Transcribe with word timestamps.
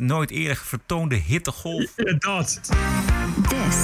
nooit 0.00 0.30
eerder 0.30 0.56
vertoonde 0.56 1.14
hittegolf. 1.14 1.92
Ja, 1.96 2.12
dat. 2.18 2.60
This 3.48 3.76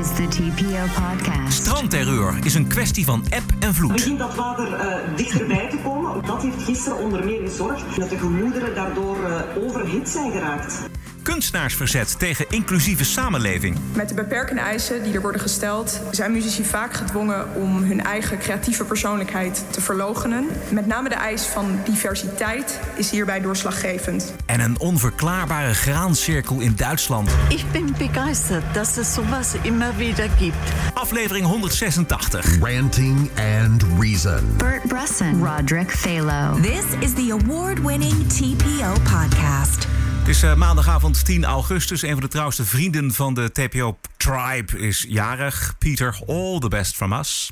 is 0.00 0.14
the 0.14 0.26
TPO 0.28 1.02
podcast. 1.02 1.52
Strandterreur 1.52 2.34
is 2.44 2.54
een 2.54 2.68
kwestie 2.68 3.04
van 3.04 3.24
eb 3.30 3.42
en 3.60 3.74
vloed. 3.74 3.92
Begint 3.92 4.18
dat 4.18 4.34
water 4.34 4.72
eh, 4.72 5.16
dichterbij 5.16 5.68
te 5.70 5.76
komen. 5.84 6.26
Dat 6.26 6.42
heeft 6.42 6.62
gisteren 6.62 6.98
onder 6.98 7.24
meer 7.24 7.40
gezorgd 7.40 7.96
dat 7.96 8.10
de 8.10 8.18
gemoederen 8.18 8.74
daardoor 8.74 9.24
eh, 9.24 9.64
overhit 9.64 10.08
zijn 10.08 10.32
geraakt. 10.32 10.82
Kunstenaarsverzet 11.24 12.18
tegen 12.18 12.46
inclusieve 12.48 13.04
samenleving. 13.04 13.76
Met 13.92 14.08
de 14.08 14.14
beperkende 14.14 14.60
eisen 14.60 15.02
die 15.02 15.14
er 15.14 15.20
worden 15.20 15.40
gesteld, 15.40 16.00
zijn 16.10 16.32
muzici 16.32 16.64
vaak 16.64 16.94
gedwongen 16.94 17.54
om 17.54 17.82
hun 17.82 18.02
eigen 18.02 18.38
creatieve 18.38 18.84
persoonlijkheid 18.84 19.64
te 19.70 19.80
verlogenen. 19.80 20.46
Met 20.68 20.86
name 20.86 21.08
de 21.08 21.14
eis 21.14 21.42
van 21.42 21.78
diversiteit 21.84 22.80
is 22.94 23.10
hierbij 23.10 23.40
doorslaggevend. 23.40 24.34
En 24.46 24.60
een 24.60 24.78
onverklaarbare 24.78 25.74
graancirkel 25.74 26.60
in 26.60 26.72
Duitsland. 26.76 27.30
Ich 27.48 27.64
bin 27.70 27.94
begeistert, 27.98 28.74
dass 28.74 28.96
es 28.96 29.14
sowas 29.14 29.54
immer 29.62 29.96
wieder 29.96 30.28
gibt. 30.38 30.56
Aflevering 30.94 31.46
186. 31.46 32.58
Ranting 32.60 33.30
and 33.62 33.84
Reason. 33.98 34.56
Bert 34.56 34.82
Bresson, 34.82 35.44
Roderick 35.44 35.90
Phalo. 35.90 36.60
This 36.60 36.84
is 37.00 37.14
the 37.14 37.30
award 37.30 37.78
winning 37.78 38.28
TPO 38.28 38.92
podcast. 39.02 39.86
Het 40.24 40.34
is 40.34 40.42
eh, 40.42 40.54
maandagavond 40.54 41.24
10 41.24 41.44
augustus. 41.44 42.02
Een 42.02 42.12
van 42.12 42.20
de 42.20 42.28
trouwste 42.28 42.64
vrienden 42.64 43.12
van 43.12 43.34
de 43.34 43.52
TPO 43.52 43.98
Tribe 44.16 44.78
is 44.78 45.04
jarig. 45.08 45.74
Peter, 45.78 46.18
all 46.26 46.58
the 46.58 46.68
best 46.68 46.96
from 46.96 47.12
us. 47.12 47.50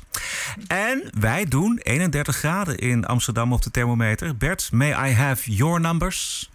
En 0.67 1.09
wij 1.19 1.45
doen 1.45 1.79
31 1.83 2.35
graden 2.35 2.77
in 2.77 3.05
Amsterdam 3.05 3.53
op 3.53 3.61
de 3.61 3.71
thermometer. 3.71 4.37
Bert, 4.37 4.69
may 4.71 5.09
I 5.09 5.13
have 5.13 5.51
your 5.51 5.79
numbers? 5.79 6.49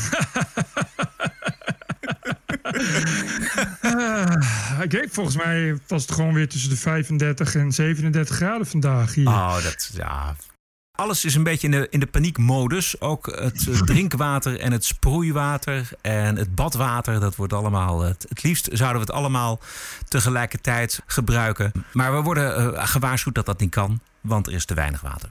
Ah, 3.82 4.88
Kijk, 4.88 5.08
volgens 5.12 5.36
mij 5.36 5.78
was 5.88 6.02
het 6.02 6.12
gewoon 6.12 6.34
weer 6.34 6.50
tussen 6.50 6.70
de 6.70 6.78
35 6.78 7.56
en 7.56 7.72
37 7.72 8.36
graden 8.36 8.68
vandaag 8.68 9.14
hier. 9.14 9.28
Oh, 9.28 9.64
dat 9.64 9.92
ja. 9.94 10.36
Alles 11.02 11.26
is 11.26 11.36
een 11.36 11.44
beetje 11.44 11.68
in 11.68 11.72
de, 11.72 11.88
in 11.90 12.00
de 12.00 12.06
paniekmodus. 12.06 13.02
Ook 13.02 13.26
het 13.26 13.68
eh, 13.68 13.82
drinkwater 13.92 14.60
en 14.60 14.72
het 14.72 14.86
sproeiwater 14.86 15.90
en 16.02 16.36
het 16.36 16.56
badwater. 16.56 17.20
Dat 17.20 17.36
wordt 17.36 17.54
allemaal. 17.54 18.02
Het, 18.02 18.26
het 18.30 18.44
liefst 18.44 18.70
zouden 18.72 19.02
we 19.02 19.08
het 19.08 19.16
allemaal 19.18 19.60
tegelijkertijd 20.08 21.02
gebruiken. 21.06 21.72
Maar 21.94 22.16
we 22.16 22.22
worden 22.22 22.76
eh, 22.76 22.88
gewaarschuwd 22.88 23.36
dat 23.36 23.46
dat 23.46 23.60
niet 23.60 23.70
kan, 23.70 24.00
want 24.22 24.48
er 24.48 24.54
is 24.54 24.66
te 24.66 24.74
weinig 24.74 25.02
water. 25.02 25.30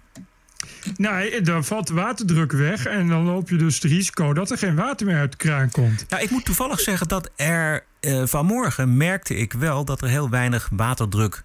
Nee, 0.97 1.41
dan 1.41 1.65
valt 1.65 1.87
de 1.87 1.95
waterdruk 1.95 2.53
weg 2.53 2.87
en 2.87 3.09
dan 3.09 3.25
loop 3.25 3.49
je 3.49 3.57
dus 3.57 3.75
het 3.75 3.85
risico 3.85 4.33
dat 4.33 4.51
er 4.51 4.59
geen 4.59 4.75
water 4.75 5.07
meer 5.07 5.19
uit 5.19 5.31
de 5.31 5.37
kraan 5.37 5.71
komt. 5.71 6.05
Nou, 6.09 6.23
ik 6.23 6.31
moet 6.31 6.45
toevallig 6.45 6.81
zeggen 6.81 7.09
dat 7.09 7.31
er 7.37 7.85
eh, 8.01 8.23
vanmorgen 8.25 8.97
merkte 8.97 9.37
ik 9.37 9.53
wel 9.53 9.85
dat 9.85 10.03
er 10.03 10.09
heel 10.09 10.31
weinig 10.31 10.69
waterdruk 10.73 11.43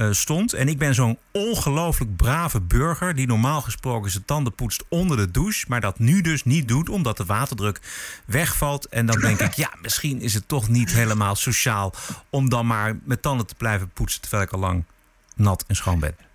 eh, 0.00 0.08
stond. 0.10 0.52
En 0.52 0.68
ik 0.68 0.78
ben 0.78 0.94
zo'n 0.94 1.18
ongelooflijk 1.32 2.16
brave 2.16 2.60
burger 2.60 3.14
die 3.14 3.26
normaal 3.26 3.60
gesproken 3.60 4.10
zijn 4.10 4.24
tanden 4.24 4.54
poetst 4.54 4.84
onder 4.88 5.16
de 5.16 5.30
douche, 5.30 5.64
maar 5.68 5.80
dat 5.80 5.98
nu 5.98 6.20
dus 6.20 6.44
niet 6.44 6.68
doet 6.68 6.88
omdat 6.88 7.16
de 7.16 7.24
waterdruk 7.24 7.80
wegvalt. 8.24 8.86
En 8.86 9.06
dan 9.06 9.20
denk 9.20 9.40
ik, 9.40 9.54
ja, 9.54 9.70
misschien 9.82 10.20
is 10.20 10.34
het 10.34 10.48
toch 10.48 10.68
niet 10.68 10.92
helemaal 10.92 11.34
sociaal 11.34 11.94
om 12.30 12.48
dan 12.48 12.66
maar 12.66 12.98
met 13.04 13.22
tanden 13.22 13.46
te 13.46 13.54
blijven 13.54 13.88
poetsen 13.88 14.20
terwijl 14.20 14.42
ik 14.42 14.52
al 14.52 14.58
lang 14.58 14.84
nat 15.34 15.64
en 15.66 15.76
schoon 15.76 15.98
ben. 15.98 16.29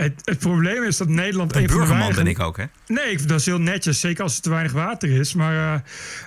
Het, 0.00 0.12
het 0.24 0.38
probleem 0.38 0.82
is 0.82 0.96
dat 0.96 1.08
Nederland 1.08 1.56
Een 1.56 1.66
burgerman 1.66 2.14
ben 2.14 2.26
ik 2.26 2.40
ook, 2.40 2.56
hè? 2.56 2.64
Nee, 2.86 3.16
dat 3.16 3.40
is 3.40 3.46
heel 3.46 3.60
netjes, 3.60 4.00
zeker 4.00 4.22
als 4.22 4.36
er 4.36 4.42
te 4.42 4.50
weinig 4.50 4.72
water 4.72 5.10
is. 5.10 5.34
Maar 5.34 5.82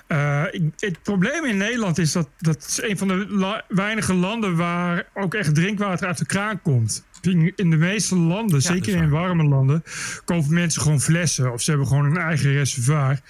eh, 0.06 0.44
eh, 0.44 0.52
het 0.76 1.02
probleem 1.02 1.44
in 1.44 1.56
Nederland 1.56 1.98
is 1.98 2.12
dat 2.12 2.28
dat 2.38 2.64
is 2.68 2.82
een 2.82 2.98
van 2.98 3.08
de 3.08 3.26
la- 3.28 3.64
weinige 3.68 4.14
landen 4.14 4.56
waar 4.56 5.04
ook 5.14 5.34
echt 5.34 5.54
drinkwater 5.54 6.06
uit 6.06 6.18
de 6.18 6.26
kraan 6.26 6.62
komt. 6.62 7.04
In 7.56 7.70
de 7.70 7.76
meeste 7.76 8.16
landen, 8.16 8.62
zeker 8.62 8.94
in 8.94 9.10
warme 9.10 9.44
landen, 9.44 9.82
kopen 10.24 10.54
mensen 10.54 10.82
gewoon 10.82 11.00
flessen 11.00 11.52
of 11.52 11.62
ze 11.62 11.70
hebben 11.70 11.88
gewoon 11.88 12.04
een 12.04 12.16
eigen 12.16 12.52
reservoir. 12.52 13.20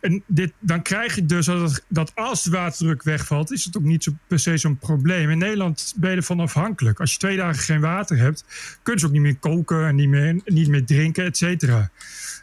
En 0.00 0.22
dit, 0.26 0.52
dan 0.58 0.82
krijg 0.82 1.14
je 1.14 1.26
dus 1.26 1.46
dat, 1.46 1.84
dat 1.88 2.12
als 2.14 2.42
de 2.42 2.50
waterdruk 2.50 3.02
wegvalt, 3.02 3.52
is 3.52 3.64
het 3.64 3.76
ook 3.76 3.82
niet 3.82 4.04
zo, 4.04 4.12
per 4.26 4.38
se 4.38 4.56
zo'n 4.56 4.78
probleem. 4.78 5.30
In 5.30 5.38
Nederland 5.38 5.94
ben 5.96 6.10
je 6.10 6.16
ervan 6.16 6.40
afhankelijk. 6.40 7.00
Als 7.00 7.12
je 7.12 7.18
twee 7.18 7.36
dagen 7.36 7.62
geen 7.62 7.80
water 7.80 8.18
hebt, 8.18 8.44
kun 8.82 8.98
je 8.98 9.06
ook 9.06 9.12
niet 9.12 9.20
meer 9.20 9.36
koken 9.36 9.86
en 9.86 9.94
niet 9.94 10.08
meer, 10.08 10.40
niet 10.44 10.68
meer 10.68 10.84
drinken, 10.84 11.24
et 11.24 11.36
cetera. 11.36 11.90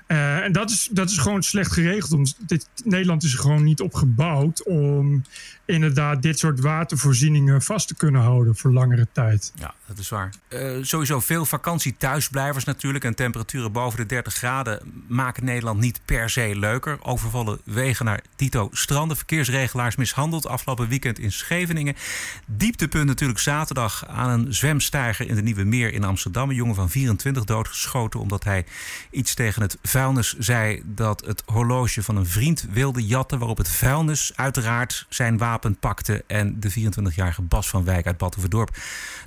Eh, 0.07 0.37
en 0.37 0.51
dat 0.51 0.69
is, 0.69 0.89
dat 0.91 1.09
is 1.09 1.17
gewoon 1.17 1.43
slecht 1.43 1.71
geregeld. 1.71 2.35
Dit, 2.47 2.69
Nederland 2.83 3.23
is 3.23 3.33
er 3.33 3.39
gewoon 3.39 3.63
niet 3.63 3.81
op 3.81 3.93
gebouwd 3.93 4.63
om 4.63 5.23
inderdaad 5.67 6.21
dit 6.21 6.39
soort 6.39 6.59
watervoorzieningen 6.59 7.61
vast 7.61 7.87
te 7.87 7.95
kunnen 7.95 8.21
houden 8.21 8.55
voor 8.55 8.71
langere 8.71 9.07
tijd. 9.11 9.51
Ja, 9.55 9.73
dat 9.85 9.97
is 9.97 10.09
waar. 10.09 10.33
Eh, 10.47 10.77
sowieso 10.81 11.19
veel 11.19 11.45
vakantie 11.45 11.95
thuisblijvers 11.97 12.63
natuurlijk. 12.63 13.03
En 13.03 13.15
temperaturen 13.15 13.71
boven 13.71 13.99
de 13.99 14.05
30 14.05 14.33
graden 14.33 14.79
maken 15.07 15.45
Nederland 15.45 15.79
niet 15.79 15.99
per 16.05 16.29
se 16.29 16.51
leuker. 16.55 16.97
Overvallen 17.01 17.59
wegen 17.63 18.05
naar 18.05 18.21
Tito 18.35 18.69
stranden. 18.71 19.17
Verkeersregelaars 19.17 19.95
mishandeld 19.95 20.47
afgelopen 20.47 20.87
weekend 20.87 21.19
in 21.19 21.31
Scheveningen. 21.31 21.95
Dieptepunt 22.45 23.05
natuurlijk 23.05 23.39
zaterdag 23.39 24.07
aan 24.07 24.29
een 24.29 24.53
zwemsteiger 24.53 25.27
in 25.27 25.35
de 25.35 25.41
Nieuwe 25.41 25.63
Meer 25.63 25.93
in 25.93 26.03
Amsterdam. 26.03 26.49
Een 26.49 26.55
jongen 26.55 26.75
van 26.75 26.89
24 26.89 27.43
doodgeschoten 27.43 28.19
omdat 28.19 28.43
hij 28.43 28.65
iets 29.11 29.33
tegen 29.33 29.61
het 29.61 29.77
vuilnis 29.81 30.35
zei 30.37 30.81
dat 30.85 31.25
het 31.25 31.43
horloge 31.45 32.03
van 32.03 32.15
een 32.15 32.25
vriend 32.25 32.67
wilde 32.71 33.05
jatten. 33.05 33.39
Waarop 33.39 33.57
het 33.57 33.69
vuilnis 33.69 34.31
uiteraard 34.35 35.05
zijn 35.09 35.37
wapen 35.37 35.55
pakte 35.79 36.23
en 36.27 36.59
de 36.59 36.71
24-jarige 36.71 37.41
Bas 37.41 37.69
van 37.69 37.83
Wijk 37.83 38.05
uit 38.05 38.17
Badhoevedorp 38.17 38.77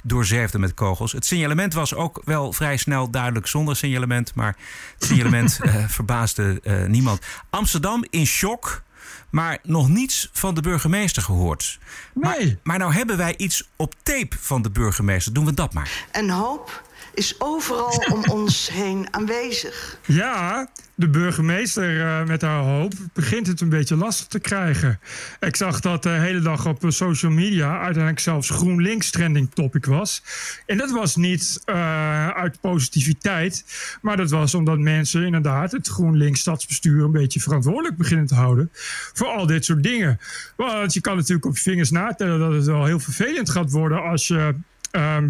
doorzeefde 0.02 0.58
met 0.58 0.74
kogels. 0.74 1.12
Het 1.12 1.26
signalement 1.26 1.74
was 1.74 1.94
ook 1.94 2.22
wel 2.24 2.52
vrij 2.52 2.76
snel 2.76 3.10
duidelijk 3.10 3.46
zonder 3.46 3.76
signalement, 3.76 4.34
maar 4.34 4.56
het 4.94 5.04
signalement 5.04 5.58
eh, 5.62 5.88
verbaasde 5.88 6.60
eh, 6.62 6.84
niemand. 6.84 7.20
Amsterdam 7.50 8.04
in 8.10 8.26
shock, 8.26 8.82
maar 9.30 9.58
nog 9.62 9.88
niets 9.88 10.28
van 10.32 10.54
de 10.54 10.60
burgemeester 10.62 11.22
gehoord. 11.22 11.78
Maar, 12.14 12.38
Nee. 12.38 12.58
maar 12.62 12.78
nou 12.78 12.92
hebben 12.92 13.16
wij 13.16 13.34
iets 13.36 13.68
op 13.76 13.94
tape 14.02 14.36
van 14.40 14.62
de 14.62 14.70
burgemeester. 14.70 15.32
Doen 15.32 15.44
we 15.44 15.54
dat 15.54 15.72
maar. 15.74 16.06
En 16.10 16.30
hoop 16.30 16.82
is 17.14 17.34
overal 17.38 18.04
om 18.12 18.24
ons 18.40 18.70
heen 18.72 19.08
aanwezig. 19.10 19.98
Ja, 20.06 20.68
de 21.00 21.08
burgemeester 21.08 22.00
eh, 22.00 22.26
met 22.26 22.42
haar 22.42 22.62
hoop 22.62 22.92
begint 23.12 23.46
het 23.46 23.60
een 23.60 23.68
beetje 23.68 23.96
lastig 23.96 24.26
te 24.26 24.40
krijgen. 24.40 25.00
Ik 25.40 25.56
zag 25.56 25.80
dat 25.80 26.02
de 26.02 26.08
hele 26.08 26.40
dag 26.40 26.66
op 26.66 26.84
eh, 26.84 26.90
social 26.90 27.32
media 27.32 27.72
uiteindelijk 27.72 28.18
zelfs 28.18 28.50
GroenLinks 28.50 29.10
trending 29.10 29.50
topic 29.54 29.86
was. 29.86 30.22
En 30.66 30.78
dat 30.78 30.90
was 30.90 31.16
niet 31.16 31.62
eh, 31.64 32.28
uit 32.28 32.60
positiviteit, 32.60 33.64
maar 34.02 34.16
dat 34.16 34.30
was 34.30 34.54
omdat 34.54 34.78
mensen 34.78 35.24
inderdaad 35.24 35.72
het 35.72 35.88
GroenLinks 35.88 36.40
stadsbestuur 36.40 37.04
een 37.04 37.12
beetje 37.12 37.40
verantwoordelijk 37.40 37.96
beginnen 37.96 38.26
te 38.26 38.34
houden 38.34 38.70
voor 39.12 39.26
al 39.26 39.46
dit 39.46 39.64
soort 39.64 39.82
dingen. 39.82 40.20
Want 40.56 40.94
je 40.94 41.00
kan 41.00 41.16
natuurlijk 41.16 41.46
op 41.46 41.56
je 41.56 41.62
vingers 41.62 41.90
natellen 41.90 42.38
dat 42.38 42.52
het 42.52 42.64
wel 42.64 42.84
heel 42.84 43.00
vervelend 43.00 43.50
gaat 43.50 43.70
worden 43.70 44.02
als 44.02 44.26
je 44.28 44.54
ehm 44.90 45.28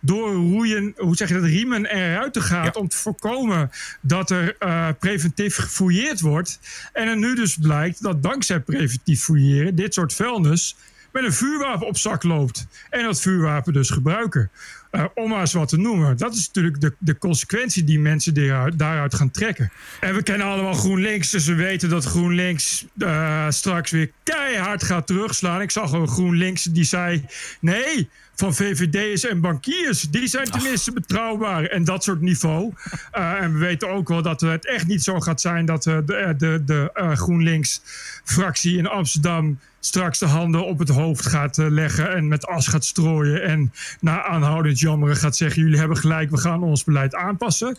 doorroeien, 0.00 0.92
hoe 0.96 1.16
zeg 1.16 1.28
je 1.28 1.34
dat, 1.34 1.44
riemen 1.44 1.86
eruit 1.86 2.32
te 2.32 2.40
gaat 2.40 2.74
Ja. 2.74 2.80
om 2.80 2.88
te 2.88 2.96
voorkomen 2.96 3.70
dat 4.00 4.30
er 4.30 4.56
eh, 4.58 4.88
preventief 4.98 5.56
gefouilleerd 5.56 6.20
wordt. 6.20 6.58
En 6.92 7.08
er 7.08 7.16
nu 7.16 7.34
dus 7.34 7.56
blijkt 7.56 8.02
dat 8.02 8.22
dankzij 8.22 8.60
preventief 8.60 9.22
fouilleren 9.22 9.74
dit 9.74 9.94
soort 9.94 10.14
vuilnis 10.14 10.76
met 11.12 11.24
een 11.24 11.32
vuurwapen 11.32 11.86
op 11.86 11.96
zak 11.96 12.22
loopt. 12.22 12.66
En 12.90 13.02
dat 13.02 13.20
vuurwapen 13.20 13.72
dus 13.72 13.90
gebruiken. 13.90 14.50
Eh, 14.92 15.04
om 15.14 15.28
maar 15.28 15.40
eens 15.40 15.52
wat 15.52 15.68
te 15.68 15.76
noemen. 15.76 16.16
Dat 16.16 16.34
is 16.34 16.46
natuurlijk 16.46 16.80
de, 16.80 16.94
de 16.98 17.18
consequentie 17.18 17.84
die 17.84 18.00
mensen 18.00 18.34
daaruit, 18.34 18.78
daaruit 18.78 19.14
gaan 19.14 19.30
trekken. 19.30 19.72
En 20.00 20.14
we 20.14 20.22
kennen 20.22 20.46
allemaal 20.46 20.72
GroenLinks, 20.72 21.30
dus 21.30 21.46
we 21.46 21.54
weten 21.54 21.88
dat 21.88 22.04
GroenLinks 22.04 22.86
eh, 22.98 23.46
straks 23.48 23.90
weer 23.90 24.10
keihard 24.22 24.82
gaat 24.82 25.06
terugslaan. 25.06 25.60
Ik 25.60 25.70
zag 25.70 25.92
een 25.92 26.08
GroenLinks 26.08 26.62
die 26.62 26.84
zei: 26.84 27.24
nee. 27.60 28.08
Van 28.34 28.54
VVD'ers 28.54 29.24
en 29.24 29.40
bankiers. 29.40 30.00
Die 30.00 30.26
zijn 30.26 30.50
tenminste 30.50 30.92
betrouwbaar. 30.92 31.64
En 31.64 31.84
dat 31.84 32.04
soort 32.04 32.20
niveau. 32.20 32.72
Eh, 33.10 33.32
en 33.32 33.52
we 33.52 33.58
weten 33.58 33.88
ook 33.88 34.08
wel 34.08 34.22
dat 34.22 34.40
het 34.40 34.66
echt 34.66 34.86
niet 34.86 35.02
zo 35.02 35.20
gaat 35.20 35.40
zijn 35.40 35.64
dat 35.64 35.82
de, 35.82 36.34
de, 36.38 36.62
de 36.66 36.90
GroenLinks-fractie 37.14 38.78
in 38.78 38.86
Amsterdam 38.86 39.58
straks 39.84 40.18
de 40.18 40.26
handen 40.26 40.66
op 40.66 40.78
het 40.78 40.88
hoofd 40.88 41.26
gaat 41.26 41.56
leggen 41.56 42.14
en 42.14 42.28
met 42.28 42.46
as 42.46 42.66
gaat 42.66 42.84
strooien 42.84 43.42
en 43.42 43.72
na 44.00 44.24
aanhoudend 44.24 44.78
jammeren 44.82 45.16
gaat 45.16 45.36
zeggen: 45.36 45.62
jullie 45.62 45.78
hebben 45.78 45.96
gelijk, 45.96 46.30
we 46.30 46.38
gaan 46.38 46.62
ons 46.62 46.84
beleid 46.84 47.14
aanpassen. 47.14 47.76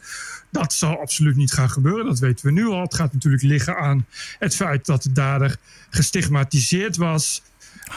Dat 0.51 0.73
zal 0.73 0.99
absoluut 0.99 1.35
niet 1.35 1.51
gaan 1.53 1.69
gebeuren, 1.69 2.05
dat 2.05 2.19
weten 2.19 2.45
we 2.45 2.51
nu 2.51 2.65
al. 2.65 2.81
Het 2.81 2.95
gaat 2.95 3.13
natuurlijk 3.13 3.43
liggen 3.43 3.77
aan 3.77 4.05
het 4.39 4.55
feit 4.55 4.85
dat 4.85 5.03
de 5.03 5.11
dader 5.11 5.57
gestigmatiseerd 5.89 6.97
was. 6.97 7.41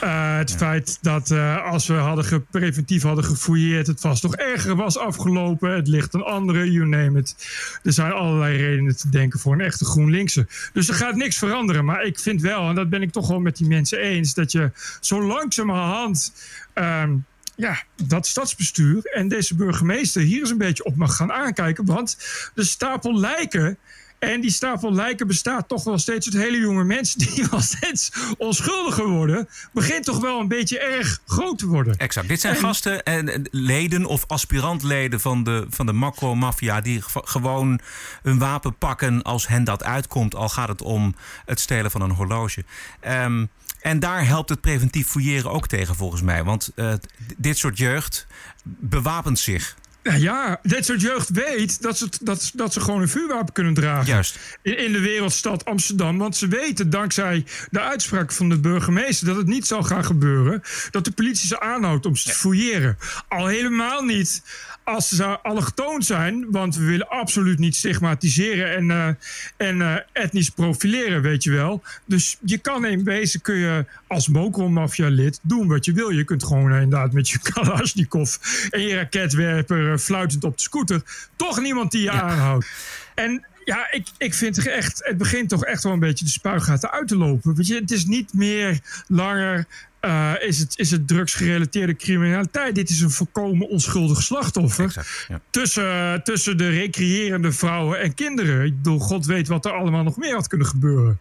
Uh, 0.04 0.36
het 0.36 0.52
feit 0.56 0.98
dat 1.00 1.30
uh, 1.30 1.64
als 1.64 1.86
we 1.86 1.94
hadden 1.94 2.46
preventief 2.50 3.02
hadden 3.02 3.24
gefouilleerd, 3.24 3.86
het 3.86 4.00
vast 4.00 4.22
nog 4.22 4.36
erger 4.36 4.76
was 4.76 4.98
afgelopen. 4.98 5.74
Het 5.74 5.88
ligt 5.88 6.14
een 6.14 6.22
andere, 6.22 6.70
you 6.72 6.86
name 6.86 7.18
it. 7.18 7.34
Er 7.82 7.92
zijn 7.92 8.12
allerlei 8.12 8.56
redenen 8.56 8.96
te 8.96 9.08
denken 9.08 9.40
voor 9.40 9.52
een 9.52 9.60
echte 9.60 9.84
GroenLinkse. 9.84 10.46
Dus 10.72 10.88
er 10.88 10.94
gaat 10.94 11.14
niks 11.14 11.38
veranderen. 11.38 11.84
Maar 11.84 12.04
ik 12.04 12.18
vind 12.18 12.40
wel, 12.40 12.68
en 12.68 12.74
dat 12.74 12.90
ben 12.90 13.02
ik 13.02 13.12
toch 13.12 13.28
wel 13.28 13.40
met 13.40 13.56
die 13.56 13.68
mensen 13.68 13.98
eens, 13.98 14.34
dat 14.34 14.52
je 14.52 14.70
zo 15.00 15.22
langzamerhand. 15.22 16.32
Um, 16.74 17.24
ja, 17.56 17.82
dat 18.06 18.26
stadsbestuur 18.26 19.04
en 19.04 19.28
deze 19.28 19.54
burgemeester 19.54 20.22
hier 20.22 20.40
eens 20.40 20.50
een 20.50 20.58
beetje 20.58 20.84
op 20.84 20.96
mag 20.96 21.16
gaan 21.16 21.32
aankijken. 21.32 21.84
Want 21.84 22.18
de 22.54 22.64
stapel 22.64 23.18
lijken 23.18 23.78
en 24.18 24.40
die 24.40 24.50
stapel 24.50 24.92
lijken 24.92 25.26
bestaat 25.26 25.68
toch 25.68 25.84
wel 25.84 25.98
steeds 25.98 26.26
uit 26.26 26.42
hele 26.42 26.58
jonge 26.58 26.84
mensen 26.84 27.18
die 27.34 27.46
wel 27.50 27.60
steeds 27.60 28.12
onschuldiger 28.38 29.08
worden. 29.08 29.48
Begint 29.72 30.04
toch 30.04 30.20
wel 30.20 30.40
een 30.40 30.48
beetje 30.48 30.78
erg 30.78 31.20
groot 31.26 31.58
te 31.58 31.66
worden. 31.66 31.96
Exact. 31.96 32.28
Dit 32.28 32.40
zijn 32.40 32.56
gasten 32.56 33.02
en 33.02 33.48
leden 33.50 34.04
of 34.06 34.24
aspirantleden 34.26 35.20
van 35.20 35.44
de, 35.44 35.66
van 35.70 35.86
de 35.86 35.92
macro-maffia 35.92 36.80
die 36.80 37.02
gewoon 37.04 37.80
een 38.22 38.38
wapen 38.38 38.78
pakken 38.78 39.22
als 39.22 39.48
hen 39.48 39.64
dat 39.64 39.84
uitkomt. 39.84 40.34
Al 40.34 40.48
gaat 40.48 40.68
het 40.68 40.82
om 40.82 41.14
het 41.44 41.60
stelen 41.60 41.90
van 41.90 42.00
een 42.00 42.10
horloge. 42.10 42.64
Um, 43.08 43.48
en 43.86 43.98
daar 43.98 44.26
helpt 44.26 44.48
het 44.48 44.60
preventief 44.60 45.08
fouilleren 45.08 45.50
ook 45.50 45.68
tegen, 45.68 45.94
volgens 45.94 46.22
mij. 46.22 46.44
Want 46.44 46.72
uh, 46.76 46.92
dit 47.36 47.58
soort 47.58 47.78
jeugd 47.78 48.26
bewapent 48.64 49.38
zich. 49.38 49.76
Ja, 50.02 50.60
dit 50.62 50.84
soort 50.84 51.00
jeugd 51.00 51.28
weet 51.30 51.82
dat 51.82 51.98
ze, 51.98 52.08
dat, 52.20 52.50
dat 52.54 52.72
ze 52.72 52.80
gewoon 52.80 53.02
een 53.02 53.08
vuurwapen 53.08 53.52
kunnen 53.52 53.74
dragen. 53.74 54.06
Juist. 54.06 54.38
In, 54.62 54.78
in 54.78 54.92
de 54.92 55.00
wereldstad 55.00 55.64
Amsterdam. 55.64 56.18
Want 56.18 56.36
ze 56.36 56.48
weten 56.48 56.90
dankzij 56.90 57.44
de 57.70 57.80
uitspraak 57.80 58.32
van 58.32 58.48
de 58.48 58.58
burgemeester 58.58 59.26
dat 59.26 59.36
het 59.36 59.46
niet 59.46 59.66
zal 59.66 59.82
gaan 59.82 60.04
gebeuren. 60.04 60.62
Dat 60.90 61.04
de 61.04 61.10
politie 61.10 61.48
ze 61.48 61.60
aanhoudt 61.60 62.06
om 62.06 62.16
ze 62.16 62.28
te 62.28 62.34
fouilleren. 62.34 62.98
Al 63.28 63.46
helemaal 63.46 64.02
niet 64.02 64.42
als 64.86 65.08
ze 65.08 65.40
allochtoon 65.40 66.02
zijn, 66.02 66.50
want 66.50 66.76
we 66.76 66.84
willen 66.84 67.08
absoluut 67.08 67.58
niet 67.58 67.76
stigmatiseren 67.76 68.76
en, 68.76 68.84
uh, 68.84 69.08
en 69.56 69.76
uh, 69.76 69.96
etnisch 70.12 70.50
profileren, 70.50 71.22
weet 71.22 71.44
je 71.44 71.50
wel. 71.50 71.82
Dus 72.04 72.36
je 72.44 72.58
kan 72.58 72.86
in 72.86 73.04
wezen, 73.04 73.40
kun 73.40 73.54
je 73.56 73.84
als 74.06 74.28
mokromafia-lid 74.28 75.38
doen 75.42 75.68
wat 75.68 75.84
je 75.84 75.92
wil. 75.92 76.10
Je 76.10 76.24
kunt 76.24 76.44
gewoon 76.44 76.72
inderdaad 76.72 77.12
met 77.12 77.28
je 77.28 77.38
Kalashnikov 77.52 78.36
en 78.70 78.80
je 78.80 78.94
raketwerper 78.94 79.98
fluitend 79.98 80.44
op 80.44 80.56
de 80.56 80.62
scooter, 80.62 81.02
toch 81.36 81.60
niemand 81.60 81.90
die 81.90 82.00
je 82.00 82.12
ja. 82.12 82.22
aanhoudt. 82.22 82.66
En 83.14 83.44
ja, 83.66 83.92
ik, 83.92 84.06
ik 84.18 84.34
vind 84.34 84.66
echt, 84.66 85.00
het 85.04 85.18
begint 85.18 85.48
toch 85.48 85.64
echt 85.64 85.82
wel 85.82 85.92
een 85.92 85.98
beetje 85.98 86.24
de 86.24 86.30
spuigaten 86.30 86.90
uit 86.90 87.08
te 87.08 87.16
lopen. 87.16 87.54
Weet 87.54 87.66
je, 87.66 87.74
het 87.74 87.90
is 87.90 88.04
niet 88.04 88.34
meer 88.34 88.80
langer 89.08 89.66
uh, 90.00 90.32
is, 90.40 90.58
het, 90.58 90.78
is 90.78 90.90
het 90.90 91.08
drugsgerelateerde 91.08 91.96
criminaliteit. 91.96 92.74
Dit 92.74 92.90
is 92.90 93.00
een 93.00 93.10
volkomen 93.10 93.68
onschuldig 93.68 94.22
slachtoffer. 94.22 94.84
Exact, 94.84 95.24
ja. 95.28 95.40
tussen, 95.50 96.22
tussen 96.24 96.56
de 96.56 96.68
recreërende 96.68 97.52
vrouwen 97.52 98.00
en 98.00 98.14
kinderen. 98.14 98.64
Ik 98.64 98.76
bedoel, 98.76 98.98
God 98.98 99.26
weet 99.26 99.48
wat 99.48 99.64
er 99.64 99.72
allemaal 99.72 100.02
nog 100.02 100.16
meer 100.16 100.34
had 100.34 100.48
kunnen 100.48 100.66
gebeuren. 100.66 101.20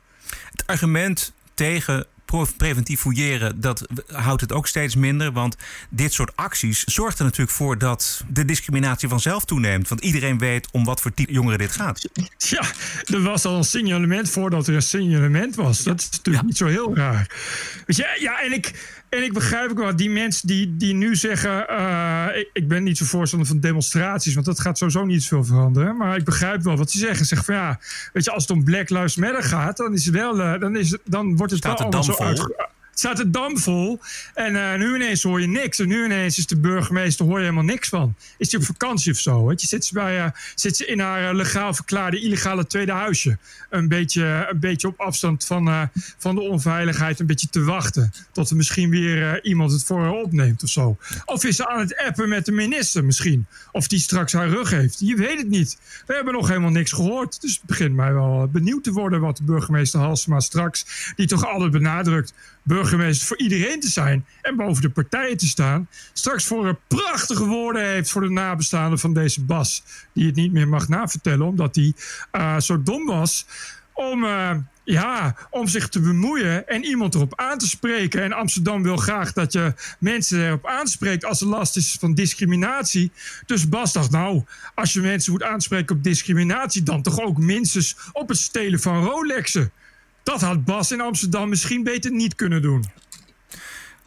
Het 0.52 0.68
argument 0.68 1.34
tegen 1.54 2.06
preventief 2.58 3.00
fouilleren, 3.00 3.62
dat 3.62 3.88
houdt 4.08 4.42
het 4.42 4.52
ook 4.52 4.68
steeds 4.68 4.96
minder. 4.96 5.32
Want 5.32 5.56
dit 5.90 6.14
soort 6.14 6.36
acties 6.36 6.84
zorgt 6.84 7.20
er 7.20 7.24
natuurlijk 7.24 7.58
voor 7.58 7.78
dat 7.78 8.24
de 8.30 8.46
discriminatie 8.46 9.10
vanzelf 9.10 9.46
toeneemt. 9.46 9.88
Want 9.88 10.02
iedereen 10.02 10.38
weet 10.38 10.68
om 10.72 10.86
wat 10.86 11.02
voor 11.02 11.14
type 11.14 11.32
jongeren 11.32 11.60
dit 11.60 11.72
gaat. 11.72 12.10
Ja, 12.38 12.64
er 13.06 13.22
was 13.22 13.46
al 13.46 13.58
een 13.58 13.64
signalement 13.64 14.30
voordat 14.30 14.68
er 14.68 14.76
een 14.76 14.82
signalement 14.82 15.56
was. 15.56 15.84
Dat 15.84 16.00
is 16.00 16.10
natuurlijk 16.10 16.36
ja. 16.36 16.44
niet 16.44 16.58
zo 16.58 16.66
heel 16.66 16.96
raar. 16.96 17.30
Weet 17.86 17.96
je, 17.96 18.18
ja, 18.20 18.42
en 18.42 18.54
ik, 18.54 18.74
en 19.16 19.24
ik 19.24 19.34
begrijp 19.34 19.72
ook 19.72 19.78
wel, 19.78 19.96
die 19.96 20.10
mensen 20.10 20.48
die, 20.48 20.78
die 20.78 20.94
nu 20.94 21.16
zeggen... 21.16 21.66
Uh, 21.70 22.26
ik, 22.36 22.50
ik, 22.54 22.68
ben 22.68 22.84
niet 22.84 22.98
zo 22.98 23.06
voorstander 23.06 23.48
van 23.48 23.60
demonstraties... 23.60 24.34
want 24.34 24.46
dat 24.46 24.60
gaat 24.60 24.78
sowieso 24.78 25.06
niet 25.06 25.28
veel 25.28 25.44
veranderen. 25.44 25.98
Maar 25.98 26.18
ik 26.18 26.24
begrijp 26.24 26.62
wel 26.62 26.78
wat 26.78 26.92
ze 26.92 26.98
zeggen. 26.98 27.26
Zeg 27.26 27.46
van 27.46 27.56
ja, 27.56 27.80
weet 28.14 28.24
je, 28.24 28.32
als 28.32 28.42
het 28.42 28.52
om 28.52 28.64
Black 28.64 28.90
Lives 28.90 29.16
Matter 29.16 29.44
gaat... 29.44 29.78
dan, 29.78 29.94
is 29.94 30.06
het 30.06 30.16
wel, 30.16 30.40
uh, 30.40 30.60
dan, 30.60 30.76
is, 30.76 30.98
dan 31.04 31.36
wordt 31.36 31.52
het 31.52 31.62
Staat 31.62 31.80
wel 31.80 31.88
allemaal 31.88 32.04
zo 32.04 32.24
uit 32.24 32.74
staat 32.98 33.18
het 33.18 33.34
dam 33.34 33.58
vol. 33.58 34.00
En 34.34 34.54
uh, 34.54 34.76
nu 34.76 34.96
ineens 34.96 35.24
hoor 35.24 35.42
je 35.42 35.48
niks. 35.48 35.80
En 35.80 35.88
nu 35.88 36.06
ineens 36.06 36.38
is 36.38 36.48
de 36.48 36.58
burgemeester 36.58 37.26
hoor 37.26 37.38
je 37.38 37.44
helemaal 37.44 37.64
niks 37.64 37.90
van. 37.90 38.16
Is 38.38 38.52
hij 38.52 38.60
op 38.60 38.66
vakantie 38.66 39.12
of 39.12 39.18
zo? 39.18 39.52
Je? 39.52 39.58
Zit, 39.58 39.86
ze 39.86 39.94
bij, 39.94 40.18
uh, 40.18 40.26
zit 40.56 40.78
ze 40.78 40.86
in 40.86 41.00
haar 41.00 41.30
uh, 41.30 41.36
legaal 41.36 41.74
verklaarde 41.74 42.22
illegale 42.22 42.68
tweede 42.68 42.92
huisje. 42.92 43.38
Een 43.70 43.88
beetje, 43.88 44.48
een 44.50 44.60
beetje 44.60 44.88
op 44.88 45.00
afstand 45.00 45.46
van, 45.46 45.90
van 46.18 46.36
de 46.36 46.42
onveiligheid. 46.42 47.20
Een 47.20 47.26
beetje 47.26 47.50
te 47.50 47.64
wachten. 47.64 48.14
Tot 48.32 48.50
er 48.50 48.56
misschien 48.56 48.90
weer 48.90 49.44
iemand 49.44 49.72
het 49.72 49.84
voor 49.84 50.02
haar 50.02 50.12
opneemt 50.12 50.64
of 50.64 50.70
zo. 50.70 50.98
Of 51.26 51.44
is 51.44 51.56
ze 51.56 51.68
aan 51.68 51.80
het 51.80 51.98
appen 51.98 52.30
met 52.30 52.46
de 52.46 52.52
minister 52.52 53.06
misschien? 53.06 53.46
Of 53.72 53.88
die 53.88 54.00
straks 54.00 54.34
haar 54.34 54.50
rug 54.50 54.70
heeft. 54.70 55.00
Je 55.00 55.16
weet 55.16 55.38
het 55.38 55.50
niet. 55.50 55.78
We 56.06 56.14
hebben 56.14 56.34
nog 56.34 56.48
helemaal 56.48 56.70
niks 56.70 56.92
gehoord. 56.92 57.42
Dus 57.42 57.52
het 57.52 57.66
begint 57.66 57.96
mij 57.96 58.14
wel 58.14 58.50
benieuwd 58.52 58.84
te 58.84 58.92
worden 58.92 59.22
wat 59.22 59.38
de 59.38 59.44
burgemeester 59.44 60.00
Halsema 60.00 60.40
straks... 60.40 61.14
die 61.16 61.28
toch 61.28 61.46
altijd 61.46 61.72
benadrukt 61.72 62.34
burgemeester 62.66 63.28
voor 63.28 63.38
iedereen 63.38 63.80
te 63.80 63.90
zijn 63.90 64.26
en 64.42 64.56
boven 64.56 64.82
de 64.82 64.90
partijen 64.90 65.38
te 65.38 65.48
staan, 65.48 65.88
straks 66.14 66.46
voor 66.46 66.68
een 66.68 66.78
prachtige 66.88 67.46
woorden 67.46 67.86
heeft 67.86 68.10
voor 68.10 68.22
de 68.22 68.30
nabestaanden 68.30 69.00
van 69.00 69.14
deze 69.14 69.42
Bas, 69.42 69.84
die 70.14 70.26
het 70.26 70.36
niet 70.36 70.52
meer 70.52 70.68
mag 70.68 70.88
navertellen 70.88 71.48
omdat 71.48 71.76
hij 71.76 71.94
uh, 72.32 72.60
zo 72.60 72.84
dom 72.84 73.06
was 73.06 73.46
om, 73.96 74.24
uh, 74.24 74.52
ja, 74.84 75.36
om 75.50 75.68
zich 75.68 75.90
te 75.90 76.00
bemoeien 76.00 76.68
en 76.68 76.84
iemand 76.84 77.16
erop 77.16 77.34
aan 77.36 77.58
te 77.58 77.68
spreken. 77.68 78.24
En 78.24 78.34
Amsterdam 78.34 78.84
wil 78.84 78.98
graag 78.98 79.34
dat 79.34 79.54
je 79.54 79.74
mensen 80.00 80.46
erop 80.46 80.68
aanspreekt 80.68 81.26
als 81.26 81.42
er 81.42 81.48
last 81.48 81.76
is 81.76 81.98
van 82.00 82.14
discriminatie. 82.14 83.12
Dus 83.46 83.70
Bas 83.70 83.94
dacht, 83.94 84.12
nou, 84.12 84.44
als 84.76 84.94
je 84.94 85.02
mensen 85.02 85.32
moet 85.32 85.44
aanspreken 85.44 85.96
op 85.96 86.04
discriminatie, 86.04 86.84
dan 86.84 87.02
toch 87.02 87.22
ook 87.22 87.38
minstens 87.38 87.96
op 88.12 88.30
het 88.30 88.38
stelen 88.38 88.80
van 88.80 89.04
Rolexen. 89.04 89.72
Dat 90.26 90.42
had 90.42 90.66
Bas 90.66 90.92
in 90.92 91.02
Amsterdam 91.02 91.50
misschien 91.50 91.84
beter 91.84 92.12
niet 92.12 92.36
kunnen 92.36 92.62
doen. 92.62 92.86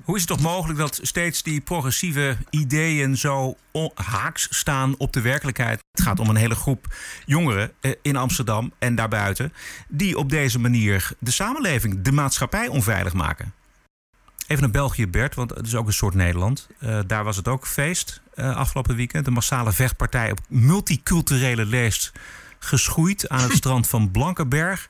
Hoe 0.05 0.17
is 0.17 0.23
het 0.23 0.31
toch 0.31 0.41
mogelijk 0.41 0.79
dat 0.79 0.99
steeds 1.03 1.43
die 1.43 1.61
progressieve 1.61 2.37
ideeën 2.50 3.17
zo 3.17 3.56
haaks 3.94 4.49
staan 4.50 4.94
op 4.97 5.12
de 5.12 5.20
werkelijkheid? 5.20 5.81
Het 5.91 6.03
gaat 6.03 6.20
om 6.20 6.29
een 6.29 6.37
hele 6.37 6.55
groep 6.55 6.94
jongeren 7.26 7.73
eh, 7.81 7.93
in 8.03 8.17
Amsterdam 8.17 8.73
en 8.79 8.94
daarbuiten, 8.94 9.53
die 9.88 10.19
op 10.19 10.31
deze 10.31 10.59
manier 10.59 11.11
de 11.19 11.31
samenleving, 11.31 12.03
de 12.03 12.12
maatschappij 12.12 12.69
onveilig 12.69 13.12
maken. 13.12 13.53
Even 14.47 14.62
naar 14.62 14.73
België, 14.73 15.06
Bert, 15.06 15.35
want 15.35 15.50
het 15.50 15.67
is 15.67 15.75
ook 15.75 15.87
een 15.87 15.93
soort 15.93 16.14
Nederland. 16.14 16.69
Uh, 16.81 16.99
daar 17.06 17.25
was 17.25 17.37
het 17.37 17.49
ook 17.49 17.67
feest 17.67 18.21
uh, 18.35 18.56
afgelopen 18.56 18.97
weekend. 18.97 19.25
De 19.25 19.31
massale 19.31 19.73
vechtpartij 19.73 20.31
op 20.31 20.41
multiculturele 20.49 21.64
leest 21.64 22.12
geschoeid 22.59 23.29
aan 23.29 23.43
het 23.43 23.53
strand 23.53 23.88
van 23.88 24.11
Blankenberg. 24.11 24.88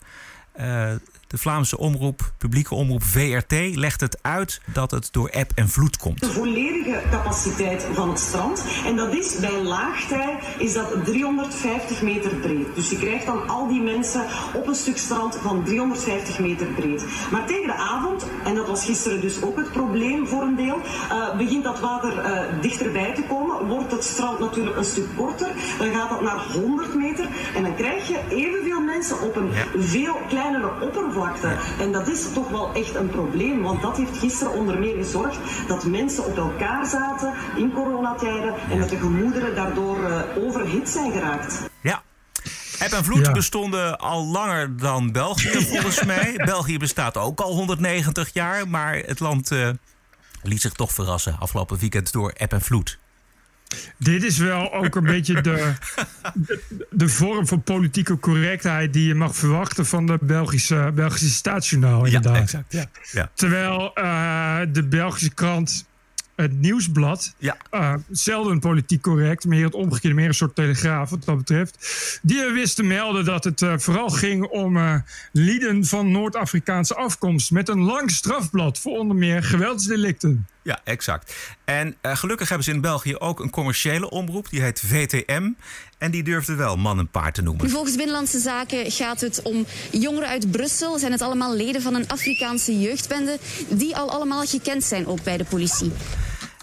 Uh, 0.61 0.93
de 1.29 1.39
Vlaamse 1.39 1.79
omroep, 1.79 2.33
publieke 2.39 2.75
omroep 2.75 3.03
VRT, 3.03 3.75
legt 3.75 4.01
het 4.01 4.19
uit 4.23 4.61
dat 4.73 4.91
het 4.91 5.09
door 5.13 5.29
eb 5.29 5.51
en 5.55 5.69
vloed 5.69 5.97
komt. 5.97 6.21
De 6.21 6.31
volledige 6.31 7.03
capaciteit 7.11 7.87
van 7.93 8.09
het 8.09 8.19
strand. 8.19 8.65
En 8.87 8.97
dat 8.97 9.15
is 9.15 9.39
bij 9.41 9.63
laagtij 9.63 10.39
is 10.59 10.73
dat 10.73 11.05
350 11.05 12.03
meter 12.03 12.35
breed. 12.35 12.75
Dus 12.75 12.91
je 12.91 12.99
krijgt 12.99 13.27
dan 13.27 13.49
al 13.49 13.69
die 13.69 13.81
mensen 13.81 14.27
op 14.55 14.67
een 14.67 14.75
stuk 14.75 14.99
strand 14.99 15.37
van 15.43 15.65
350 15.65 16.39
meter 16.39 16.67
breed. 16.67 17.05
Maar 17.31 17.47
tegen 17.47 17.67
de 17.67 17.75
avond, 17.75 18.27
en 18.45 18.55
dat 18.55 18.67
was 18.67 18.85
gisteren 18.85 19.21
dus 19.21 19.43
ook 19.43 19.57
het 19.57 19.73
probleem 19.73 20.27
voor 20.27 20.43
een 20.43 20.57
deel, 20.57 20.81
uh, 21.13 21.37
begint 21.37 21.65
dat 21.65 21.81
water 21.81 22.13
uh, 22.13 22.63
dichterbij 22.63 23.15
te 23.15 23.23
komen. 23.23 23.67
Wordt 23.67 23.93
het 23.93 24.05
strand 24.05 24.39
natuurlijk 24.39 24.77
een 24.77 24.85
stuk 24.85 25.09
korter. 25.17 25.49
Dan 25.79 25.93
gaat 25.93 26.11
dat 26.11 26.23
naar 26.23 26.47
100 26.53 26.95
meter. 26.95 27.29
En 27.55 27.63
dan 27.63 27.75
krijg 27.75 28.09
je 28.09 28.19
evenveel 28.29 28.81
mensen 28.81 29.21
op 29.21 29.37
een 29.37 29.51
ja. 29.53 29.65
veel 29.77 30.17
kleinere 30.29 30.71
oppervlakte 30.81 31.17
en 31.81 31.93
dat 31.93 32.09
is 32.09 32.33
toch 32.33 32.49
wel 32.51 32.73
echt 32.73 32.95
een 32.95 33.11
probleem, 33.11 33.63
want 33.63 33.83
dat 33.83 33.97
heeft 33.97 34.19
gisteren 34.19 34.53
onder 34.53 34.79
meer 34.79 34.97
gezorgd 34.97 35.39
dat 35.69 35.85
mensen 35.85 36.25
op 36.25 36.37
elkaar 36.37 36.87
zaten 36.87 37.35
in 37.57 37.73
coronatijden 37.73 38.55
en 38.71 38.79
dat 38.79 38.89
de 38.89 38.97
gemoederen 38.97 39.55
daardoor 39.55 39.99
uh, 40.01 40.47
overhit 40.47 40.89
zijn 40.89 41.13
geraakt. 41.13 41.61
Ja, 41.83 42.03
Eb 42.79 42.93
en 42.93 43.05
vloed 43.05 43.27
ja. 43.27 43.33
bestonden 43.33 43.99
al 43.99 44.27
langer 44.27 44.77
dan 44.77 45.13
België, 45.13 45.67
volgens 45.73 46.05
mij. 46.05 46.33
België 46.45 46.79
bestaat 46.79 47.17
ook 47.17 47.41
al 47.41 47.53
190 47.53 48.33
jaar, 48.33 48.69
maar 48.69 48.95
het 48.97 49.21
land 49.21 49.51
uh, 49.51 49.69
liet 50.43 50.61
zich 50.61 50.73
toch 50.73 50.93
verrassen 50.93 51.37
afgelopen 51.39 51.79
weekend 51.79 52.13
door 52.13 52.31
eb 52.31 52.53
en 52.53 52.61
vloed. 52.61 52.99
Dit 53.97 54.23
is 54.23 54.39
wel 54.39 54.73
ook 54.75 54.95
een 54.95 55.05
beetje 55.05 55.43
de, 55.43 55.73
de, 56.35 56.87
de, 56.91 57.09
vorm 57.09 57.47
van 57.47 57.63
politieke 57.63 58.19
correctheid 58.19 58.93
die 58.93 59.07
je 59.07 59.15
mag 59.15 59.37
verwachten 59.37 59.87
van 59.87 60.07
de 60.07 60.19
Belgische, 60.21 60.93
Belgische 60.95 61.29
staatsjournaal. 61.29 62.05
Inderdaad. 62.05 62.35
Ja, 62.35 62.41
exact. 62.41 62.73
Ja. 62.73 62.87
Ja. 63.13 63.31
Terwijl 63.35 63.93
uh, 63.95 64.61
de 64.73 64.83
Belgische 64.83 65.35
krant 65.35 65.87
het 66.35 66.61
nieuwsblad. 66.61 67.35
Ja. 67.39 67.57
Uh, 67.71 67.95
zelden 68.11 68.61
politiek 68.61 69.03
correct, 69.03 69.45
meer 69.45 69.65
het 69.65 69.75
omgekeerde, 69.75 70.17
meer 70.17 70.29
een 70.29 70.35
soort 70.35 70.55
telegraaf 70.55 71.11
wat 71.11 71.25
dat 71.25 71.37
betreft. 71.37 72.21
Die 72.23 72.45
wist 72.45 72.77
te 72.77 72.83
melden 72.83 73.25
dat 73.25 73.45
het 73.45 73.61
uh, 73.61 73.79
vooral 73.79 74.09
ging 74.09 74.45
om 74.45 75.03
lieden 75.33 75.85
van 75.85 76.11
Noord-Afrikaanse 76.11 76.95
afkomst. 76.95 77.51
Met 77.51 77.69
een 77.69 77.81
lang 77.81 78.11
strafblad 78.11 78.79
voor 78.79 78.99
onder 78.99 79.17
meer 79.17 79.43
geweldsdelicten. 79.43 80.47
Ja, 80.69 80.81
exact. 80.85 81.35
En 81.65 81.97
uh, 82.03 82.17
gelukkig 82.17 82.49
hebben 82.49 82.67
ze 82.67 82.73
in 82.73 82.81
België 82.81 83.17
ook 83.17 83.41
een 83.41 83.51
commerciële 83.51 84.11
omroep. 84.11 84.51
Die 84.51 84.63
heet 84.63 84.81
VTM. 84.81 85.51
En 85.99 86.11
die 86.11 86.23
durfde 86.23 86.55
wel 86.55 86.77
man 86.77 86.99
en 86.99 87.09
paard 87.09 87.35
te 87.35 87.43
noemen. 87.43 87.71
Volgens 87.71 87.97
Binnenlandse 87.97 88.39
Zaken 88.39 88.91
gaat 88.91 89.21
het 89.21 89.43
om 89.43 89.67
jongeren 89.91 90.29
uit 90.29 90.51
Brussel. 90.51 90.99
Zijn 90.99 91.13
het 91.13 91.23
allemaal 91.23 91.55
leden 91.55 91.83
van 91.83 91.95
een 91.95 92.09
Afrikaanse 92.09 92.81
jeugdbende. 92.81 93.39
Die 93.69 93.97
al 93.97 94.11
allemaal 94.11 94.47
gekend 94.47 94.85
zijn 94.85 95.07
ook 95.07 95.23
bij 95.23 95.37
de 95.37 95.45
politie. 95.45 95.93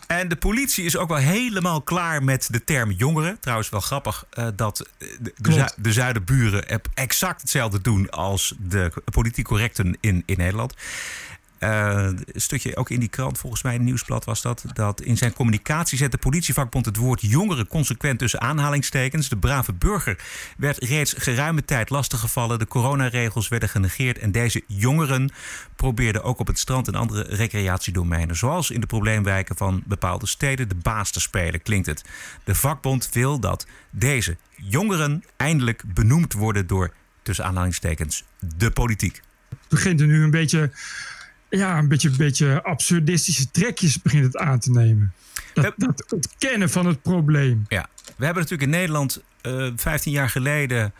En 0.08 0.28
de 0.28 0.36
politie 0.36 0.86
is 0.86 0.98
ook 0.98 1.10
wel 1.10 1.18
helemaal 1.18 1.82
klaar 1.82 2.24
met 2.24 2.48
de 2.52 2.64
term 2.64 2.92
jongeren. 2.92 3.40
Trouwens, 3.40 3.70
wel 3.70 3.80
grappig 3.80 4.26
uh, 4.34 4.48
dat 4.56 4.88
de, 4.98 5.34
de, 5.38 5.52
zu 5.52 5.66
de, 5.78 5.94
zuidenburen 5.94 6.82
exact 6.94 7.42
hetzelfde 7.42 7.82
doen 7.82 8.10
als 8.10 8.56
de 8.60 8.92
politiek 9.12 9.46
correcten 9.46 9.98
in, 10.00 10.24
in 10.26 10.38
Nederland. 10.38 10.74
Uh, 11.60 12.04
een 12.06 12.42
stukje 12.42 12.76
ook 12.76 12.90
in 12.90 13.00
die 13.00 13.10
krant, 13.10 13.38
volgens 13.38 13.64
mij, 13.64 13.76
een 13.76 13.84
nieuwsblad 13.84 14.26
was 14.26 14.42
dat. 14.42 14.64
Dat 14.74 15.02
in 15.02 15.18
zijn 15.18 15.34
communicatie 15.34 15.98
zet 15.98 16.12
de 16.12 16.18
politievakbond 16.18 16.86
het 16.86 16.96
woord 16.96 17.22
jongeren 17.22 17.68
consequent 17.68 18.20
tussen 18.20 18.42
aanhalingstekens. 18.42 19.30
De 19.30 19.38
brave 19.38 19.74
burger 19.74 20.20
werd 20.58 20.84
reeds 20.84 21.14
geruime 21.18 21.66
tijd 21.66 21.90
lastiggevallen. 21.90 22.60
De 22.60 22.68
coronaregels 22.68 23.48
werden 23.48 23.70
genegeerd. 23.70 24.20
En 24.20 24.32
deze 24.32 24.64
jongeren 24.68 25.32
probeerden 25.76 26.24
ook 26.24 26.40
op 26.40 26.48
het 26.48 26.60
strand 26.60 26.88
en 26.88 26.96
andere 26.96 27.24
recreatiedomeinen, 27.24 28.36
zoals 28.36 28.72
in 28.72 28.80
de 28.80 28.88
probleemwijken 28.88 29.56
van 29.56 29.84
bepaalde 29.86 30.28
steden, 30.28 30.70
de 30.70 30.76
baas 30.76 31.12
te 31.12 31.20
spelen, 31.20 31.62
klinkt 31.62 31.88
het. 31.88 32.04
De 32.44 32.56
vakbond 32.56 33.10
wil 33.12 33.40
dat 33.40 33.68
deze 33.90 34.38
jongeren 34.56 35.24
eindelijk 35.38 35.84
benoemd 35.94 36.34
worden 36.34 36.68
door, 36.68 36.94
tussen 37.22 37.46
aanhalingstekens, 37.46 38.24
de 38.58 38.72
politiek. 38.72 39.22
Het 39.50 39.70
begint 39.70 40.02
er 40.02 40.08
nu 40.08 40.24
een 40.24 40.32
beetje 40.32 40.72
ja, 41.50 41.78
een 41.78 41.88
beetje, 41.88 42.10
beetje 42.10 42.64
absurdistische 42.64 43.52
trekjes 43.52 44.02
begint 44.02 44.24
het 44.24 44.38
aan 44.38 44.60
te 44.60 44.72
nemen. 44.72 45.14
Dat, 45.54 45.74
dat 45.78 46.06
ontkennen 46.14 46.70
van 46.70 46.86
het 46.86 47.02
probleem. 47.02 47.66
Ja, 47.68 47.88
we 48.18 48.25
hebben 48.25 48.44
natuurlijk 48.44 48.72
in 48.72 48.78
Nederland 48.78 49.22
uh, 49.44 49.72
15 49.75 50.12
jaar 50.12 50.30
geleden 50.30 50.94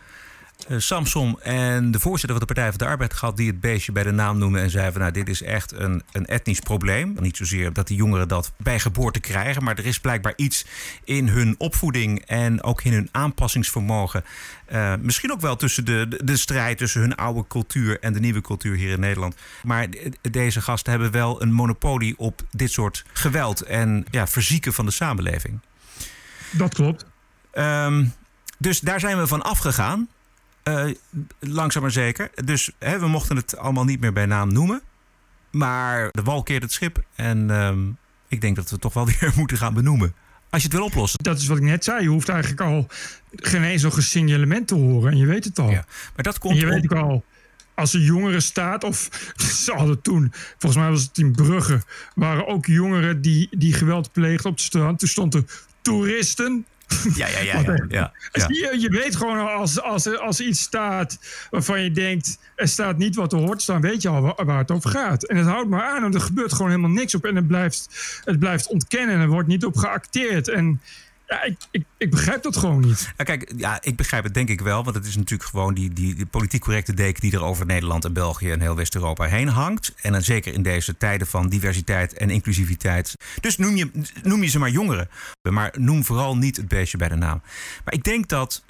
uh, 0.68 0.78
Samson 0.78 1.40
en 1.40 1.90
de 1.90 2.00
voorzitter 2.00 2.38
van 2.38 2.46
de 2.46 2.54
Partij 2.54 2.68
van 2.70 2.78
de 2.78 2.86
Arbeid 2.86 3.14
gehad... 3.14 3.36
die 3.36 3.46
het 3.46 3.60
beestje 3.60 3.92
bij 3.92 4.02
de 4.02 4.10
naam 4.10 4.38
noemde 4.38 4.58
en 4.58 4.70
zei 4.70 4.92
van... 4.92 5.00
nou, 5.00 5.12
dit 5.12 5.28
is 5.28 5.42
echt 5.42 5.72
een, 5.72 6.02
een 6.12 6.26
etnisch 6.26 6.60
probleem. 6.60 7.16
Niet 7.20 7.36
zozeer 7.36 7.72
dat 7.72 7.86
die 7.86 7.96
jongeren 7.96 8.28
dat 8.28 8.52
bij 8.58 8.80
geboorte 8.80 9.20
krijgen... 9.20 9.64
maar 9.64 9.78
er 9.78 9.86
is 9.86 10.00
blijkbaar 10.00 10.32
iets 10.36 10.66
in 11.04 11.28
hun 11.28 11.54
opvoeding 11.58 12.24
en 12.24 12.62
ook 12.62 12.82
in 12.82 12.92
hun 12.92 13.08
aanpassingsvermogen... 13.12 14.24
Uh, 14.72 14.94
misschien 15.00 15.32
ook 15.32 15.40
wel 15.40 15.56
tussen 15.56 15.84
de, 15.84 16.06
de, 16.08 16.24
de, 16.24 16.36
strijd 16.36 16.78
tussen 16.78 17.00
hun 17.00 17.14
oude 17.14 17.46
cultuur 17.48 18.00
en 18.00 18.12
de 18.12 18.20
nieuwe 18.20 18.40
cultuur 18.40 18.76
hier 18.76 18.90
in 18.90 19.00
Nederland. 19.00 19.36
Maar 19.62 19.88
deze 20.30 20.60
gasten 20.60 20.92
hebben 20.92 21.10
wel 21.10 21.42
een 21.42 21.52
monopolie 21.52 22.18
op 22.18 22.42
dit 22.50 22.70
soort 22.70 23.04
geweld 23.12 23.60
en 23.62 24.06
ja, 24.10 24.26
verzieken 24.26 24.72
van 24.72 24.84
de 24.84 24.90
samenleving. 24.90 25.60
Dat 26.50 26.74
klopt. 26.74 27.06
Um, 27.54 28.12
dus 28.58 28.80
daar 28.80 29.00
zijn 29.00 29.18
we 29.18 29.26
van 29.26 29.42
afgegaan. 29.42 30.08
Uh, 30.68 30.94
langzaam 31.40 31.82
maar 31.82 31.90
zeker. 31.90 32.30
Dus 32.44 32.70
hè, 32.78 32.98
we 32.98 33.08
mochten 33.08 33.36
het 33.36 33.56
allemaal 33.56 33.84
niet 33.84 34.00
meer 34.00 34.12
bij 34.12 34.26
naam 34.26 34.52
noemen. 34.52 34.82
Maar 35.50 36.08
de 36.10 36.22
wal 36.22 36.42
keert 36.42 36.62
het 36.62 36.72
schip. 36.72 37.02
En 37.14 37.50
um, 37.50 37.96
ik 38.28 38.40
denk 38.40 38.56
dat 38.56 38.64
we 38.64 38.70
het 38.70 38.80
toch 38.80 38.94
wel 38.94 39.06
weer 39.20 39.32
moeten 39.36 39.56
gaan 39.56 39.74
benoemen. 39.74 40.14
Als 40.50 40.62
je 40.62 40.68
het 40.68 40.76
wil 40.76 40.86
oplossen. 40.86 41.18
Dat 41.22 41.38
is 41.38 41.46
wat 41.46 41.56
ik 41.56 41.62
net 41.62 41.84
zei. 41.84 42.02
Je 42.02 42.08
hoeft 42.08 42.28
eigenlijk 42.28 42.60
al 42.60 42.86
geen 43.36 43.62
eens 43.62 43.82
een 43.82 44.02
signalement 44.02 44.68
te 44.68 44.74
horen. 44.74 45.12
En 45.12 45.18
je 45.18 45.26
weet 45.26 45.44
het 45.44 45.58
al. 45.58 45.70
Ja, 45.70 45.84
maar 46.14 46.24
dat 46.24 46.38
komt 46.38 46.54
en 46.54 46.60
je 46.60 46.66
weet 46.66 46.92
ook 46.92 46.98
al. 46.98 47.24
Als 47.74 47.94
er 47.94 48.00
jongeren 48.00 48.42
staat, 48.42 48.84
of 48.84 49.08
ze 49.64 49.72
hadden 49.72 50.02
toen, 50.02 50.32
volgens 50.58 50.82
mij 50.82 50.90
was 50.90 51.02
het 51.02 51.18
in 51.18 51.32
Brugge, 51.32 51.82
waren 52.14 52.46
ook 52.46 52.66
jongeren 52.66 53.22
die, 53.22 53.48
die 53.50 53.72
geweld 53.72 54.12
pleegden 54.12 54.50
op 54.50 54.56
het 54.56 54.64
strand. 54.64 54.98
Toen 54.98 55.08
stond 55.08 55.34
er 55.34 55.44
toeristen. 55.82 56.66
Ja, 57.14 57.28
ja, 57.28 57.38
ja. 57.38 57.60
ja, 57.60 57.62
ja, 57.88 58.12
ja. 58.32 58.46
Je, 58.48 58.76
je 58.78 58.90
weet 58.90 59.16
gewoon 59.16 59.48
als, 59.48 59.80
als, 59.80 60.18
als 60.18 60.40
iets 60.40 60.60
staat 60.60 61.18
waarvan 61.50 61.82
je 61.82 61.90
denkt, 61.90 62.38
er 62.54 62.68
staat 62.68 62.98
niet 62.98 63.14
wat 63.14 63.32
er 63.32 63.38
hoort, 63.38 63.66
dan 63.66 63.80
weet 63.80 64.02
je 64.02 64.08
al 64.08 64.20
waar, 64.20 64.44
waar 64.44 64.58
het 64.58 64.70
over 64.70 64.90
gaat. 64.90 65.24
En 65.24 65.36
het 65.36 65.46
houdt 65.46 65.68
maar 65.68 65.82
aan 65.82 66.04
en 66.04 66.14
er 66.14 66.20
gebeurt 66.20 66.52
gewoon 66.52 66.70
helemaal 66.70 66.90
niks 66.90 67.14
op. 67.14 67.24
En 67.24 67.36
het 67.36 67.46
blijft, 67.46 67.88
het 68.24 68.38
blijft 68.38 68.66
ontkennen 68.66 69.14
en 69.14 69.20
er 69.20 69.28
wordt 69.28 69.48
niet 69.48 69.64
op 69.64 69.76
geacteerd. 69.76 70.48
En 70.48 70.80
ja, 71.26 71.42
ik, 71.70 71.84
ik, 71.96 72.10
begrijp 72.10 72.42
dat 72.42 72.56
gewoon 72.56 72.80
niet. 72.80 73.12
Ja, 73.16 73.24
kijk, 73.24 73.52
ja, 73.56 73.78
ik 73.82 73.96
begrijp 73.96 74.24
het 74.24 74.34
denk 74.34 74.48
ik 74.48 74.60
wel. 74.60 74.84
Want 74.84 74.96
het 74.96 75.06
is 75.06 75.16
natuurlijk 75.16 75.50
gewoon 75.50 75.74
die, 75.74 75.92
die, 75.92 76.14
die 76.14 76.26
politiek 76.26 76.60
correcte 76.60 76.94
deken 76.94 77.20
die 77.20 77.32
er 77.32 77.42
over 77.42 77.66
Nederland 77.66 78.04
en 78.04 78.12
België 78.12 78.50
en 78.50 78.60
heel 78.60 78.76
West-Europa 78.76 79.24
heen 79.24 79.48
hangt. 79.48 79.94
En 80.00 80.12
dan 80.12 80.22
zeker 80.22 80.54
in 80.54 80.62
deze 80.62 80.96
tijden 80.96 81.26
van 81.26 81.48
diversiteit 81.48 82.12
en 82.12 82.30
inclusiviteit. 82.30 83.14
Dus 83.40 83.56
noem 83.56 83.76
je, 83.76 83.90
noem 84.22 84.42
je 84.42 84.48
ze 84.48 84.58
maar 84.58 84.70
jongeren. 84.70 85.08
Maar 85.50 85.74
noem 85.78 86.04
vooral 86.04 86.36
niet 86.36 86.56
het 86.56 86.68
beestje 86.68 86.98
bij 86.98 87.08
de 87.08 87.14
naam. 87.14 87.42
Maar 87.84 87.94
ik 87.94 88.04
denk 88.04 88.28
dat 88.28 88.64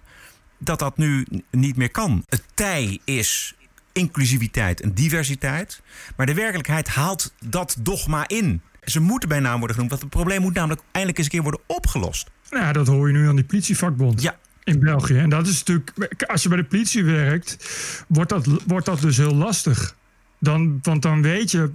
dat, 0.58 0.78
dat 0.78 0.96
nu 0.96 1.26
niet 1.50 1.76
meer 1.76 1.90
kan. 1.90 2.22
Het 2.28 2.42
tij 2.54 2.98
is 3.04 3.54
inclusiviteit 3.92 4.80
en 4.80 4.92
diversiteit. 4.94 5.82
Maar 6.16 6.26
de 6.26 6.34
werkelijkheid 6.34 6.88
haalt 6.88 7.32
dat 7.44 7.76
dogma 7.78 8.28
in. 8.28 8.62
Ze 8.82 9.00
moeten 9.00 9.28
bij 9.28 9.40
naam 9.40 9.58
worden 9.58 9.74
genoemd, 9.74 9.90
want 9.90 10.02
het 10.02 10.10
probleem 10.10 10.40
moet 10.40 10.54
namelijk 10.54 10.82
eindelijk 10.92 11.18
eens 11.18 11.26
een 11.26 11.32
keer 11.32 11.42
worden 11.42 11.60
opgelost. 11.66 12.30
Nou 12.50 12.72
dat 12.72 12.86
hoor 12.86 13.06
je 13.06 13.14
nu 13.14 13.28
aan 13.28 13.36
die 13.36 13.44
politievakbond. 13.44 14.22
Ja. 14.22 14.38
In 14.64 14.78
België. 14.78 15.18
En 15.18 15.28
dat 15.28 15.46
is 15.46 15.58
natuurlijk, 15.64 16.22
als 16.22 16.42
je 16.42 16.48
bij 16.48 16.58
de 16.58 16.64
politie 16.64 17.04
werkt, 17.04 17.68
wordt 18.08 18.30
dat, 18.30 18.46
wordt 18.66 18.86
dat 18.86 19.00
dus 19.00 19.16
heel 19.16 19.34
lastig. 19.34 19.96
Dan, 20.38 20.78
want 20.82 21.02
dan 21.02 21.22
weet 21.22 21.50
je 21.50 21.70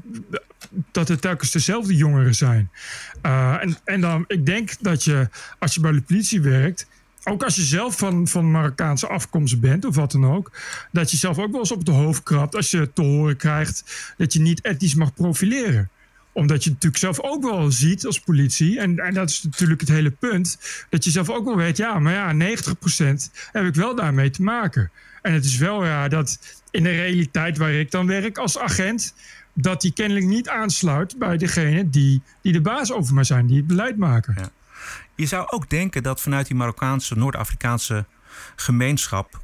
dat 0.92 1.08
het 1.08 1.22
telkens 1.22 1.52
dezelfde 1.52 1.96
jongeren 1.96 2.36
zijn. 2.36 2.70
Uh, 3.26 3.64
en, 3.64 3.78
en 3.84 4.02
dan, 4.02 4.24
ik 4.28 4.46
denk 4.46 4.72
dat 4.80 5.04
je, 5.04 5.30
als 5.60 5.74
je 5.74 5.80
bij 5.80 5.92
de 5.92 6.02
politie 6.02 6.42
werkt, 6.42 6.88
ook 7.24 7.44
als 7.44 7.56
je 7.56 7.62
zelf 7.62 7.98
van, 7.98 8.28
van 8.28 8.52
Marokkaanse 8.52 9.08
afkomst 9.08 9.60
bent 9.60 9.86
of 9.86 9.96
wat 9.96 10.12
dan 10.12 10.26
ook, 10.26 10.52
dat 10.92 11.12
je 11.12 11.18
zelf 11.18 11.40
ook 11.40 11.52
wel 11.52 11.60
eens 11.60 11.72
op 11.72 11.86
de 11.86 11.92
hoofd 11.92 12.24
krabt 12.24 12.56
als 12.56 12.72
je 12.72 12.94
te 12.94 13.02
horen 13.02 13.38
krijgt 13.38 14.14
dat 14.18 14.34
je 14.34 14.40
niet 14.40 14.62
etnisch 14.62 14.96
mag 14.96 15.14
profileren 15.14 15.90
omdat 16.32 16.64
je 16.64 16.70
natuurlijk 16.70 17.02
zelf 17.02 17.20
ook 17.20 17.44
wel 17.44 17.72
ziet 17.72 18.06
als 18.06 18.20
politie, 18.20 18.80
en, 18.80 19.00
en 19.00 19.14
dat 19.14 19.30
is 19.30 19.44
natuurlijk 19.44 19.80
het 19.80 19.90
hele 19.90 20.12
punt, 20.12 20.60
dat 20.90 21.04
je 21.04 21.12
zelf 21.12 21.30
ook 21.30 21.46
wel 21.46 21.56
weet, 21.56 21.78
ja, 21.78 22.00
maar 22.00 22.14
ja, 22.14 22.56
90% 22.58 23.32
heb 23.52 23.66
ik 23.66 23.76
wel 23.76 23.96
daarmee 23.96 24.30
te 24.30 24.42
maken. 24.42 24.92
En 25.22 25.34
het 25.34 25.46
is 25.46 25.58
wel 25.58 25.86
raar 25.86 26.10
dat 26.10 26.40
in 26.72 26.84
de 26.84 26.90
realiteit 26.90 27.58
waar 27.58 27.74
ik 27.74 27.92
dan 27.92 28.08
werk 28.08 28.38
als 28.38 28.58
agent, 28.58 29.14
dat 29.54 29.82
die 29.82 29.94
kennelijk 29.94 30.26
niet 30.26 30.50
aansluit 30.50 31.18
bij 31.18 31.38
degene 31.38 31.90
die, 31.90 32.22
die 32.42 32.54
de 32.54 32.62
baas 32.62 32.92
over 32.92 33.14
mij 33.14 33.24
zijn, 33.24 33.48
die 33.48 33.58
het 33.58 33.68
beleid 33.68 33.98
maken. 33.98 34.36
Ja. 34.38 34.50
Je 35.16 35.26
zou 35.26 35.48
ook 35.50 35.70
denken 35.70 36.04
dat 36.04 36.22
vanuit 36.22 36.48
die 36.48 36.56
Marokkaanse, 36.56 37.16
Noord-Afrikaanse 37.16 38.06
gemeenschap 38.56 39.42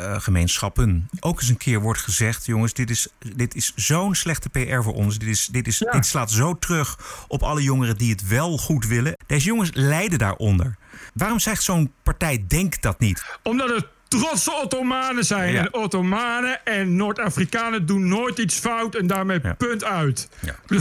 uh, 0.00 0.20
gemeenschappen 0.20 1.08
ook 1.20 1.40
eens 1.40 1.48
een 1.48 1.56
keer 1.56 1.80
wordt 1.80 2.00
gezegd: 2.00 2.46
jongens, 2.46 2.72
dit 2.72 2.90
is, 2.90 3.08
dit 3.34 3.54
is 3.54 3.72
zo'n 3.76 4.14
slechte 4.14 4.48
PR 4.48 4.82
voor 4.82 4.94
ons. 4.94 5.18
Dit, 5.18 5.28
is, 5.28 5.46
dit, 5.46 5.66
is, 5.66 5.78
ja. 5.78 5.90
dit 5.90 6.06
slaat 6.06 6.30
zo 6.30 6.58
terug 6.58 6.98
op 7.28 7.42
alle 7.42 7.62
jongeren 7.62 7.96
die 7.96 8.10
het 8.10 8.28
wel 8.28 8.58
goed 8.58 8.86
willen. 8.86 9.16
Deze 9.26 9.46
jongens 9.46 9.70
lijden 9.72 10.18
daaronder. 10.18 10.76
Waarom 11.14 11.38
zegt 11.38 11.62
zo'n 11.62 11.92
partij 12.02 12.44
Denk 12.48 12.82
dat 12.82 12.98
niet? 12.98 13.24
Omdat 13.42 13.68
het 13.68 13.86
trotse 14.08 14.52
Ottomanen 14.52 15.24
zijn. 15.24 15.52
Ja. 15.52 15.60
En 15.60 15.74
Ottomanen 15.74 16.64
en 16.64 16.96
Noord-Afrikanen 16.96 17.86
doen 17.86 18.08
nooit 18.08 18.38
iets 18.38 18.54
fout 18.54 18.94
en 18.94 19.06
daarmee 19.06 19.38
ja. 19.42 19.54
punt 19.54 19.84
uit. 19.84 20.28
Ja. 20.40 20.54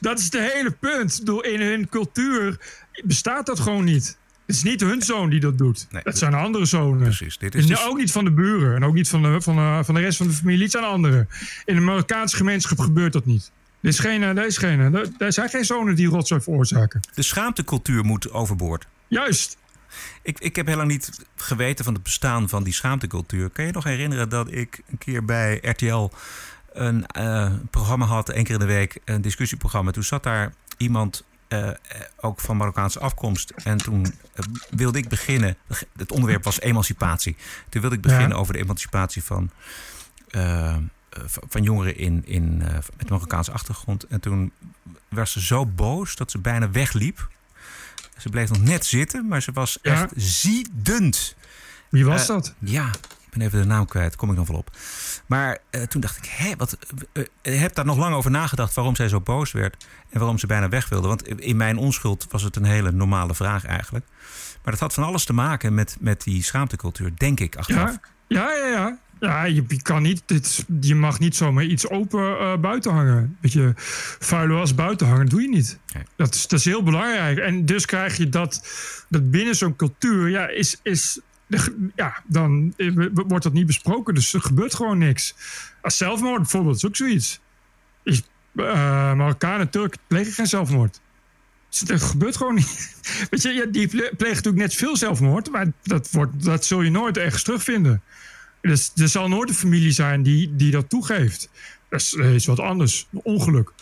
Dat 0.00 0.18
is 0.18 0.24
het 0.24 0.52
hele 0.52 0.70
punt. 0.70 1.22
In 1.40 1.60
hun 1.60 1.88
cultuur 1.88 2.58
bestaat 3.04 3.46
dat 3.46 3.60
gewoon 3.60 3.84
niet. 3.84 4.18
Het 4.46 4.56
is 4.56 4.62
niet 4.62 4.80
hun 4.80 5.02
zoon 5.02 5.30
die 5.30 5.40
dat 5.40 5.58
doet. 5.58 5.86
Nee, 5.90 6.02
dat 6.02 6.18
zijn 6.18 6.34
andere 6.34 6.64
zonen. 6.64 7.02
Precies. 7.02 7.38
Dit 7.38 7.54
is 7.54 7.66
dus... 7.66 7.84
Ook 7.84 7.96
niet 7.96 8.12
van 8.12 8.24
de 8.24 8.30
buren. 8.30 8.74
En 8.74 8.84
ook 8.84 8.94
niet 8.94 9.08
van 9.08 9.22
de, 9.22 9.40
van, 9.40 9.56
de, 9.56 9.80
van 9.84 9.94
de 9.94 10.00
rest 10.00 10.16
van 10.16 10.26
de 10.26 10.32
familie. 10.32 10.62
Het 10.62 10.70
zijn 10.70 10.84
anderen. 10.84 11.28
In 11.64 11.74
de 11.74 11.80
Marokkaanse 11.80 12.36
gemeenschap 12.36 12.78
gebeurt 12.78 13.12
dat 13.12 13.24
niet. 13.26 13.50
Er, 13.80 13.88
is 13.88 13.98
geen, 13.98 14.22
er, 14.22 14.46
is 14.46 14.56
geen, 14.56 14.94
er 15.18 15.32
zijn 15.32 15.48
geen 15.48 15.64
zonen 15.64 15.94
die 15.94 16.08
rotzooi 16.08 16.40
veroorzaken. 16.40 17.00
De 17.14 17.22
schaamtecultuur 17.22 18.04
moet 18.04 18.30
overboord. 18.30 18.86
Juist. 19.08 19.56
Ik, 20.22 20.38
ik 20.40 20.56
heb 20.56 20.66
helemaal 20.66 20.86
niet 20.86 21.10
geweten 21.36 21.84
van 21.84 21.94
het 21.94 22.02
bestaan 22.02 22.48
van 22.48 22.64
die 22.64 22.72
schaamtecultuur. 22.72 23.50
Kan 23.50 23.64
je 23.64 23.72
nog 23.72 23.84
herinneren 23.84 24.28
dat 24.28 24.52
ik 24.52 24.82
een 24.90 24.98
keer 24.98 25.24
bij 25.24 25.58
RTL 25.62 26.10
een 26.72 27.04
uh, 27.18 27.52
programma 27.70 28.04
had, 28.04 28.28
één 28.28 28.44
keer 28.44 28.54
in 28.54 28.60
de 28.60 28.66
week, 28.66 28.98
een 29.04 29.20
discussieprogramma. 29.20 29.90
Toen 29.90 30.02
zat 30.02 30.22
daar 30.22 30.52
iemand 30.76 31.24
uh, 31.48 31.70
ook 32.16 32.40
van 32.40 32.56
Marokkaanse 32.56 32.98
afkomst. 32.98 33.50
En 33.50 33.76
toen 33.76 34.00
uh, 34.06 34.44
wilde 34.70 34.98
ik 34.98 35.08
beginnen. 35.08 35.56
Het 35.96 36.12
onderwerp 36.12 36.44
was 36.44 36.60
emancipatie. 36.60 37.36
Toen 37.68 37.80
wilde 37.80 37.96
ik 37.96 38.02
beginnen 38.02 38.28
ja. 38.28 38.34
over 38.34 38.52
de 38.52 38.58
emancipatie 38.58 39.22
van, 39.22 39.50
uh, 40.30 40.76
van 41.48 41.62
jongeren 41.62 41.96
in, 41.96 42.22
in, 42.26 42.56
met 42.96 43.08
Marokkaanse 43.08 43.52
achtergrond. 43.52 44.04
En 44.04 44.20
toen 44.20 44.52
was 45.08 45.32
ze 45.32 45.40
zo 45.40 45.66
boos 45.66 46.16
dat 46.16 46.30
ze 46.30 46.38
bijna 46.38 46.70
wegliep. 46.70 47.28
Ze 48.18 48.28
bleef 48.28 48.48
nog 48.48 48.60
net 48.62 48.84
zitten, 48.86 49.28
maar 49.28 49.42
ze 49.42 49.52
was 49.52 49.78
Ja. 49.82 49.92
echt 49.92 50.12
ziedend. 50.16 51.34
Wie 51.88 52.04
was 52.04 52.20
Eh, 52.20 52.26
dat? 52.26 52.54
Ja, 52.58 52.90
ben 53.36 53.46
even 53.46 53.60
de 53.60 53.66
naam 53.66 53.86
kwijt. 53.86 54.16
Kom 54.16 54.30
ik 54.30 54.36
nog 54.36 54.48
wel 54.48 54.56
op. 54.56 54.70
Maar 55.26 55.58
eh, 55.70 55.82
toen 55.82 56.00
dacht 56.00 56.16
ik, 56.16 56.24
hé, 56.24 56.56
wat, 56.56 56.78
ik 57.42 57.58
heb 57.58 57.74
daar 57.74 57.84
nog 57.84 57.96
lang 57.96 58.14
over 58.14 58.30
nagedacht 58.30 58.74
waarom 58.74 58.96
zij 58.96 59.08
zo 59.08 59.20
boos 59.20 59.52
werd. 59.52 59.86
En 60.10 60.18
waarom 60.18 60.38
ze 60.38 60.46
bijna 60.46 60.68
weg 60.68 60.88
wilde. 60.88 61.08
Want 61.08 61.28
in 61.28 61.56
mijn 61.56 61.76
onschuld 61.76 62.26
was 62.30 62.42
het 62.42 62.56
een 62.56 62.64
hele 62.64 62.92
normale 62.92 63.34
vraag 63.34 63.64
eigenlijk. 63.64 64.06
Maar 64.62 64.72
dat 64.72 64.80
had 64.80 64.94
van 64.94 65.04
alles 65.04 65.24
te 65.24 65.32
maken 65.32 65.74
met, 65.74 65.96
met 66.00 66.22
die 66.22 66.42
schaamtecultuur, 66.42 67.12
denk 67.16 67.40
ik, 67.40 67.56
achteraf. 67.56 67.98
Ja, 68.28 68.52
ja, 68.52 68.66
ja. 68.66 68.68
ja. 68.68 68.98
Ja, 69.20 69.44
je, 69.44 69.64
je 69.68 69.82
kan 69.82 70.02
niet, 70.02 70.22
dit, 70.26 70.64
je 70.80 70.94
mag 70.94 71.18
niet 71.18 71.36
zomaar 71.36 71.64
iets 71.64 71.88
open 71.88 72.60
buiten 72.60 72.92
hangen. 72.92 73.36
Weet 73.40 73.52
je, 73.52 73.72
vuile 74.18 74.54
was 74.54 74.74
buiten 74.74 75.06
hangen, 75.06 75.26
doe 75.26 75.42
je 75.42 75.48
niet. 75.48 75.78
Nee. 75.94 76.02
Dat, 76.16 76.34
is, 76.34 76.46
dat 76.46 76.58
is 76.58 76.64
heel 76.64 76.82
belangrijk. 76.82 77.38
En 77.38 77.64
dus 77.64 77.86
krijg 77.86 78.16
je 78.16 78.28
dat, 78.28 78.68
dat 79.08 79.30
binnen 79.30 79.54
zo'n 79.54 79.76
cultuur, 79.76 80.28
ja, 80.28 80.48
is, 80.48 80.80
is, 80.82 81.20
ja, 81.94 82.22
dan 82.26 82.74
eh, 82.76 82.90
wordt 83.12 83.44
dat 83.44 83.52
niet 83.52 83.66
besproken. 83.66 84.14
Dus 84.14 84.32
er 84.34 84.40
gebeurt 84.40 84.74
gewoon 84.74 84.98
niks. 84.98 85.34
Als 85.82 85.96
zelfmoord 85.96 86.40
bijvoorbeeld, 86.40 86.76
is 86.76 86.86
ook 86.86 86.96
zoiets. 86.96 87.40
Eh, 88.04 88.14
Marokkanen, 89.14 89.70
Turken 89.70 90.00
plegen 90.06 90.32
geen 90.32 90.46
zelfmoord. 90.46 91.00
Dus 91.68 91.80
Dat 91.80 92.02
gebeurt 92.02 92.36
gewoon 92.36 92.54
niet. 92.54 92.96
Weet 93.30 93.42
je, 93.42 93.52
ja, 93.52 93.64
die 93.64 93.88
ple- 93.88 94.12
plegen 94.16 94.36
natuurlijk 94.36 94.62
net 94.62 94.74
veel 94.74 94.96
zelfmoord, 94.96 95.50
maar 95.50 95.66
dat, 95.82 96.10
wordt, 96.10 96.44
dat 96.44 96.64
zul 96.64 96.82
je 96.82 96.90
nooit 96.90 97.16
ergens 97.18 97.42
terugvinden. 97.42 98.02
Dus 98.60 98.92
er 98.94 99.08
zal 99.08 99.28
nooit 99.28 99.48
een 99.48 99.54
familie 99.54 99.90
zijn 99.90 100.22
die, 100.22 100.56
die 100.56 100.70
dat 100.70 100.88
toegeeft. 100.88 101.50
Dat 101.88 102.00
is, 102.00 102.12
is 102.12 102.46
wat 102.46 102.60
anders. 102.60 103.06
Een 103.12 103.20
ongeluk. 103.22 103.72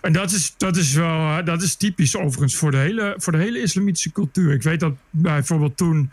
En 0.00 0.12
dat 0.12 0.30
is, 0.30 0.54
dat 0.56 0.76
is 0.76 0.92
wel 0.92 1.38
eh, 1.38 1.44
dat 1.44 1.62
is 1.62 1.74
typisch 1.74 2.16
overigens 2.16 2.56
voor 2.56 2.70
de, 2.70 2.76
hele, 2.76 3.14
voor 3.16 3.32
de 3.32 3.38
hele 3.38 3.60
islamitische 3.60 4.12
cultuur. 4.12 4.52
Ik 4.52 4.62
weet 4.62 4.80
dat 4.80 4.94
bijvoorbeeld 5.10 5.76
toen 5.76 6.10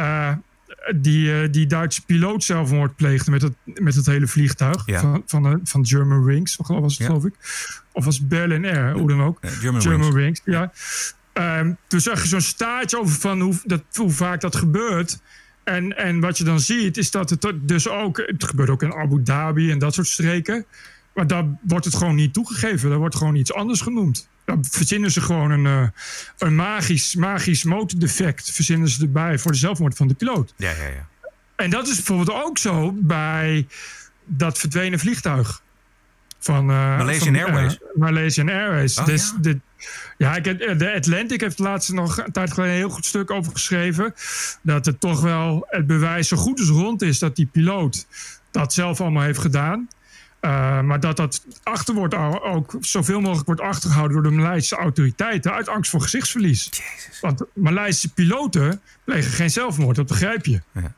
eh, 0.00 0.32
die, 0.96 1.32
eh, 1.42 1.48
die 1.52 1.66
Duitse 1.66 2.04
piloot 2.04 2.44
zelfmoord 2.44 2.96
pleegde 2.96 3.30
met 3.30 3.42
het, 3.42 3.52
met 3.64 3.94
het 3.94 4.06
hele 4.06 4.26
vliegtuig 4.26 4.82
Ja. 4.86 5.00
van, 5.00 5.22
van, 5.26 5.42
de- 5.42 5.60
van 5.64 5.86
German 5.86 6.24
Wings, 6.24 6.56
was 6.56 6.68
het 6.82 6.96
Ja. 6.96 7.06
geloof 7.06 7.24
ik. 7.24 7.34
Of 7.92 8.04
was 8.04 8.26
Berlin 8.26 8.64
Air, 8.64 8.92
hoe 8.92 9.08
dan 9.08 9.22
ook. 9.22 9.38
Eh, 9.40 9.50
German 9.50 9.82
German 9.82 10.12
Wings. 10.12 10.40
Ja. 10.44 10.72
Ehm, 11.32 11.72
toen 11.86 12.00
zag 12.00 12.22
je 12.22 12.28
zo'n 12.28 12.40
staartje 12.40 12.98
over 12.98 13.20
van 13.20 13.40
hoe, 13.40 13.54
dat, 13.64 13.82
hoe 13.92 14.10
vaak 14.10 14.40
dat 14.40 14.56
gebeurt. 14.56 15.20
En, 15.64 15.96
en 15.96 16.20
wat 16.20 16.38
je 16.38 16.44
dan 16.44 16.60
ziet, 16.60 16.96
is 16.96 17.10
dat 17.10 17.30
het 17.30 17.52
dus 17.62 17.88
ook... 17.88 18.16
Het 18.26 18.44
gebeurt 18.44 18.70
ook 18.70 18.82
in 18.82 18.92
Abu 18.94 19.22
Dhabi 19.22 19.70
en 19.70 19.78
dat 19.78 19.94
soort 19.94 20.06
streken. 20.06 20.64
Maar 21.14 21.26
daar 21.26 21.44
wordt 21.62 21.84
het 21.84 21.94
gewoon 21.94 22.14
niet 22.14 22.32
toegegeven. 22.32 22.88
Daar 22.90 22.98
wordt 22.98 23.16
gewoon 23.16 23.34
iets 23.34 23.52
anders 23.52 23.80
genoemd. 23.80 24.28
Dan 24.50 24.64
verzinnen 24.70 25.10
ze 25.10 25.20
gewoon 25.20 25.50
een, 25.50 25.66
eh, 25.66 25.88
een 26.38 26.54
magisch, 26.54 27.14
magisch 27.14 27.64
motordefect... 27.64 28.50
verzinnen 28.50 28.88
ze 28.88 29.02
erbij 29.02 29.38
voor 29.38 29.52
de 29.52 29.58
zelfmoord 29.58 29.96
van 29.96 30.08
de 30.08 30.14
piloot. 30.14 30.54
Ja, 30.56 30.70
ja, 30.70 30.86
ja. 30.86 31.08
En 31.56 31.70
dat 31.70 31.88
is 31.88 31.94
bijvoorbeeld 31.94 32.42
ook 32.44 32.58
zo 32.58 32.92
bij 32.92 33.66
dat 34.24 34.58
verdwenen 34.58 34.98
vliegtuig. 34.98 35.62
Van, 36.38 36.70
eh, 36.70 36.96
Malaysian 36.96 37.34
van, 37.34 37.36
eh, 37.36 37.44
Airways. 37.44 37.78
Malaysian 37.94 38.48
Airways. 38.48 38.98
Oh, 38.98 39.04
dus 39.04 39.32
ja. 39.34 39.42
de, 39.42 39.60
ja, 40.18 40.36
ik 40.36 40.44
heb, 40.44 40.78
de 40.78 40.92
Atlantic 40.92 41.40
heeft 41.40 41.58
laatst 41.58 41.92
nog 41.92 42.18
een 42.18 42.32
tijd 42.32 42.52
geleden 42.52 42.74
een 42.74 42.80
heel 42.80 42.90
goed 42.90 43.06
stuk 43.06 43.30
over 43.30 43.52
geschreven. 43.52 44.14
Dat 44.62 44.86
het 44.86 45.00
toch 45.00 45.20
wel 45.20 45.66
het 45.68 45.86
bewijs 45.86 46.28
zo 46.28 46.36
goed 46.36 46.58
als 46.58 46.68
rond 46.68 47.02
is 47.02 47.18
dat 47.18 47.36
die 47.36 47.46
piloot 47.46 48.06
dat 48.50 48.72
zelf 48.72 49.00
allemaal 49.00 49.22
heeft 49.22 49.38
gedaan. 49.38 49.88
Uh, 50.40 50.80
maar 50.80 51.00
dat 51.00 51.16
dat 51.16 51.44
achter 51.62 51.94
wordt 51.94 52.14
ook 52.14 52.76
zoveel 52.80 53.20
mogelijk 53.20 53.46
wordt 53.46 53.60
achtergehouden 53.60 54.22
door 54.22 54.30
de 54.30 54.36
Maleisische 54.36 54.76
autoriteiten 54.76 55.52
uit 55.52 55.68
angst 55.68 55.90
voor 55.90 56.00
gezichtsverlies. 56.00 56.64
Jezus. 56.64 57.20
Want 57.20 57.44
Maleisische 57.54 58.12
piloten 58.12 58.80
plegen 59.04 59.30
geen 59.30 59.50
zelfmoord, 59.50 59.96
dat 59.96 60.06
begrijp 60.06 60.46
je. 60.46 60.60
Ja. 60.72 60.94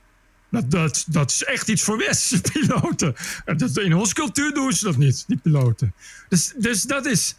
Dat, 0.51 0.71
dat, 0.71 1.05
dat 1.09 1.31
is 1.31 1.45
echt 1.45 1.69
iets 1.69 1.83
voor 1.83 1.99
westerse 1.99 2.43
piloten. 2.53 3.15
En 3.45 3.57
dat, 3.57 3.79
in 3.79 3.95
onze 3.95 4.15
cultuur 4.15 4.55
doen 4.55 4.73
ze 4.73 4.85
dat 4.85 4.97
niet, 4.97 5.25
die 5.27 5.37
piloten. 5.37 5.95
Dus, 6.29 6.53
dus 6.57 6.83
dat, 6.83 7.07
is, 7.07 7.35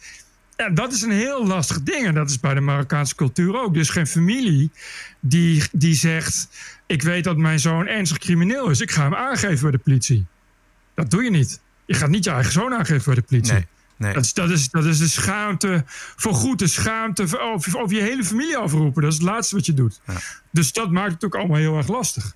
ja, 0.56 0.70
dat 0.70 0.92
is 0.92 1.02
een 1.02 1.10
heel 1.10 1.46
lastig 1.46 1.82
ding. 1.82 2.06
En 2.06 2.14
dat 2.14 2.30
is 2.30 2.40
bij 2.40 2.54
de 2.54 2.60
Marokkaanse 2.60 3.14
cultuur 3.14 3.60
ook. 3.60 3.74
Dus 3.74 3.88
geen 3.88 4.06
familie 4.06 4.70
die, 5.20 5.62
die 5.72 5.94
zegt... 5.94 6.48
ik 6.86 7.02
weet 7.02 7.24
dat 7.24 7.36
mijn 7.36 7.60
zoon 7.60 7.86
ernstig 7.86 8.18
crimineel 8.18 8.70
is. 8.70 8.80
Ik 8.80 8.90
ga 8.90 9.02
hem 9.02 9.14
aangeven 9.14 9.62
bij 9.62 9.70
de 9.70 9.78
politie. 9.78 10.26
Dat 10.94 11.10
doe 11.10 11.24
je 11.24 11.30
niet. 11.30 11.60
Je 11.86 11.94
gaat 11.94 12.08
niet 12.08 12.24
je 12.24 12.30
eigen 12.30 12.52
zoon 12.52 12.74
aangeven 12.74 13.04
bij 13.04 13.14
de 13.14 13.22
politie. 13.22 13.52
Nee, 13.52 13.66
nee. 13.96 14.12
Dat 14.12 14.24
is, 14.24 14.32
dat, 14.32 14.50
is, 14.50 14.70
dat 14.70 14.84
is 14.84 14.98
de 14.98 15.08
schaamte, 15.08 15.84
voorgoed 16.16 16.58
de 16.58 16.66
schaamte 16.66 17.28
voor- 17.28 17.40
over, 17.40 17.78
over 17.78 17.96
je 17.96 18.02
hele 18.02 18.24
familie 18.24 18.56
afroepen. 18.56 19.02
Dat 19.02 19.12
is 19.12 19.18
het 19.18 19.26
laatste 19.26 19.54
wat 19.56 19.66
je 19.66 19.74
doet. 19.74 20.00
Ja. 20.06 20.14
Dus 20.50 20.72
dat 20.72 20.90
maakt 20.90 21.12
het 21.12 21.24
ook 21.24 21.34
allemaal 21.34 21.56
heel 21.56 21.76
erg 21.76 21.88
lastig. 21.88 22.34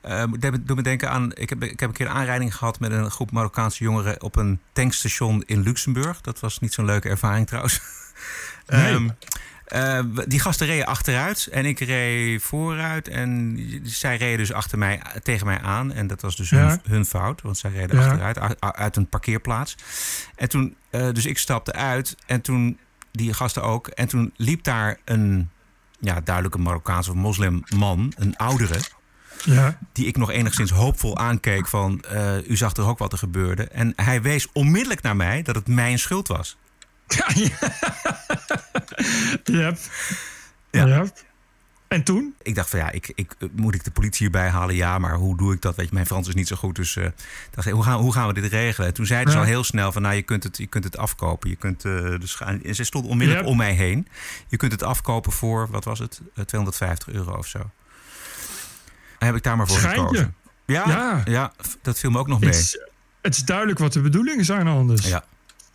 Eh, 0.00 0.24
doe 0.38 0.62
doe 0.62 0.76
me 0.76 0.82
denken 0.82 1.10
aan. 1.10 1.30
Ik 1.34 1.48
heb, 1.48 1.62
ik 1.62 1.80
heb 1.80 1.88
een 1.88 1.94
keer 1.94 2.06
een 2.06 2.12
aanrijding 2.12 2.56
gehad 2.56 2.80
met 2.80 2.92
een 2.92 3.10
groep 3.10 3.30
Marokkaanse 3.30 3.84
jongeren 3.84 4.22
op 4.22 4.36
een 4.36 4.60
tankstation 4.72 5.42
in 5.46 5.62
Luxemburg. 5.62 6.20
Dat 6.20 6.40
was 6.40 6.58
niet 6.58 6.72
zo'n 6.72 6.84
leuke 6.84 7.08
ervaring 7.08 7.46
trouwens. 7.46 7.80
Nee. 8.66 8.92
Ehm, 8.94 9.08
eh, 9.70 9.98
die 10.26 10.40
gasten 10.40 10.66
reden 10.66 10.86
achteruit 10.86 11.46
en 11.50 11.64
ik 11.64 11.78
reed 11.80 12.42
vooruit. 12.42 13.08
En 13.08 13.58
zij 13.84 14.16
reden 14.16 14.38
dus 14.38 14.52
achter 14.52 14.78
mij, 14.78 15.02
tegen 15.22 15.46
mij 15.46 15.60
aan. 15.60 15.92
En 15.92 16.06
dat 16.06 16.20
was 16.20 16.36
dus 16.36 16.50
hun, 16.50 16.60
Ja. 16.60 16.80
hun 16.88 17.04
fout, 17.04 17.42
want 17.42 17.58
zij 17.58 17.70
reden 17.70 18.00
Ja. 18.00 18.06
achteruit 18.06 18.60
uit, 18.60 18.96
een 18.96 19.08
parkeerplaats. 19.08 19.74
En 20.36 20.48
toen, 20.48 20.76
eh, 20.90 21.08
dus 21.12 21.26
ik 21.26 21.38
stapte 21.38 21.72
uit 21.72 22.16
en 22.26 22.40
toen, 22.40 22.78
die 23.12 23.32
gasten 23.34 23.62
ook. 23.62 23.86
En 23.88 24.08
toen 24.08 24.32
liep 24.36 24.64
daar 24.64 24.98
een, 25.04 25.50
ja, 26.00 26.20
duidelijk 26.20 26.54
een 26.54 26.62
Marokkaanse 26.62 27.10
of 27.10 27.16
moslimman, 27.16 28.12
een 28.16 28.36
oudere 28.36 28.78
Ja. 29.44 29.78
die 29.92 30.06
ik 30.06 30.16
nog 30.16 30.30
enigszins 30.30 30.70
hoopvol 30.70 31.18
aankeek 31.18 31.68
van... 31.68 32.00
eh, 32.00 32.48
u 32.48 32.56
zag 32.56 32.76
er 32.76 32.86
ook 32.86 32.98
wat 32.98 33.12
er 33.12 33.18
gebeurde. 33.18 33.64
En 33.68 33.92
hij 33.96 34.22
wees 34.22 34.48
onmiddellijk 34.52 35.02
naar 35.02 35.16
mij 35.16 35.42
dat 35.42 35.54
het 35.54 35.68
mijn 35.68 35.98
schuld 35.98 36.28
was. 36.28 36.56
Ja, 37.16 37.26
ja. 37.34 37.48
Yep. 39.44 39.78
Ja. 40.70 40.86
Yep. 40.86 41.28
En 41.88 42.02
toen? 42.02 42.34
Ik 42.42 42.54
dacht 42.54 42.70
van 42.70 42.78
ja, 42.78 42.90
ik, 42.90 43.12
ik, 43.14 43.34
moet 43.52 43.74
ik 43.74 43.84
de 43.84 43.90
politie 43.90 44.18
hierbij 44.18 44.48
halen? 44.48 44.74
Ja, 44.74 44.98
maar 44.98 45.14
hoe 45.14 45.36
doe 45.36 45.52
ik 45.54 45.62
dat? 45.62 45.76
Weet 45.76 45.88
je, 45.88 45.94
mijn 45.94 46.06
Frans 46.06 46.28
is 46.28 46.34
niet 46.34 46.48
zo 46.48 46.56
goed. 46.56 46.76
Dus 46.76 46.96
eh, 46.96 47.06
dacht, 47.50 47.70
hoe, 47.70 47.82
gaan, 47.82 48.00
hoe 48.00 48.12
gaan 48.12 48.26
we 48.26 48.32
dit 48.40 48.52
regelen? 48.52 48.88
En 48.88 48.94
toen 48.94 49.06
zeiden 49.06 49.32
ze 49.32 49.38
Ja. 49.38 49.44
al 49.44 49.50
heel 49.50 49.64
snel 49.64 49.92
van 49.92 50.02
nou, 50.02 50.14
je 50.14 50.22
kunt 50.22 50.42
het, 50.44 50.56
je 50.56 50.66
kunt 50.66 50.84
het 50.84 50.96
afkopen. 50.96 51.50
Je 51.50 51.56
kunt, 51.56 51.80
de 51.82 52.18
scha- 52.24 52.58
en 52.62 52.74
ze 52.74 52.84
stond 52.84 53.06
onmiddellijk 53.06 53.40
Yep. 53.44 53.50
om 53.52 53.56
mij 53.58 53.72
heen. 53.72 54.08
Je 54.48 54.56
kunt 54.56 54.72
het 54.72 54.82
afkopen 54.82 55.32
voor, 55.32 55.68
wat 55.70 55.84
was 55.84 55.98
het? 55.98 56.20
Eh, 56.34 56.44
250 56.44 57.08
euro 57.14 57.36
of 57.36 57.46
zo. 57.46 57.58
En 59.18 59.26
heb 59.26 59.36
ik 59.36 59.42
daar 59.42 59.56
maar 59.56 59.66
voor 59.68 59.76
Schijntje. 59.78 60.00
gekozen. 60.02 60.34
Ja, 60.66 60.84
ja. 60.88 61.22
Ja. 61.24 61.52
dat 61.82 61.98
viel 61.98 62.10
me 62.10 62.18
ook 62.18 62.26
nog 62.28 62.40
Het 62.40 62.48
mee. 62.50 62.58
is, 62.58 62.78
het 63.22 63.36
is 63.36 63.42
duidelijk 63.44 63.78
wat 63.78 63.92
de 63.92 64.00
bedoelingen 64.00 64.44
zijn 64.44 64.66
anders. 64.66 65.08
Ja. 65.08 65.24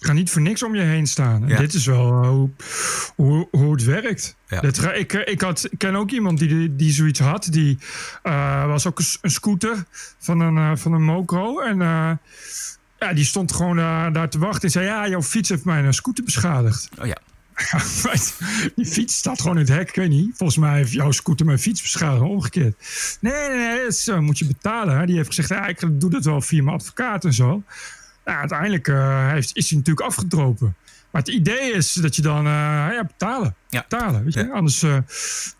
Ga 0.05 0.13
niet 0.13 0.29
voor 0.29 0.41
niks 0.41 0.63
om 0.63 0.75
je 0.75 0.81
heen 0.81 1.07
staan. 1.07 1.43
En 1.43 1.49
Ja. 1.49 1.57
Dit 1.57 1.73
is 1.73 1.85
wel 1.85 2.21
eh, 2.21 2.29
hoe, 2.29 2.49
hoe, 3.15 3.47
hoe 3.51 3.71
het 3.71 3.83
werkt. 3.83 4.35
Ja. 4.47 4.59
Dat 4.59 4.83
ik, 4.83 5.13
eh, 5.13 5.33
ik, 5.33 5.41
had, 5.41 5.69
ken 5.77 5.95
ook 5.95 6.11
iemand 6.11 6.39
die, 6.39 6.75
die 6.75 6.91
zoiets 6.91 7.19
had. 7.19 7.47
Die 7.51 7.77
eh, 8.23 8.65
was 8.65 8.87
ook 8.87 9.01
een, 9.21 9.31
scooter 9.31 9.85
van 10.19 10.39
een, 10.39 10.57
eh, 10.57 10.71
van 10.75 10.93
een 10.93 11.03
Mokro. 11.03 11.59
En 11.59 11.77
ja, 12.99 13.13
die 13.13 13.25
stond 13.25 13.53
gewoon 13.53 13.75
daar, 14.13 14.29
te 14.29 14.39
wachten. 14.39 14.61
En 14.61 14.71
zei, 14.71 14.85
ja, 14.85 15.07
jouw 15.07 15.21
fiets 15.21 15.49
heeft 15.49 15.65
mijn 15.65 15.93
scooter 15.93 16.23
beschadigd. 16.23 16.89
Oh 16.99 17.05
ja. 17.05 17.17
Die 18.75 18.85
fiets 18.85 19.17
staat 19.17 19.41
gewoon 19.41 19.57
in 19.57 19.61
het 19.61 19.71
hek. 19.71 19.89
Ik 19.89 19.95
weet 19.95 20.09
niet. 20.09 20.37
Volgens 20.37 20.57
mij 20.57 20.75
heeft 20.75 20.91
jouw 20.91 21.11
scooter 21.11 21.45
mijn 21.45 21.59
fiets 21.59 21.81
beschadigd. 21.81 22.21
Omgekeerd. 22.21 22.75
Nee, 23.19 23.47
nee, 23.49 23.57
nee. 23.57 23.83
Dat 23.83 23.91
is, 23.91 24.09
moet 24.19 24.37
je 24.37 24.45
betalen. 24.45 24.97
hè. 24.97 25.05
Die 25.05 25.15
heeft 25.15 25.27
gezegd, 25.27 25.49
ja, 25.49 25.67
ik 25.67 25.99
doe 25.99 26.09
dat 26.09 26.25
wel 26.25 26.41
via 26.41 26.63
mijn 26.63 26.75
advocaat 26.75 27.25
en 27.25 27.33
zo. 27.33 27.63
Ja, 28.25 28.39
uiteindelijk 28.39 28.87
eh, 28.87 29.27
heeft, 29.29 29.55
is 29.55 29.69
hij 29.69 29.77
natuurlijk 29.77 30.05
afgedropen. 30.07 30.75
Maar 31.11 31.21
het 31.23 31.33
idee 31.33 31.71
is 31.73 31.93
dat 31.93 32.15
je 32.15 32.21
dan 32.21 32.37
eh, 32.45 32.51
ja, 32.93 33.03
betalen. 33.07 33.55
Ja. 33.69 33.85
Betalen, 33.89 34.23
weet 34.23 34.33
je. 34.33 34.43
Ja. 34.45 34.51
Anders 34.53 34.83
eh, 34.83 34.97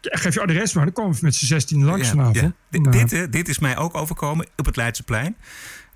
geef 0.02 0.34
je 0.34 0.42
adres 0.42 0.74
maar. 0.74 0.84
Dan 0.86 0.94
komen 0.94 1.14
we 1.14 1.20
met 1.22 1.36
z'n 1.36 1.46
16 1.46 1.84
langs 1.84 2.02
Ja, 2.08 2.10
vanavond. 2.14 2.36
ja. 2.36 2.52
Dit, 2.70 2.82
Nou, 2.82 3.06
dit, 3.06 3.32
dit 3.32 3.48
is 3.50 3.60
mij 3.60 3.78
ook 3.78 3.96
overkomen 3.96 4.48
op 4.56 4.66
het 4.66 4.76
Leidseplein. 4.76 5.36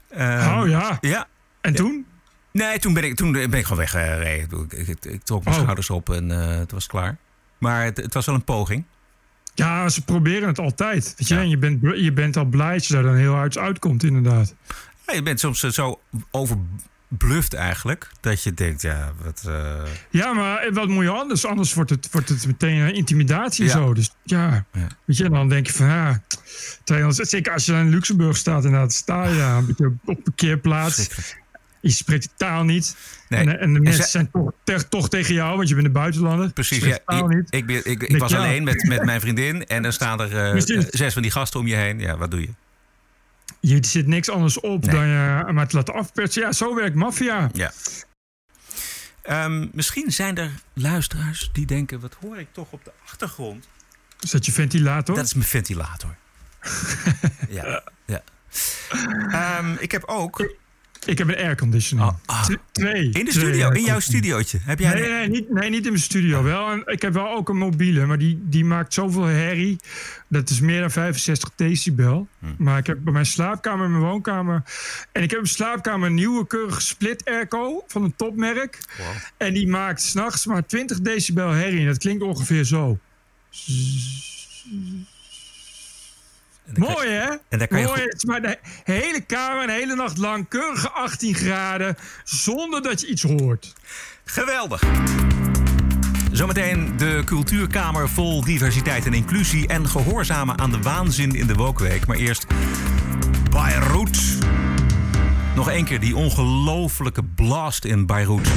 Ehm, 0.10 0.60
oh 0.60 0.68
ja. 0.68 0.98
Ja. 1.02 1.28
En 1.62 1.74
toen? 1.76 2.06
Nee, 2.52 2.80
toen 2.80 2.94
ben 2.94 3.04
ik, 3.04 3.16
toen 3.16 3.32
ben 3.32 3.54
ik 3.54 3.64
gewoon 3.64 3.78
weggereden. 3.78 4.64
Ik, 4.70 4.74
ik, 4.88 5.06
ik 5.06 5.24
trok 5.24 5.44
mijn 5.44 5.56
Oh. 5.56 5.62
schouders 5.62 5.90
op 5.90 6.10
en 6.10 6.30
het 6.30 6.72
was 6.72 6.88
klaar. 6.88 7.18
Maar 7.58 7.84
het, 7.84 7.98
het 7.98 8.14
was 8.14 8.26
wel 8.26 8.36
een 8.36 8.44
poging. 8.44 8.84
Ja, 9.54 9.90
ze 9.90 10.04
proberen 10.04 10.48
het 10.48 10.60
altijd. 10.60 11.14
Weet 11.18 11.28
je, 11.28 11.36
Ja. 11.36 11.42
en 11.42 11.50
je 11.50 11.58
bent, 11.58 11.82
je 11.96 12.12
bent 12.14 12.38
al 12.38 12.46
blij 12.46 12.74
als 12.74 12.88
je 12.88 12.94
daar 12.94 13.04
dan 13.04 13.16
heel 13.16 13.36
uit 13.38 13.58
uitkomt, 13.58 14.04
inderdaad. 14.04 14.56
Ja, 15.10 15.16
je 15.16 15.24
bent 15.24 15.40
soms 15.40 15.64
eh, 15.64 15.72
zo 15.72 16.00
overbluft 16.32 17.54
eigenlijk. 17.54 18.10
Dat 18.22 18.44
je 18.44 18.54
denkt, 18.54 18.82
ja, 18.82 19.12
wat... 19.24 19.44
eh, 19.48 19.74
Ja, 20.10 20.34
maar 20.34 20.70
wat 20.74 20.88
moet 20.88 21.04
je 21.04 21.10
anders? 21.10 21.46
Anders 21.46 21.74
wordt 21.74 21.90
het, 21.90 22.08
wordt 22.12 22.30
het 22.30 22.48
meteen 22.48 22.80
een 22.80 22.94
intimidatie 22.94 23.66
Ja. 23.66 23.72
zo. 23.72 23.94
Dus 23.94 24.12
ja, 24.24 24.66
Ja. 24.74 24.88
weet 25.06 25.18
je, 25.18 25.30
dan 25.30 25.50
denk 25.50 25.68
je 25.68 25.74
van 25.74 25.88
ja. 25.88 26.22
200 26.84 27.30
Zeker 27.30 27.54
als 27.54 27.66
je 27.66 27.74
in 27.74 27.90
Luxemburg 27.90 28.38
staat, 28.38 28.66
inderdaad, 28.66 28.94
sta 28.94 29.28
je 29.28 29.38
daar 29.38 29.58
een 29.58 29.66
beetje 29.66 29.94
op, 30.06 30.24
parkeerplaats. 30.24 31.10
Je 31.82 31.90
spreekt 31.92 32.24
de 32.24 32.30
taal 32.38 32.64
niet. 32.64 32.96
Nee. 33.30 33.40
En, 33.40 33.60
en 33.60 33.70
de 33.74 33.78
En 33.78 33.84
mensen 33.84 34.08
zijn 34.08 34.32
toch, 34.64 34.84
toch 34.84 35.10
tegen 35.10 35.34
jou, 35.34 35.56
want 35.58 35.70
je 35.70 35.74
bent 35.76 35.88
een 35.88 35.94
buitenlander. 35.94 36.52
Precies, 36.54 36.84
ja, 36.84 37.00
ik, 37.08 37.28
niet. 37.28 37.86
ik, 37.86 38.04
ik, 38.04 38.18
was 38.18 38.32
ja. 38.32 38.38
alleen 38.38 38.64
met, 38.64 38.88
met 38.88 39.06
mijn 39.12 39.22
vriendin 39.22 39.66
en 39.66 39.82
dan 39.84 39.94
staan 39.94 40.22
er 40.22 40.56
eh, 40.56 40.84
zes 40.90 41.14
van 41.14 41.22
die 41.22 41.32
gasten 41.32 41.60
om 41.60 41.68
je 41.68 41.76
heen. 41.76 42.00
Ja, 42.00 42.18
wat 42.18 42.32
doe 42.32 42.42
je? 42.42 42.50
Je 43.60 43.78
zit 43.86 44.08
niks 44.08 44.30
anders 44.30 44.60
op 44.60 44.86
Nee. 44.86 44.96
dan 44.96 45.08
je 45.08 45.52
maar 45.52 45.68
te 45.68 45.76
laten 45.76 45.94
afpersen. 45.94 46.42
Ja, 46.42 46.52
zo 46.52 46.76
werkt 46.76 46.96
maffia. 46.96 47.50
Ja. 47.54 47.72
Ehm, 49.22 49.68
misschien 49.72 50.12
zijn 50.12 50.38
er 50.38 50.52
luisteraars 50.74 51.50
die 51.54 51.66
denken: 51.66 52.00
wat 52.00 52.16
hoor 52.22 52.38
ik 52.38 52.48
toch 52.52 52.72
op 52.72 52.84
de 52.86 52.92
achtergrond? 53.06 53.68
Is 54.20 54.32
dat 54.32 54.46
je 54.46 54.52
ventilator? 54.52 55.16
Dat 55.16 55.26
is 55.26 55.34
mijn 55.34 55.48
ventilator. 55.48 56.16
ja, 57.50 57.84
ja. 58.06 58.24
Ehm, 59.32 59.76
ik 59.80 59.92
heb 59.92 60.04
ook 60.04 60.54
Ik 61.10 61.18
heb 61.18 61.28
een 61.28 61.36
airconditioning. 61.38 62.08
Oh, 62.10 62.16
ah. 62.26 62.48
Twee. 62.72 63.04
in 63.04 63.12
de 63.12 63.12
Twee 63.12 63.32
studio, 63.32 63.70
in 63.70 63.84
jouw 63.84 64.00
studiootje, 64.00 64.60
heb 64.62 64.80
jij 64.80 64.94
Nee, 64.94 65.04
een- 65.04 65.10
nee, 65.10 65.30
niet, 65.30 65.50
nee, 65.54 65.70
niet 65.70 65.84
in 65.86 65.92
mijn 65.92 66.04
studio. 66.04 66.44
Wel, 66.44 66.72
een- 66.72 66.82
ik 66.86 67.02
heb 67.02 67.14
wel 67.14 67.30
ook 67.36 67.50
een 67.50 67.58
mobiele, 67.58 68.06
maar 68.06 68.18
die, 68.18 68.40
die 68.44 68.66
maakt 68.66 68.94
zoveel 68.94 69.24
herrie. 69.24 69.76
Dat 70.28 70.50
is 70.50 70.60
meer 70.60 70.80
dan 70.80 70.92
65 70.92 71.52
decibel. 71.56 72.28
Hm. 72.40 72.46
Maar 72.58 72.78
ik 72.78 72.88
heb 72.88 72.98
bij 73.04 73.14
mijn 73.14 73.26
slaapkamer 73.26 73.86
en 73.86 73.92
mijn 73.92 74.04
woonkamer. 74.04 74.56
En 75.12 75.22
ik 75.24 75.30
heb 75.30 75.30
in 75.32 75.36
mijn 75.36 75.48
slaapkamer 75.48 76.08
een 76.08 76.14
nieuwe 76.16 76.48
keurige 76.48 76.82
split 76.82 77.26
airco 77.26 77.84
van 77.88 78.04
een 78.04 78.14
topmerk. 78.16 78.80
En 79.38 79.54
die 79.54 79.68
maakt 79.68 80.02
s'nachts 80.02 80.46
maar 80.46 80.66
20 80.66 81.00
decibel 81.02 81.50
herrie. 81.50 81.80
En 81.80 81.86
dat 81.86 81.98
klinkt 81.98 82.24
ongeveer 82.24 82.64
zo. 82.64 83.00
Mooi 86.78 87.10
hè? 87.10 87.28
En 87.50 87.58
daar 87.60 87.68
kan 87.68 87.80
je 87.80 87.86
Mooi. 87.86 88.02
goed- 88.02 88.14
is 88.14 88.24
maar 88.26 88.42
de 88.42 88.58
hele 88.84 89.22
kamer 89.22 89.64
een 89.64 89.70
hele 89.70 89.96
nacht 89.96 90.18
lang 90.18 90.48
keurige 90.50 90.90
18 90.90 91.36
graden. 91.36 91.96
Zonder 92.24 92.82
dat 92.82 93.02
je 93.02 93.08
iets 93.08 93.24
hoort. 93.24 93.74
Geweldig. 94.26 94.84
Zometeen 96.32 96.94
de 96.98 97.22
cultuurkamer 97.26 98.10
vol 98.10 98.44
diversiteit 98.44 99.06
en 99.06 99.14
inclusie... 99.14 99.68
en 99.68 99.88
gehoorzamen 99.90 100.60
aan 100.60 100.72
de 100.72 100.82
waanzin 100.82 101.36
in 101.36 101.48
de 101.48 101.54
Wokweek. 101.54 102.06
Maar 102.08 102.18
eerst 102.18 102.46
Beirut. 103.50 104.38
Nog 105.56 105.70
één 105.70 105.86
keer 105.86 106.00
die 106.00 106.16
ongelofelijke 106.16 107.24
blast 107.24 107.86
in 107.86 108.06
Beirut. 108.06 108.48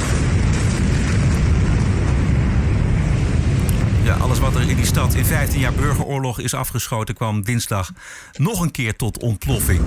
Ja, 4.03 4.15
alles 4.15 4.39
wat 4.39 4.55
er 4.55 4.69
in 4.69 4.75
die 4.75 4.85
stad 4.85 5.13
in 5.13 5.25
15 5.25 5.59
jaar 5.59 5.73
burgeroorlog 5.73 6.39
is 6.39 6.53
afgeschoten... 6.53 7.15
kwam 7.15 7.43
dinsdag 7.43 7.91
nog 8.37 8.61
een 8.61 8.71
keer 8.71 8.95
tot 8.95 9.17
ontploffing. 9.17 9.81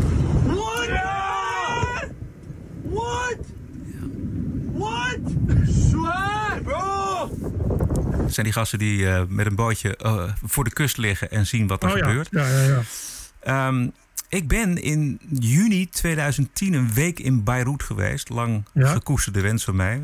What? 0.44 0.88
What? 2.82 3.36
What? 4.72 5.18
Zwaar, 5.68 6.60
bro! 6.62 7.30
Dat 8.16 8.34
zijn 8.34 8.46
die 8.46 8.54
gasten 8.54 8.78
die 8.78 9.08
eh, 9.08 9.22
met 9.28 9.46
een 9.46 9.54
bootje 9.54 9.96
eh, 9.96 10.22
voor 10.44 10.64
de 10.64 10.72
kust 10.72 10.96
liggen... 10.96 11.30
en 11.30 11.46
zien 11.46 11.66
wat 11.66 11.82
er 11.82 11.90
Oh 11.90 11.96
ja. 11.96 12.04
gebeurt. 12.06 12.28
Ja, 12.30 12.48
ja, 12.48 12.62
ja. 12.62 12.80
Ehm, 13.40 13.88
ik 14.28 14.48
ben 14.48 14.82
in 14.82 15.20
juni 15.38 15.88
2010 15.88 16.72
een 16.74 16.92
week 16.92 17.18
in 17.18 17.44
Beirut 17.44 17.82
geweest. 17.82 18.28
Lang 18.28 18.64
Ja? 18.72 18.86
gekoesterde 18.86 19.40
wens 19.40 19.64
van 19.64 19.76
mij. 19.76 20.00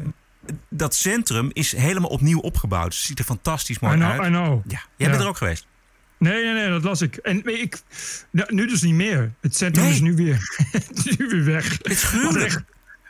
Dat 0.68 0.94
centrum 0.94 1.50
is 1.52 1.76
helemaal 1.76 2.11
opnieuw 2.11 2.38
opgebouwd. 2.38 2.85
Het 2.94 3.02
ziet 3.02 3.18
er 3.18 3.24
fantastisch 3.24 3.78
mooi 3.78 3.94
I 3.94 3.98
know, 3.98 4.11
uit. 4.11 4.20
I 4.22 4.28
know. 4.28 4.62
Ja, 4.68 4.81
jij 4.96 5.11
bent 5.11 5.22
er 5.22 5.28
ook 5.28 5.37
geweest. 5.37 5.66
Nee, 6.18 6.44
nee, 6.44 6.52
nee, 6.52 6.68
dat 6.68 6.83
las 6.85 7.00
ik. 7.00 7.16
En 7.16 7.61
ik, 7.61 7.81
nou, 8.31 8.55
nu 8.55 8.66
dus 8.66 8.83
niet 8.83 8.94
meer. 8.94 9.33
Het 9.40 9.57
centrum 9.57 9.85
Nee. 9.85 9.92
is 9.94 10.00
nu 10.00 10.14
weer, 10.14 10.38
nu 11.18 11.28
weer 11.28 11.44
weg. 11.44 11.68
Het 11.72 11.90
is 11.90 12.02
gruwelijk. 12.02 12.62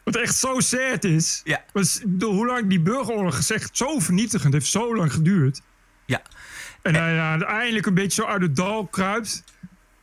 wat 0.05 0.17
echt 0.17 0.37
zo 0.37 0.61
sad 0.61 1.05
is. 1.05 1.41
Ja. 1.45 1.65
Was, 1.73 2.01
hoe 2.21 2.47
lang 2.47 2.69
die 2.69 2.81
burgeroorlog 2.81 3.51
echt 3.51 3.77
zo 3.77 3.99
vernietigend. 3.99 4.53
heeft 4.53 4.67
zo 4.67 4.97
lang 4.97 5.13
geduurd. 5.13 5.61
Ja. 6.07 6.23
En 6.83 6.95
hij 6.95 7.19
uiteindelijk 7.19 7.87
een 7.87 7.95
beetje 7.95 8.23
zo 8.23 8.29
uit 8.29 8.43
het 8.43 8.57
dal 8.57 8.87
kruipt. 8.87 9.45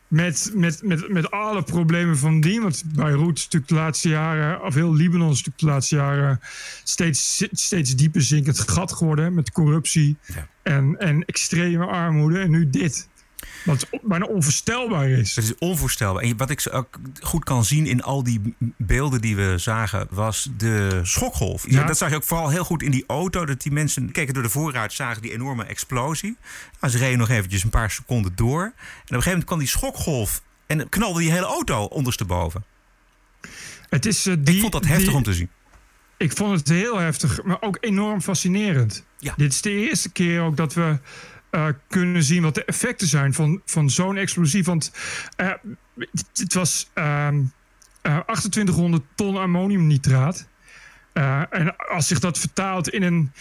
Met, 0.10 0.52
met, 0.54 0.84
met, 0.84 1.10
met 1.10 1.32
alle 1.32 1.64
problemen 1.64 2.18
van 2.18 2.42
die. 2.42 2.62
Want 2.62 2.84
Beirut 2.96 3.38
is 3.38 3.44
natuurlijk 3.44 3.68
de 3.72 3.76
laatste 3.76 4.10
jaren, 4.10 4.64
of 4.64 4.74
heel 4.74 4.94
Libanon 4.94 5.30
is 5.32 5.44
natuurlijk 5.44 5.60
de 5.60 5.66
laatste 5.66 5.96
jaren 5.96 6.40
steeds, 6.84 7.46
steeds 7.52 7.96
dieper 7.96 8.22
zinkend 8.22 8.60
gat 8.60 8.94
geworden. 8.94 9.34
Met 9.34 9.52
corruptie 9.52 10.18
Ja. 10.26 10.48
en, 10.64 10.96
en 11.00 11.26
extreme 11.26 11.86
armoede. 11.86 12.40
En 12.40 12.52
nu 12.52 12.70
dit. 12.70 13.09
Wat 13.66 13.88
bijna 14.02 14.26
onvoorstelbaar 14.26 15.10
is. 15.10 15.36
Het 15.36 15.46
is 15.46 15.56
onvoorstelbaar. 15.58 16.24
En 16.24 16.38
wat 16.38 16.50
ik 16.50 16.68
ook 16.72 17.00
goed 17.22 17.44
kan 17.44 17.66
zien 17.66 17.86
in 17.86 18.04
al 18.04 18.24
die 18.24 18.56
beelden 18.78 19.22
die 19.22 19.36
we 19.36 19.54
zagen, 19.58 20.08
was 20.10 20.50
de 20.58 21.00
schokgolf. 21.04 21.70
Ja. 21.72 21.84
Dat 21.84 21.98
zag 21.98 22.10
je 22.10 22.16
ook 22.16 22.24
vooral 22.24 22.50
heel 22.50 22.64
goed 22.64 22.84
in 22.84 22.92
die 22.92 23.04
auto. 23.08 23.46
Dat 23.46 23.62
die 23.62 23.72
mensen 23.72 24.12
keken 24.12 24.34
door 24.34 24.44
de 24.44 24.50
voorruit, 24.50 24.94
zagen 24.94 25.22
die 25.22 25.32
enorme 25.34 25.64
explosie. 25.64 26.38
Nou, 26.80 26.94
ze 26.94 27.00
reden 27.00 27.18
nog 27.20 27.30
eventjes 27.30 27.64
een 27.64 27.70
paar 27.70 27.92
seconden 27.92 28.32
door. 28.36 28.62
En 28.62 28.70
op 28.70 28.74
een 28.74 29.06
gegeven 29.08 29.24
moment 29.30 29.46
kwam 29.46 29.60
die 29.60 29.68
schokgolf 29.68 30.42
en 30.68 30.90
knalde 30.90 31.20
die 31.20 31.32
hele 31.32 31.46
auto 31.46 31.84
ondersteboven. 31.84 32.64
Het 33.90 34.06
is, 34.06 34.26
eh, 34.26 34.34
die, 34.40 34.56
ik 34.56 34.62
vond 34.62 34.74
dat 34.74 34.86
heftig 34.86 35.08
die- 35.08 35.16
om 35.16 35.24
te 35.24 35.34
zien. 35.34 35.50
Ik 36.18 36.38
vond 36.38 36.58
het 36.60 36.68
heel 36.68 36.98
heftig, 36.98 37.44
maar 37.44 37.58
ook 37.62 37.78
enorm 37.82 38.22
fascinerend. 38.22 39.06
Ja. 39.18 39.34
Dit 39.38 39.54
is 39.54 39.62
de 39.62 39.72
eerste 39.72 40.10
keer 40.12 40.42
ook 40.42 40.58
dat 40.58 40.74
we 40.74 41.00
eh, 41.50 41.68
kunnen 41.88 42.24
zien 42.24 42.44
wat 42.44 42.56
de 42.56 42.66
effecten 42.66 43.08
zijn 43.08 43.34
van, 43.34 43.62
van 43.66 43.90
zo'n 43.90 44.18
explosief. 44.18 44.66
Want 44.66 44.92
eh, 45.36 45.52
het, 46.34 46.54
was 46.54 46.90
ehm, 46.94 47.42
eh, 48.02 48.20
2800 48.20 49.04
ton 49.16 49.38
ammoniumnitraat. 49.38 50.48
En 51.50 51.76
als 51.76 52.08
zich 52.08 52.20
dat 52.20 52.40
vertaalt 52.40 52.90
in 52.90 53.04
een, 53.04 53.32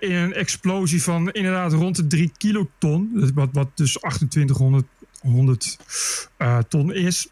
in 0.00 0.12
een 0.12 0.34
explosie 0.34 1.02
van 1.02 1.30
inderdaad 1.30 1.72
rond 1.72 1.96
de 1.96 2.06
3 2.06 2.32
kiloton, 2.36 3.30
wat, 3.34 3.48
wat 3.52 3.68
dus 3.74 3.92
2800 3.92 4.86
100, 5.24 5.78
eh, 6.36 6.58
ton 6.58 6.92
is, 6.92 7.28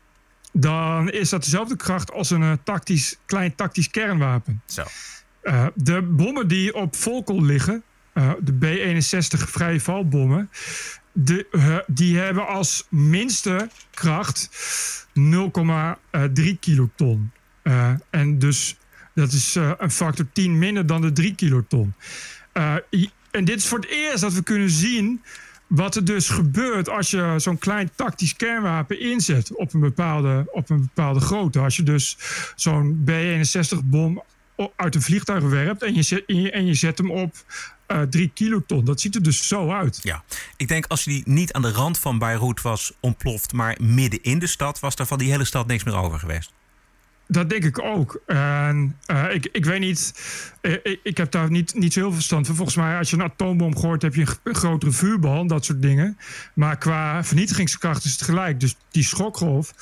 dan 0.53 1.11
is 1.11 1.29
dat 1.29 1.45
dezelfde 1.45 1.77
kracht 1.77 2.13
als 2.13 2.31
een 2.31 2.59
tactisch, 2.65 3.17
klein 3.27 3.55
tactisch 3.55 3.91
kernwapen. 3.91 4.63
Zo. 4.67 4.83
De 5.75 6.03
bommen 6.03 6.49
die 6.49 6.75
op 6.75 6.97
Volkel 6.97 7.43
liggen, 7.43 7.83
eh, 8.13 8.33
de 8.41 8.53
B-61 8.53 9.51
vrije 9.51 9.81
valbommen, 9.81 10.51
de, 11.13 11.47
eh, 11.51 11.77
die 11.87 12.19
hebben 12.19 12.47
als 12.47 12.87
minste 12.89 13.69
kracht 13.91 14.51
0,3 15.13 16.57
kiloton. 16.61 17.31
Eh, 17.63 17.93
en 18.11 18.39
dus 18.39 18.77
dat 19.15 19.33
is 19.33 19.55
een 19.79 19.91
factor 19.91 20.27
10 20.33 20.59
minder 20.59 20.87
dan 20.87 21.01
de 21.01 21.13
3 21.13 21.35
kiloton. 21.35 21.95
En 23.31 23.45
dit 23.45 23.57
is 23.57 23.67
voor 23.67 23.79
het 23.79 23.89
eerst 23.89 24.21
dat 24.21 24.33
we 24.33 24.43
kunnen 24.43 24.71
zien 24.71 25.23
wat 25.67 25.97
er 25.97 26.05
dus 26.05 26.29
gebeurt 26.29 26.89
als 26.89 27.11
je 27.11 27.35
zo'n 27.37 27.59
klein 27.59 27.91
tactisch 27.95 28.37
kernwapen 28.37 29.01
inzet 29.01 29.55
op 29.55 29.75
een 29.75 29.81
bepaalde, 29.81 30.45
op 30.51 30.71
een 30.71 30.81
bepaalde 30.81 31.21
grootte. 31.21 31.59
Als 31.59 31.77
je 31.77 31.83
dus 31.83 32.17
zo'n 32.57 33.03
B-61-bom 33.05 34.23
uit 34.77 34.95
een 34.95 35.03
vliegtuig 35.03 35.43
werpt 35.43 35.83
en 35.83 35.95
je, 35.95 36.51
en 36.51 36.67
je 36.67 36.75
zet 36.75 36.99
hem 36.99 37.11
op 37.11 37.35
eh 37.93 38.03
3 38.03 38.31
kiloton. 38.35 38.85
Dat 38.85 39.01
ziet 39.01 39.15
er 39.15 39.23
dus 39.23 39.49
zo 39.49 39.71
uit. 39.71 40.01
Ja, 40.03 40.23
ik 40.57 40.69
denk 40.69 40.87
als 40.87 41.05
die 41.05 41.23
niet 41.27 41.53
aan 41.53 41.63
de 41.63 41.71
rand 41.71 41.99
van 41.99 42.19
Beirut 42.19 42.63
was 42.63 42.93
ontploft, 43.01 43.53
maar 43.53 43.77
midden 43.81 44.23
in 44.23 44.39
de 44.39 44.47
stad, 44.47 44.81
was 44.81 44.95
er 44.95 45.07
van 45.07 45.19
die 45.19 45.31
hele 45.31 45.45
stad 45.45 45.67
niks 45.67 45.85
meer 45.85 45.97
over 45.97 46.19
geweest. 46.19 46.53
Dat 47.27 47.51
denk 47.51 47.65
ik 47.65 47.83
ook. 47.83 48.23
En 48.27 48.97
eh, 49.07 49.35
ik, 49.35 49.49
ik 49.53 49.65
weet 49.65 49.81
niet, 49.81 50.15
eh, 50.61 50.73
ik, 50.73 51.01
ik 51.03 51.17
heb 51.17 51.31
daar 51.31 51.51
niet, 51.51 51.75
niet 51.75 51.93
zo 51.93 51.99
heel 51.99 52.09
veel 52.09 52.17
verstand 52.17 52.47
van. 52.47 52.57
Volgens 52.57 52.77
mij, 52.77 52.99
als 52.99 53.11
je 53.11 53.17
een 53.17 53.23
atoombom 53.23 53.77
gooit, 53.77 54.03
heb 54.03 54.15
je 54.15 54.27
een, 54.43 54.55
grotere 54.55 54.93
vuurbal, 54.93 55.47
dat 55.47 55.65
soort 55.65 55.83
dingen. 55.83 56.19
Maar 56.55 56.79
qua 56.79 57.25
vernietigingskracht 57.25 58.05
is 58.05 58.13
het 58.13 58.23
gelijk. 58.23 58.61
Dus 58.61 58.77
die 58.91 59.05
schokgolf, 59.05 59.75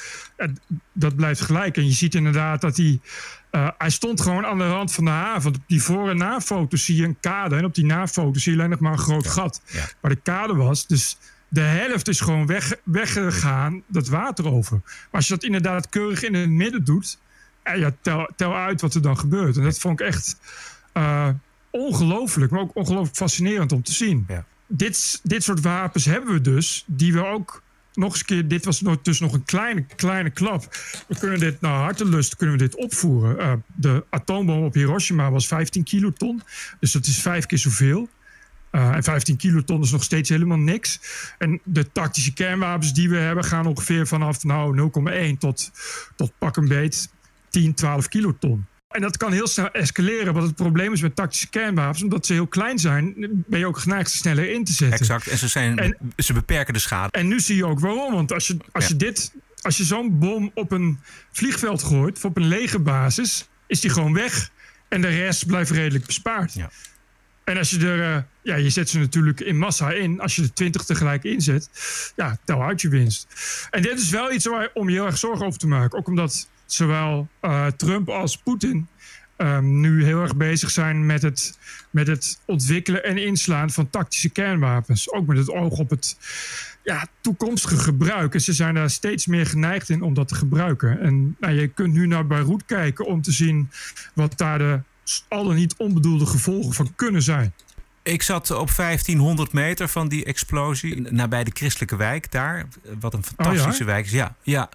dat 0.92 1.16
blijft 1.16 1.40
gelijk. 1.40 1.77
En 1.77 1.87
je 1.87 1.92
ziet 1.92 2.14
inderdaad 2.14 2.61
dat 2.61 2.77
hij. 2.77 3.01
Eh, 3.50 3.68
hij 3.78 3.90
stond 3.90 4.20
gewoon 4.20 4.46
aan 4.46 4.58
de 4.58 4.68
rand 4.68 4.92
van 4.92 5.04
de 5.04 5.10
haven. 5.10 5.54
Op 5.54 5.60
die 5.66 5.82
voor- 5.82 6.10
en 6.10 6.16
na-foto's 6.16 6.84
zie 6.84 6.96
je 6.96 7.04
een 7.04 7.20
kade. 7.20 7.56
En 7.56 7.64
op 7.64 7.74
die 7.74 7.84
na-foto's 7.84 8.42
zie 8.42 8.52
je 8.52 8.58
alleen 8.58 8.70
nog 8.70 8.78
maar 8.80 8.92
een 8.92 8.98
groot 8.98 9.26
gat. 9.26 9.60
Ja. 9.66 9.88
Waar 10.00 10.10
de 10.10 10.20
kade 10.22 10.54
was. 10.54 10.86
Dus 10.86 11.16
de 11.48 11.60
helft 11.60 12.08
is 12.08 12.20
gewoon 12.20 12.46
weg, 12.46 12.74
weggegaan, 12.82 13.82
dat 13.86 14.08
water 14.08 14.52
over. 14.52 14.80
Maar 14.84 15.08
als 15.10 15.28
je 15.28 15.34
dat 15.34 15.42
inderdaad 15.44 15.88
keurig 15.88 16.22
in 16.22 16.34
het 16.34 16.50
midden 16.50 16.84
doet. 16.84 17.18
En 17.62 17.78
ja, 17.78 17.90
tel, 18.00 18.30
tel 18.36 18.54
uit 18.54 18.80
wat 18.80 18.94
er 18.94 19.02
dan 19.02 19.18
gebeurt. 19.18 19.56
En 19.56 19.62
dat 19.62 19.78
vond 19.78 20.00
ik 20.00 20.06
echt 20.06 20.36
eh, 20.92 21.28
ongelooflijk, 21.70 22.50
maar 22.50 22.60
ook 22.60 22.76
ongelooflijk 22.76 23.16
fascinerend 23.16 23.72
om 23.72 23.82
te 23.82 23.92
zien. 23.92 24.24
Ja. 24.28 24.44
Dit, 24.66 25.20
dit 25.22 25.42
soort 25.42 25.60
wapens 25.60 26.04
hebben 26.04 26.32
we 26.32 26.40
dus, 26.40 26.84
die 26.86 27.12
we 27.12 27.24
ook 27.24 27.62
nog 27.94 28.11
eens 28.11 28.20
een 28.20 28.26
keer. 28.26 28.48
Dit 28.48 28.64
was 28.64 28.83
dus 29.03 29.20
nog 29.20 29.33
een 29.33 29.44
kleine, 29.44 29.85
kleine 29.96 30.31
klap. 30.31 30.76
We 31.09 31.18
kunnen 31.18 31.38
dit 31.38 31.61
naar 31.61 31.81
hartelust 31.81 32.37
kunnen 32.37 32.57
we 32.57 32.62
dit 32.62 32.76
opvoeren. 32.76 33.38
Eh, 33.38 33.53
de 33.74 34.05
atoombom 34.11 34.64
op 34.64 34.74
Hiroshima 34.74 35.31
was 35.31 35.46
15 35.46 35.85
kiloton, 35.85 36.42
dus 36.81 36.92
dat 36.92 37.07
is 37.07 37.18
vijf 37.18 37.46
keer 37.46 37.59
zoveel. 37.59 38.09
Eh, 38.70 38.94
en 38.94 39.03
15 39.03 39.37
kiloton 39.37 39.83
is 39.83 39.90
nog 39.90 40.03
steeds 40.03 40.29
helemaal 40.29 40.59
niks. 40.59 41.00
En 41.38 41.61
de 41.64 41.92
tactische 41.92 42.33
kernwapens 42.33 42.92
die 42.92 43.09
we 43.09 43.16
hebben 43.16 43.44
gaan 43.44 43.66
ongeveer 43.66 44.07
vanaf 44.07 44.44
nou, 44.44 44.90
0,1 45.33 45.38
tot, 45.38 45.70
tot 46.16 46.33
pak 46.38 46.57
een 46.57 46.68
beet 46.68 47.09
10, 47.48 47.74
12 47.74 48.09
kiloton. 48.09 48.66
En 48.90 49.00
dat 49.00 49.16
kan 49.16 49.33
heel 49.33 49.46
snel 49.46 49.70
escaleren. 49.70 50.35
Wat 50.35 50.42
het 50.42 50.55
probleem 50.55 50.92
is 50.92 51.00
met 51.00 51.16
tactische 51.16 51.48
kernwapens, 51.48 52.03
omdat 52.03 52.26
ze 52.26 52.33
heel 52.33 52.46
klein 52.46 52.79
zijn, 52.79 53.14
ben 53.46 53.59
je 53.59 53.66
ook 53.66 53.79
geneigd 53.79 54.11
ze 54.11 54.16
sneller 54.16 54.50
in 54.50 54.64
te 54.64 54.72
zetten. 54.72 54.98
Exact. 54.98 55.26
En 55.26 55.38
ze, 55.38 55.48
zijn, 55.48 55.79
En- 55.79 55.96
ze 56.16 56.33
beperken 56.33 56.74
de 56.74 56.81
schade. 56.81 57.12
En 57.12 57.29
nu 57.29 57.40
zie 57.40 57.57
je 57.57 57.66
ook 57.66 57.81
waarom. 57.81 58.12
Want 58.14 58.33
als 58.33 58.46
je, 58.46 58.57
als 58.72 58.87
je, 58.88 58.96
dit, 58.96 59.35
als 59.62 59.76
je 59.76 59.85
zo'n 59.85 60.18
bom 60.18 60.50
op 60.55 60.70
een 60.72 60.98
vliegveld 61.33 61.83
gooit, 61.83 62.16
of 62.16 62.24
op 62.24 62.37
een 62.37 62.46
legerbasis, 62.46 63.48
is 63.66 63.81
die 63.81 63.90
gewoon 63.90 64.12
weg. 64.12 64.50
En 64.88 65.00
de 65.00 65.09
rest 65.09 65.46
blijft 65.46 65.70
redelijk 65.70 66.07
bespaard. 66.07 66.55
Ja. 66.55 66.70
En 67.44 67.57
als 67.59 67.70
je 67.70 67.79
er, 67.79 68.16
eh, 68.16 68.22
ja, 68.42 68.57
je 68.57 68.70
zet 68.70 68.88
ze 68.88 68.98
natuurlijk 68.98 69.40
in 69.40 69.59
massa 69.59 69.90
in. 69.90 70.20
Als 70.20 70.37
je 70.37 70.42
er 70.42 70.53
twintig 70.53 70.85
tegelijk 70.85 71.24
inzet, 71.24 71.70
ja, 72.16 72.38
tel 72.44 72.62
uit 72.62 72.81
je 72.81 72.88
winst. 72.88 73.26
En 73.70 73.83
dit 73.83 73.98
is 73.98 74.11
wel 74.11 74.33
iets 74.33 74.46
waar, 74.46 74.70
om 74.74 74.88
je 74.88 74.94
heel 74.94 75.07
erg 75.07 75.18
zorgen 75.18 75.46
over 75.46 75.59
te 75.59 75.66
maken. 75.66 75.98
Ook 75.98 76.07
omdat 76.09 76.48
zowel 76.72 77.28
eh, 77.40 77.66
Trump 77.66 78.09
als 78.09 78.37
Poetin 78.37 78.88
ehm, 79.37 79.80
nu 79.80 80.04
heel 80.04 80.20
erg 80.22 80.37
bezig 80.37 80.70
zijn 80.70 81.06
met 81.06 81.22
het, 81.22 81.59
met 81.90 82.06
het 82.06 82.40
ontwikkelen 82.44 83.04
en 83.04 83.16
inslaan 83.16 83.70
van 83.70 83.90
tactische 83.90 84.28
kernwapens. 84.28 85.12
Ook 85.12 85.26
met 85.26 85.37
het 85.37 85.50
oog 85.50 85.78
op 85.78 85.90
het 85.90 86.16
ja, 86.83 87.06
toekomstige 87.20 87.78
gebruik. 87.78 88.35
En 88.35 88.40
ze 88.40 88.52
zijn 88.52 88.74
daar 88.74 88.90
steeds 88.90 89.26
meer 89.26 89.46
geneigd 89.46 89.88
in 89.88 90.02
om 90.02 90.14
dat 90.14 90.28
te 90.28 90.35
gebruiken. 90.35 91.00
En 91.00 91.37
nou, 91.40 91.54
je 91.54 91.68
kunt 91.68 91.92
nu 91.92 92.06
naar 92.06 92.26
Beirut 92.26 92.64
kijken 92.64 93.06
om 93.06 93.22
te 93.22 93.33
zien 93.33 93.70
wat 94.14 94.38
daar 94.38 94.59
de 94.59 94.80
al 95.28 95.50
niet 95.50 95.74
onbedoelde 95.76 96.26
gevolgen 96.26 96.72
van 96.72 96.92
kunnen 96.94 97.22
zijn. 97.22 97.54
Ik 98.11 98.23
zat 98.23 98.51
op 98.51 98.70
1500 98.77 99.53
meter 99.53 99.88
van 99.88 100.09
die 100.09 100.25
explosie, 100.25 101.01
nabij 101.01 101.44
de 101.44 101.51
christelijke 101.55 101.96
wijk 101.96 102.31
daar. 102.33 102.66
Wat 103.01 103.14
een 103.14 103.25
fantastische 103.25 103.83
Oh 103.83 103.88
wijk 103.88 104.05
is. 104.07 104.11
Ja, 104.12 104.37
ja 104.42 104.68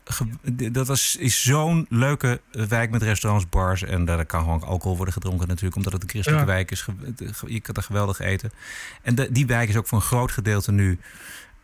dat 0.72 0.88
was, 0.88 1.16
is 1.16 1.42
zo'n 1.44 1.86
leuke 1.90 2.42
wijk 2.52 2.90
met 2.92 3.02
restaurants, 3.02 3.50
bars. 3.50 3.84
En 3.84 4.06
daar 4.06 4.26
kan 4.26 4.40
gewoon 4.42 4.64
alcohol 4.64 4.96
worden 4.96 5.14
gedronken 5.14 5.48
natuurlijk, 5.48 5.76
omdat 5.76 5.94
het 5.94 6.04
een 6.04 6.10
christelijke 6.10 6.46
Ja. 6.46 6.52
wijk 6.52 6.72
is. 6.72 6.86
Je 7.48 7.60
kan 7.60 7.76
er 7.76 7.84
geweldig 7.84 8.20
eten. 8.20 8.52
En 9.02 9.16
de- 9.16 9.32
die 9.32 9.46
wijk 9.46 9.70
is 9.70 9.76
ook 9.76 9.88
voor 9.88 9.98
een 9.98 10.04
groot 10.04 10.32
gedeelte 10.32 10.72
nu, 10.72 11.00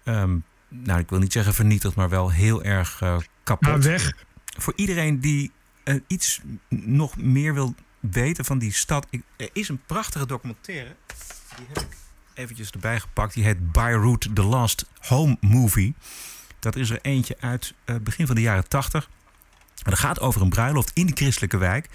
ehm, 0.03 0.37
nou 0.69 0.99
ik 0.99 1.09
wil 1.09 1.19
niet 1.19 1.33
zeggen 1.33 1.53
vernietigd, 1.53 1.95
maar 1.95 2.09
wel 2.09 2.31
heel 2.31 2.63
erg 2.63 3.01
eh, 3.01 3.17
kapot. 3.43 3.67
Nou, 3.67 3.81
weg. 3.81 4.13
Voor 4.57 4.73
iedereen 4.75 5.19
die 5.19 5.51
eh, 5.83 5.95
iets 6.07 6.41
nog 6.69 7.17
meer 7.17 7.53
wil 7.53 7.75
weten 7.99 8.45
van 8.45 8.57
die 8.59 8.73
stad. 8.73 9.07
Er 9.37 9.49
is 9.53 9.69
een 9.69 9.81
prachtige 9.85 10.25
documentaire. 10.25 10.95
Die 11.61 11.69
heb 11.73 11.83
ik 11.83 11.97
eventjes 12.33 12.69
erbij 12.69 12.99
gepakt. 12.99 13.33
Die 13.33 13.43
heet 13.43 13.71
Beirut 13.71 14.29
The 14.33 14.43
Last 14.43 14.85
Home 14.99 15.37
Movie. 15.41 15.93
Dat 16.59 16.75
is 16.75 16.89
er 16.89 16.99
eentje 17.01 17.35
uit 17.39 17.73
eh, 17.85 17.95
begin 17.95 18.25
van 18.25 18.35
de 18.35 18.41
jaren 18.41 18.67
tachtig. 18.67 19.09
En 19.83 19.89
dat 19.89 19.99
gaat 19.99 20.19
over 20.19 20.41
een 20.41 20.49
bruiloft 20.49 20.91
in 20.93 21.05
die 21.05 21.15
christelijke 21.15 21.57
wijk. 21.57 21.89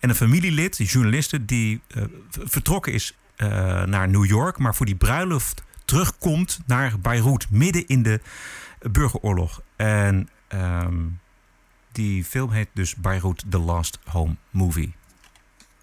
En 0.00 0.08
een 0.08 0.14
familielid, 0.14 0.78
een 0.78 0.84
journaliste, 0.84 1.44
die 1.44 1.80
eh, 1.88 2.02
vertrokken 2.30 2.92
is 2.92 3.16
eh, 3.36 3.48
naar 3.82 4.08
New 4.08 4.24
York. 4.24 4.58
Maar 4.58 4.74
voor 4.74 4.86
die 4.86 4.96
bruiloft 4.96 5.62
terugkomt 5.84 6.60
naar 6.66 6.98
Beirut. 7.00 7.50
Midden 7.50 7.86
in 7.86 8.02
de 8.02 8.20
burgeroorlog. 8.90 9.62
En 9.76 10.28
ehm, 10.48 11.06
die 11.92 12.24
film 12.24 12.50
heet 12.50 12.68
dus 12.74 12.94
Beirut 12.94 13.44
The 13.48 13.58
Last 13.58 13.98
Home 14.04 14.36
Movie. 14.50 14.94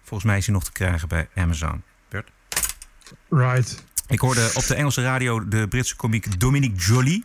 Volgens 0.02 0.24
mij 0.24 0.38
is 0.38 0.46
hij 0.46 0.54
nog 0.54 0.64
te 0.64 0.72
krijgen 0.72 1.08
bij 1.08 1.28
Amazon. 1.34 1.82
Right. 3.28 3.84
Ik 4.08 4.20
hoorde 4.20 4.50
op 4.54 4.66
de 4.66 4.74
Engelse 4.74 5.02
radio 5.02 5.48
de 5.48 5.68
Britse 5.68 5.96
komiek 5.96 6.40
Dominique 6.40 6.78
Joly, 6.78 7.22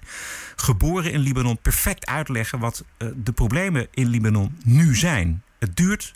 geboren 0.55 1.11
in 1.11 1.19
Libanon, 1.19 1.57
perfect 1.57 2.05
uitleggen 2.05 2.59
wat 2.59 2.83
eh, 2.97 3.07
de 3.15 3.31
problemen 3.31 3.87
in 3.91 4.07
Libanon 4.07 4.57
nu 4.63 4.95
zijn. 4.95 5.43
Het 5.59 5.75
duurt 5.75 6.13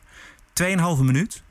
2,5 0.63 0.67
minuut, 1.01 1.43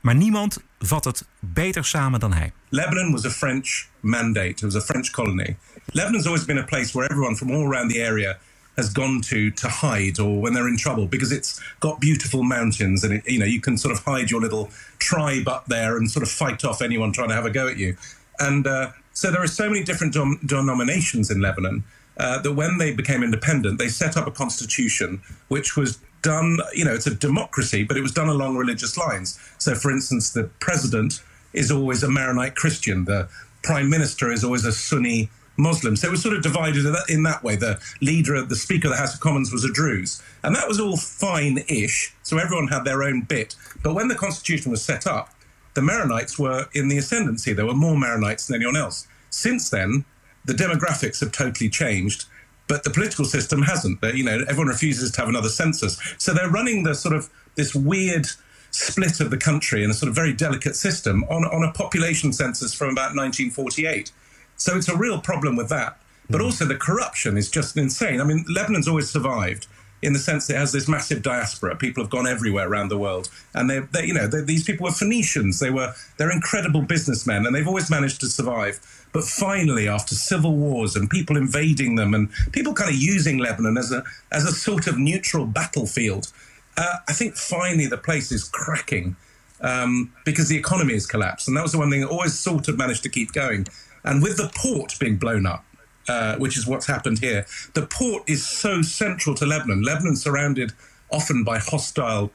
maar 0.00 0.14
niemand 0.14 0.62
vat 0.78 1.04
het 1.04 1.26
beter 1.40 1.84
samen 1.84 2.20
dan 2.20 2.32
hij. 2.32 2.52
Lebanon 2.68 3.12
was 3.12 3.24
a 3.24 3.30
French 3.30 3.86
mandate. 4.00 4.48
It 4.48 4.60
was 4.60 4.74
a 4.74 4.80
French 4.80 5.10
colony. 5.10 5.56
Lebanon's 5.86 6.26
always 6.26 6.44
been 6.44 6.58
a 6.58 6.64
place 6.64 6.92
where 6.92 7.10
everyone 7.10 7.36
from 7.36 7.50
all 7.50 7.66
around 7.66 7.90
the 7.90 8.04
area 8.06 8.38
has 8.76 8.92
gone 8.92 9.20
to 9.22 9.50
to 9.52 9.68
hide 9.68 10.18
or 10.18 10.40
when 10.40 10.52
they're 10.52 10.68
in 10.68 10.76
trouble 10.76 11.06
because 11.06 11.30
it's 11.32 11.60
got 11.80 12.00
beautiful 12.00 12.42
mountains 12.42 13.04
and 13.04 13.14
it, 13.14 13.28
you 13.28 13.38
know 13.38 13.44
you 13.44 13.60
can 13.60 13.76
sort 13.76 13.92
of 13.96 14.04
hide 14.04 14.30
your 14.30 14.40
little 14.40 14.68
tribe 14.98 15.48
up 15.48 15.66
there 15.66 15.96
and 15.96 16.10
sort 16.10 16.22
of 16.22 16.30
fight 16.30 16.64
off 16.64 16.82
anyone 16.82 17.12
trying 17.12 17.28
to 17.28 17.34
have 17.34 17.46
a 17.46 17.50
go 17.50 17.68
at 17.68 17.76
you. 17.76 17.96
And 18.38 18.66
uh, 18.66 18.90
so 19.12 19.30
there 19.30 19.42
are 19.42 19.46
so 19.46 19.68
many 19.68 19.84
different 19.84 20.12
dom- 20.12 20.40
denominations 20.44 21.30
in 21.30 21.40
Lebanon 21.40 21.84
uh, 22.16 22.40
that 22.42 22.52
when 22.52 22.78
they 22.78 22.92
became 22.92 23.22
independent, 23.22 23.78
they 23.78 23.88
set 23.88 24.16
up 24.16 24.26
a 24.26 24.30
constitution 24.30 25.22
which 25.48 25.76
was 25.76 25.98
done. 26.22 26.58
You 26.72 26.84
know, 26.84 26.94
it's 26.94 27.06
a 27.06 27.14
democracy, 27.14 27.84
but 27.84 27.96
it 27.96 28.00
was 28.00 28.12
done 28.12 28.28
along 28.28 28.56
religious 28.56 28.96
lines. 28.96 29.38
So, 29.58 29.74
for 29.74 29.90
instance, 29.90 30.32
the 30.32 30.44
president 30.60 31.22
is 31.52 31.70
always 31.70 32.02
a 32.02 32.10
Maronite 32.10 32.56
Christian. 32.56 33.04
The 33.04 33.28
prime 33.62 33.88
minister 33.88 34.30
is 34.30 34.44
always 34.44 34.64
a 34.64 34.72
Sunni 34.72 35.30
Muslim. 35.56 35.96
So 35.96 36.08
it 36.08 36.10
was 36.10 36.22
sort 36.22 36.34
of 36.36 36.42
divided 36.42 36.84
in 36.84 36.92
that, 36.92 37.04
in 37.08 37.22
that 37.24 37.42
way. 37.44 37.56
The 37.56 37.80
leader, 38.00 38.34
of 38.34 38.48
the 38.48 38.56
Speaker 38.56 38.88
of 38.88 38.92
the 38.94 38.98
House 38.98 39.14
of 39.14 39.20
Commons 39.20 39.52
was 39.52 39.64
a 39.64 39.72
Druze. 39.72 40.22
And 40.42 40.54
that 40.56 40.68
was 40.68 40.80
all 40.80 40.96
fine 40.96 41.64
ish. 41.68 42.14
So 42.22 42.38
everyone 42.38 42.68
had 42.68 42.84
their 42.84 43.02
own 43.02 43.22
bit. 43.22 43.54
But 43.82 43.94
when 43.94 44.08
the 44.08 44.14
constitution 44.14 44.70
was 44.70 44.82
set 44.82 45.06
up, 45.06 45.30
the 45.74 45.80
Maronites 45.80 46.38
were 46.38 46.66
in 46.74 46.88
the 46.88 46.98
ascendancy. 46.98 47.52
There 47.52 47.66
were 47.66 47.74
more 47.74 47.96
Maronites 47.96 48.46
than 48.46 48.56
anyone 48.56 48.76
else. 48.76 49.06
Since 49.30 49.70
then, 49.70 50.04
the 50.44 50.52
demographics 50.54 51.20
have 51.20 51.32
totally 51.32 51.68
changed. 51.70 52.26
But 52.66 52.84
the 52.84 52.90
political 52.90 53.24
system 53.24 53.62
hasn't. 53.62 54.00
They- 54.00 54.14
You 54.14 54.24
know, 54.24 54.44
everyone 54.48 54.68
refuses 54.68 55.10
to 55.12 55.20
have 55.20 55.28
another 55.28 55.48
census, 55.50 55.98
so 56.18 56.32
they're 56.32 56.48
running 56.48 56.82
the 56.84 56.94
sort 56.94 57.14
of 57.14 57.28
this 57.56 57.74
weird 57.74 58.26
split 58.70 59.20
of 59.20 59.30
the 59.30 59.36
country 59.36 59.84
in 59.84 59.90
a 59.90 59.94
sort 59.94 60.08
of 60.08 60.14
very 60.14 60.32
delicate 60.32 60.74
system 60.74 61.24
on 61.24 61.44
on 61.44 61.62
a 61.62 61.70
population 61.72 62.32
census 62.32 62.72
from 62.72 62.88
about 62.88 63.14
1948. 63.14 64.10
So 64.56 64.76
it's 64.76 64.88
a 64.88 64.96
real 64.96 65.20
problem 65.20 65.56
with 65.56 65.68
that. 65.68 65.98
But 66.30 66.40
also 66.40 66.64
the 66.64 66.76
corruption 66.76 67.36
is 67.36 67.50
just 67.50 67.76
insane. 67.76 68.20
I 68.20 68.24
mean, 68.24 68.44
Lebanon's 68.48 68.88
always 68.88 69.10
survived 69.10 69.66
in 70.04 70.12
the 70.12 70.18
sense 70.18 70.50
it 70.50 70.56
has 70.56 70.72
this 70.72 70.86
massive 70.86 71.22
diaspora. 71.22 71.76
People 71.76 72.02
have 72.02 72.10
gone 72.10 72.26
everywhere 72.26 72.68
around 72.68 72.88
the 72.88 72.98
world, 72.98 73.30
and 73.54 73.70
they, 73.70 73.78
they 73.78 74.06
you 74.06 74.12
know, 74.12 74.26
they, 74.26 74.42
these 74.42 74.62
people 74.62 74.84
were 74.84 74.92
Phoenicians. 74.92 75.60
They 75.60 75.70
were 75.70 75.94
they're 76.18 76.30
incredible 76.30 76.82
businessmen, 76.82 77.46
and 77.46 77.54
they've 77.54 77.66
always 77.66 77.90
managed 77.90 78.20
to 78.20 78.26
survive. 78.26 78.80
But 79.12 79.24
finally, 79.24 79.88
after 79.88 80.14
civil 80.14 80.54
wars 80.56 80.94
and 80.94 81.08
people 81.08 81.36
invading 81.36 81.96
them, 81.96 82.12
and 82.12 82.30
people 82.52 82.74
kind 82.74 82.90
of 82.90 82.96
using 82.96 83.38
Lebanon 83.38 83.78
as 83.78 83.92
a 83.92 84.04
as 84.30 84.44
a 84.44 84.52
sort 84.52 84.86
of 84.86 84.98
neutral 84.98 85.46
battlefield, 85.46 86.30
uh, 86.76 86.96
I 87.08 87.12
think 87.14 87.36
finally 87.36 87.86
the 87.86 87.96
place 87.96 88.30
is 88.30 88.44
cracking 88.44 89.16
um, 89.62 90.12
because 90.26 90.48
the 90.48 90.58
economy 90.58 90.92
has 90.92 91.06
collapsed, 91.06 91.48
and 91.48 91.56
that 91.56 91.62
was 91.62 91.72
the 91.72 91.78
one 91.78 91.90
thing 91.90 92.02
that 92.02 92.10
always 92.10 92.38
sort 92.38 92.68
of 92.68 92.76
managed 92.76 93.02
to 93.04 93.08
keep 93.08 93.32
going. 93.32 93.66
And 94.04 94.22
with 94.22 94.36
the 94.36 94.50
port 94.54 94.94
being 94.98 95.16
blown 95.16 95.46
up, 95.46 95.64
uh, 96.08 96.36
which 96.36 96.58
is 96.58 96.66
what's 96.66 96.86
happened 96.86 97.20
here, 97.20 97.46
the 97.72 97.86
port 97.86 98.22
is 98.28 98.46
so 98.46 98.82
central 98.82 99.34
to 99.36 99.46
Lebanon. 99.46 99.82
Lebanon's 99.82 100.22
surrounded 100.22 100.72
often 101.10 101.44
by 101.44 101.58
hostile 101.58 102.30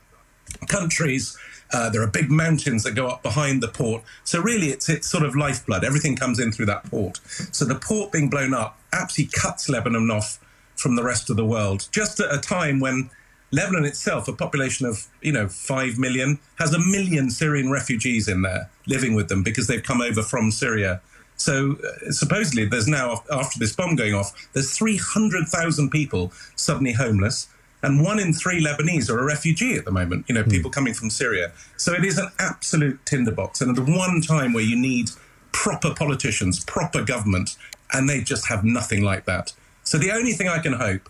countries. 0.68 1.38
Uh, 1.72 1.90
there 1.90 2.02
are 2.02 2.08
big 2.08 2.32
mountains 2.32 2.84
that 2.84 2.96
go 2.96 3.08
up 3.08 3.22
behind 3.22 3.62
the 3.62 3.68
port. 3.68 4.04
So 4.24 4.42
really, 4.42 4.70
it's 4.70 4.90
it's 4.90 5.08
sort 5.08 5.24
of 5.24 5.36
lifeblood. 5.36 5.84
Everything 5.84 6.16
comes 6.16 6.40
in 6.40 6.52
through 6.52 6.66
that 6.68 6.90
port. 6.90 7.20
So 7.52 7.66
the 7.66 7.76
port 7.76 8.12
being 8.12 8.30
blown 8.30 8.54
up 8.54 8.80
absolutely 8.92 9.32
cuts 9.40 9.70
Lebanon 9.70 10.10
off 10.10 10.40
from 10.76 10.96
the 10.96 11.04
rest 11.04 11.30
of 11.30 11.36
the 11.36 11.46
world. 11.46 11.88
Just 11.92 12.20
at 12.20 12.34
a 12.34 12.40
time 12.40 12.80
when 12.80 13.12
Lebanon 13.52 13.86
itself, 13.86 14.28
a 14.28 14.34
population 14.34 14.88
of 14.88 15.06
you 15.22 15.32
know 15.32 15.48
five 15.48 16.00
million, 16.00 16.40
has 16.58 16.74
a 16.74 16.80
million 16.80 17.30
Syrian 17.30 17.70
refugees 17.70 18.28
in 18.28 18.42
there 18.42 18.70
living 18.88 19.14
with 19.14 19.30
them 19.30 19.44
because 19.44 19.68
they've 19.68 19.84
come 19.84 20.02
over 20.02 20.24
from 20.24 20.50
Syria. 20.50 21.02
So 21.40 21.78
uh, 21.84 22.12
supposedly, 22.12 22.66
there's 22.66 22.88
now 22.88 23.24
after 23.32 23.58
this 23.58 23.74
bomb 23.74 23.96
going 23.96 24.14
off, 24.14 24.50
there's 24.54 24.78
300,000 24.78 25.90
people 25.90 26.34
suddenly 26.56 26.92
homeless, 26.92 27.48
and 27.82 28.04
one 28.04 28.20
in 28.20 28.34
three 28.34 28.64
Lebanese 28.64 29.10
are 29.10 29.20
a 29.20 29.26
refugee 29.26 29.76
at 29.76 29.86
the 29.86 29.92
moment. 29.92 30.26
You 30.28 30.36
know, 30.36 30.44
people 30.44 30.70
coming 30.70 30.94
from 30.94 31.10
Syria. 31.10 31.54
So 31.78 31.94
it 31.94 32.04
is 32.04 32.18
an 32.18 32.30
absolute 32.40 33.06
tinderbox, 33.06 33.62
and 33.62 33.76
the 33.76 33.82
one 33.82 34.22
time 34.22 34.52
where 34.52 34.64
you 34.64 34.76
need 34.76 35.12
proper 35.54 35.94
politicians, 35.96 36.64
proper 36.66 37.04
government, 37.04 37.56
and 37.94 38.10
they 38.10 38.22
just 38.22 38.50
have 38.50 38.66
nothing 38.66 39.02
like 39.02 39.26
that. 39.26 39.54
So 39.84 39.98
the 39.98 40.12
only 40.12 40.34
thing 40.34 40.50
I 40.50 40.60
can 40.60 40.74
hope 40.74 41.10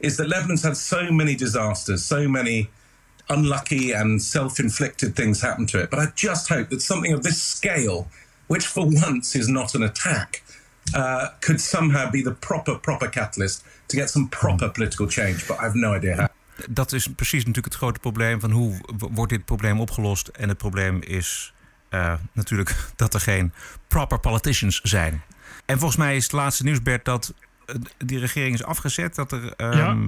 is 0.00 0.16
that 0.18 0.28
Lebanon's 0.28 0.62
had 0.62 0.76
so 0.76 1.10
many 1.10 1.34
disasters, 1.34 2.04
so 2.04 2.28
many 2.28 2.70
unlucky 3.28 3.92
and 3.92 4.20
self-inflicted 4.22 5.16
things 5.16 5.40
happen 5.40 5.66
to 5.66 5.80
it. 5.80 5.90
But 5.90 5.98
I 5.98 6.06
just 6.14 6.48
hope 6.48 6.68
that 6.70 6.80
something 6.82 7.12
of 7.12 7.22
this 7.22 7.42
scale, 7.42 8.08
which 8.46 8.66
for 8.66 8.84
once 8.84 9.38
is 9.38 9.46
not 9.46 9.74
an 9.74 9.82
attack, 9.82 10.42
uh, 10.94 11.28
could 11.40 11.60
somehow 11.60 12.10
be 12.10 12.22
the 12.22 12.32
proper, 12.32 12.78
proper 12.78 13.08
catalyst 13.08 13.64
to 13.86 13.96
get 13.96 14.10
some 14.10 14.28
proper 14.28 14.70
political 14.70 15.06
change. 15.08 15.46
But 15.46 15.58
I 15.58 15.62
have 15.62 15.78
no 15.78 15.94
idea 15.94 16.16
how. 16.16 16.26
Dat 16.70 16.92
is 16.92 17.06
precies 17.06 17.38
natuurlijk 17.38 17.74
het 17.74 17.82
grote 17.82 18.00
probleem 18.00 18.40
van 18.40 18.50
hoe 18.50 18.80
wordt 18.98 19.32
dit 19.32 19.44
probleem 19.44 19.80
opgelost. 19.80 20.28
En 20.28 20.48
het 20.48 20.58
probleem 20.58 21.02
is 21.02 21.54
eh, 21.88 22.14
natuurlijk 22.32 22.74
dat 22.96 23.14
er 23.14 23.20
geen 23.20 23.52
proper 23.88 24.18
politicians 24.18 24.80
zijn. 24.80 25.22
En 25.66 25.78
volgens 25.78 25.98
mij 25.98 26.16
is 26.16 26.22
het 26.22 26.32
laatste 26.32 26.64
nieuws, 26.64 26.82
Bert, 26.82 27.04
dat 27.04 27.34
eh, 27.66 27.74
die 27.98 28.18
regering 28.18 28.54
is 28.54 28.64
afgezet. 28.64 29.14
Dat 29.14 29.32
er 29.32 29.52
ehm, 29.56 29.98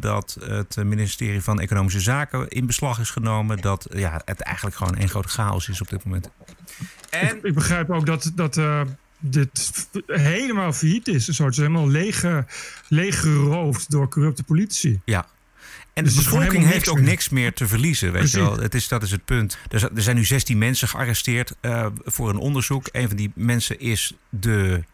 dat 0.00 0.36
het 0.40 0.76
ministerie 0.84 1.42
van 1.42 1.60
Economische 1.60 2.00
Zaken 2.00 2.48
in 2.48 2.66
beslag 2.66 2.98
is 2.98 3.10
genomen. 3.10 3.60
Dat 3.60 3.86
ja, 3.90 4.22
het 4.24 4.40
eigenlijk 4.40 4.76
gewoon 4.76 4.94
één 4.94 5.08
grote 5.08 5.28
chaos 5.28 5.68
is 5.68 5.80
op 5.80 5.88
dit 5.88 6.04
moment. 6.04 6.30
En... 7.14 7.36
Ik, 7.36 7.42
ik 7.42 7.54
begrijp 7.54 7.90
ook 7.90 8.06
dat, 8.06 8.32
dat 8.34 8.56
uh, 8.56 8.80
dit 9.18 9.86
helemaal 10.06 10.72
failliet 10.72 11.08
is. 11.08 11.28
Een 11.28 11.34
soort 11.34 11.56
helemaal 11.56 11.88
lege, 11.88 12.46
leeggeroofd 12.88 13.90
door 13.90 14.08
corrupte 14.08 14.42
politici. 14.42 15.00
Ja, 15.04 15.26
en 15.94 16.04
de 16.04 16.14
dus 16.14 16.24
bevolking 16.24 16.64
heeft 16.66 16.88
ook 16.88 17.00
niks 17.00 17.28
meer 17.28 17.52
te 17.52 17.66
verliezen. 17.66 18.12
Weet 18.12 18.30
je 18.30 18.38
wel. 18.38 18.58
Het 18.58 18.74
is, 18.74 18.88
dat 18.88 19.02
is 19.02 19.10
het 19.10 19.24
punt. 19.24 19.58
Er 19.70 20.02
zijn 20.02 20.16
nu 20.16 20.24
16 20.24 20.58
mensen 20.58 20.88
gearresteerd 20.88 21.54
uh, 21.60 21.86
voor 22.04 22.28
een 22.28 22.36
onderzoek. 22.36 22.88
Een 22.92 23.08
van 23.08 23.16
die 23.16 23.32
mensen 23.34 23.80
is 23.80 24.12
de 24.28 24.84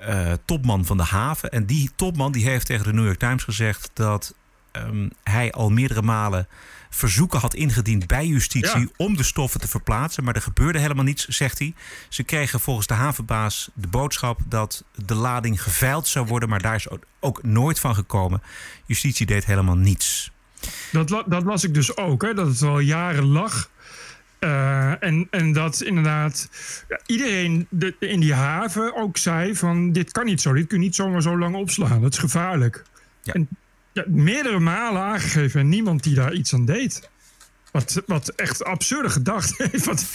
uh, 0.00 0.32
topman 0.44 0.84
van 0.84 0.96
de 0.96 1.02
haven. 1.02 1.50
En 1.50 1.66
die 1.66 1.90
topman 1.96 2.32
die 2.32 2.48
heeft 2.48 2.66
tegen 2.66 2.84
de 2.84 2.92
New 2.92 3.04
York 3.04 3.18
Times 3.18 3.44
gezegd 3.44 3.90
dat 3.92 4.34
um, 4.72 5.10
hij 5.22 5.52
al 5.52 5.70
meerdere 5.70 6.02
malen 6.02 6.48
verzoeken 6.90 7.40
had 7.40 7.54
ingediend 7.54 8.06
bij 8.06 8.26
justitie 8.26 8.80
ja. 8.80 8.86
om 8.96 9.16
de 9.16 9.22
stoffen 9.22 9.60
te 9.60 9.68
verplaatsen. 9.68 10.24
Maar 10.24 10.34
er 10.34 10.42
gebeurde 10.42 10.78
helemaal 10.78 11.04
niets, 11.04 11.28
zegt 11.28 11.58
hij. 11.58 11.74
Ze 12.08 12.22
kregen 12.22 12.60
volgens 12.60 12.86
de 12.86 12.94
havenbaas 12.94 13.70
de 13.74 13.88
boodschap 13.88 14.40
dat 14.46 14.84
de 14.94 15.14
lading 15.14 15.62
geveild 15.62 16.08
zou 16.08 16.26
worden. 16.26 16.48
Maar 16.48 16.62
daar 16.62 16.74
is 16.74 16.86
ook 17.20 17.42
nooit 17.42 17.80
van 17.80 17.94
gekomen. 17.94 18.42
Justitie 18.86 19.26
deed 19.26 19.44
helemaal 19.44 19.76
niets. 19.76 20.30
Dat, 20.92 21.08
dat 21.26 21.42
las 21.42 21.64
ik 21.64 21.74
dus 21.74 21.96
ook, 21.96 22.22
hè, 22.22 22.34
dat 22.34 22.46
het 22.46 22.62
al 22.62 22.78
jaren 22.78 23.26
lag. 23.26 23.70
Uh, 24.40 25.02
en, 25.02 25.26
en 25.30 25.52
dat 25.52 25.80
inderdaad 25.80 26.48
ja, 26.88 27.00
iedereen 27.06 27.66
de, 27.70 27.96
in 27.98 28.20
die 28.20 28.34
haven 28.34 28.96
ook 28.96 29.16
zei 29.16 29.56
van 29.56 29.92
dit 29.92 30.12
kan 30.12 30.24
niet 30.24 30.40
zo, 30.40 30.52
dit 30.52 30.66
kun 30.66 30.78
je 30.78 30.84
niet 30.84 30.94
zomaar 30.94 31.22
zo 31.22 31.38
lang 31.38 31.54
opslaan, 31.54 32.00
dat 32.00 32.12
is 32.12 32.18
gevaarlijk. 32.18 32.84
Ja. 33.22 33.32
En 33.32 33.48
ja, 33.92 34.04
meerdere 34.06 34.58
malen 34.58 35.02
aangegeven 35.02 35.60
en 35.60 35.68
niemand 35.68 36.02
die 36.02 36.14
daar 36.14 36.32
iets 36.32 36.54
aan 36.54 36.64
deed. 36.64 37.08
Wat, 37.72 38.02
wat 38.06 38.28
echt 38.28 38.64
absurde 38.64 39.10
gedacht 39.10 39.54
heeft. 39.70 39.84
Wat, 39.84 40.06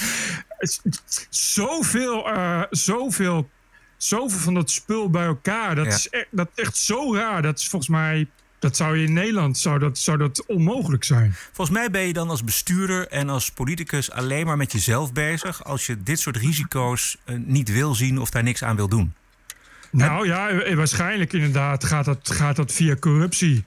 zoveel, 1.30 2.28
uh, 2.28 2.64
zoveel, 2.70 3.50
zoveel 3.98 4.40
van 4.40 4.54
dat 4.54 4.72
spul 4.72 5.10
bij 5.10 5.26
elkaar. 5.26 5.76
Dat, 5.76 5.86
ja. 5.86 5.94
is 5.94 6.10
echt, 6.10 6.28
dat 6.32 6.50
echt 6.56 6.78
zo 6.78 7.16
raar. 7.16 7.42
Dat 7.42 7.60
is 7.60 7.68
volgens 7.68 7.92
mij 7.92 8.28
dat 8.60 8.76
zou 8.76 8.98
je 8.98 9.06
in 9.06 9.14
Nederland 9.14 9.58
zou 9.58 9.80
dat, 9.80 9.98
zou 9.98 10.18
dat 10.18 10.46
onmogelijk 10.46 11.04
zijn. 11.04 11.34
Volgens 11.52 11.78
mij 11.78 11.92
ben 11.92 12.02
je 12.02 12.14
dan 12.14 12.30
als 12.30 12.44
bestuurder 12.44 13.08
en 13.08 13.30
als 13.30 13.52
politicus 13.52 14.12
alleen 14.12 14.46
maar 14.46 14.58
met 14.58 14.72
jezelf 14.72 15.14
bezig 15.14 15.64
als 15.64 15.86
je 15.86 16.04
dit 16.04 16.20
soort 16.20 16.38
risico's 16.38 17.18
uh, 17.26 17.38
niet 17.46 17.72
wil 17.72 17.96
zien 17.96 18.20
of 18.20 18.30
daar 18.30 18.44
niks 18.44 18.64
aan 18.64 18.76
wil 18.76 18.88
doen. 18.88 19.14
Nou 19.96 20.28
ja, 20.28 20.76
waarschijnlijk 20.76 21.34
inderdaad 21.34 21.84
gaat 21.84 22.06
dat, 22.06 22.32
gaat 22.32 22.56
dat 22.56 22.72
via 22.72 22.96
corruptie. 22.96 23.66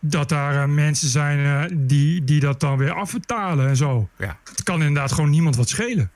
Dat 0.00 0.28
daar 0.28 0.54
uh, 0.54 0.74
mensen 0.74 1.08
zijn 1.08 1.38
uh, 1.38 1.78
die, 1.78 2.24
die 2.24 2.40
dat 2.40 2.60
dan 2.60 2.78
weer 2.78 2.92
afbetalen 2.92 3.68
en 3.68 3.76
zo. 3.76 4.08
Ja. 4.18 4.38
Het 4.44 4.62
kan 4.62 4.82
inderdaad 4.82 5.12
gewoon 5.12 5.30
niemand 5.30 5.56
wat 5.56 5.68
schelen. 5.68 6.10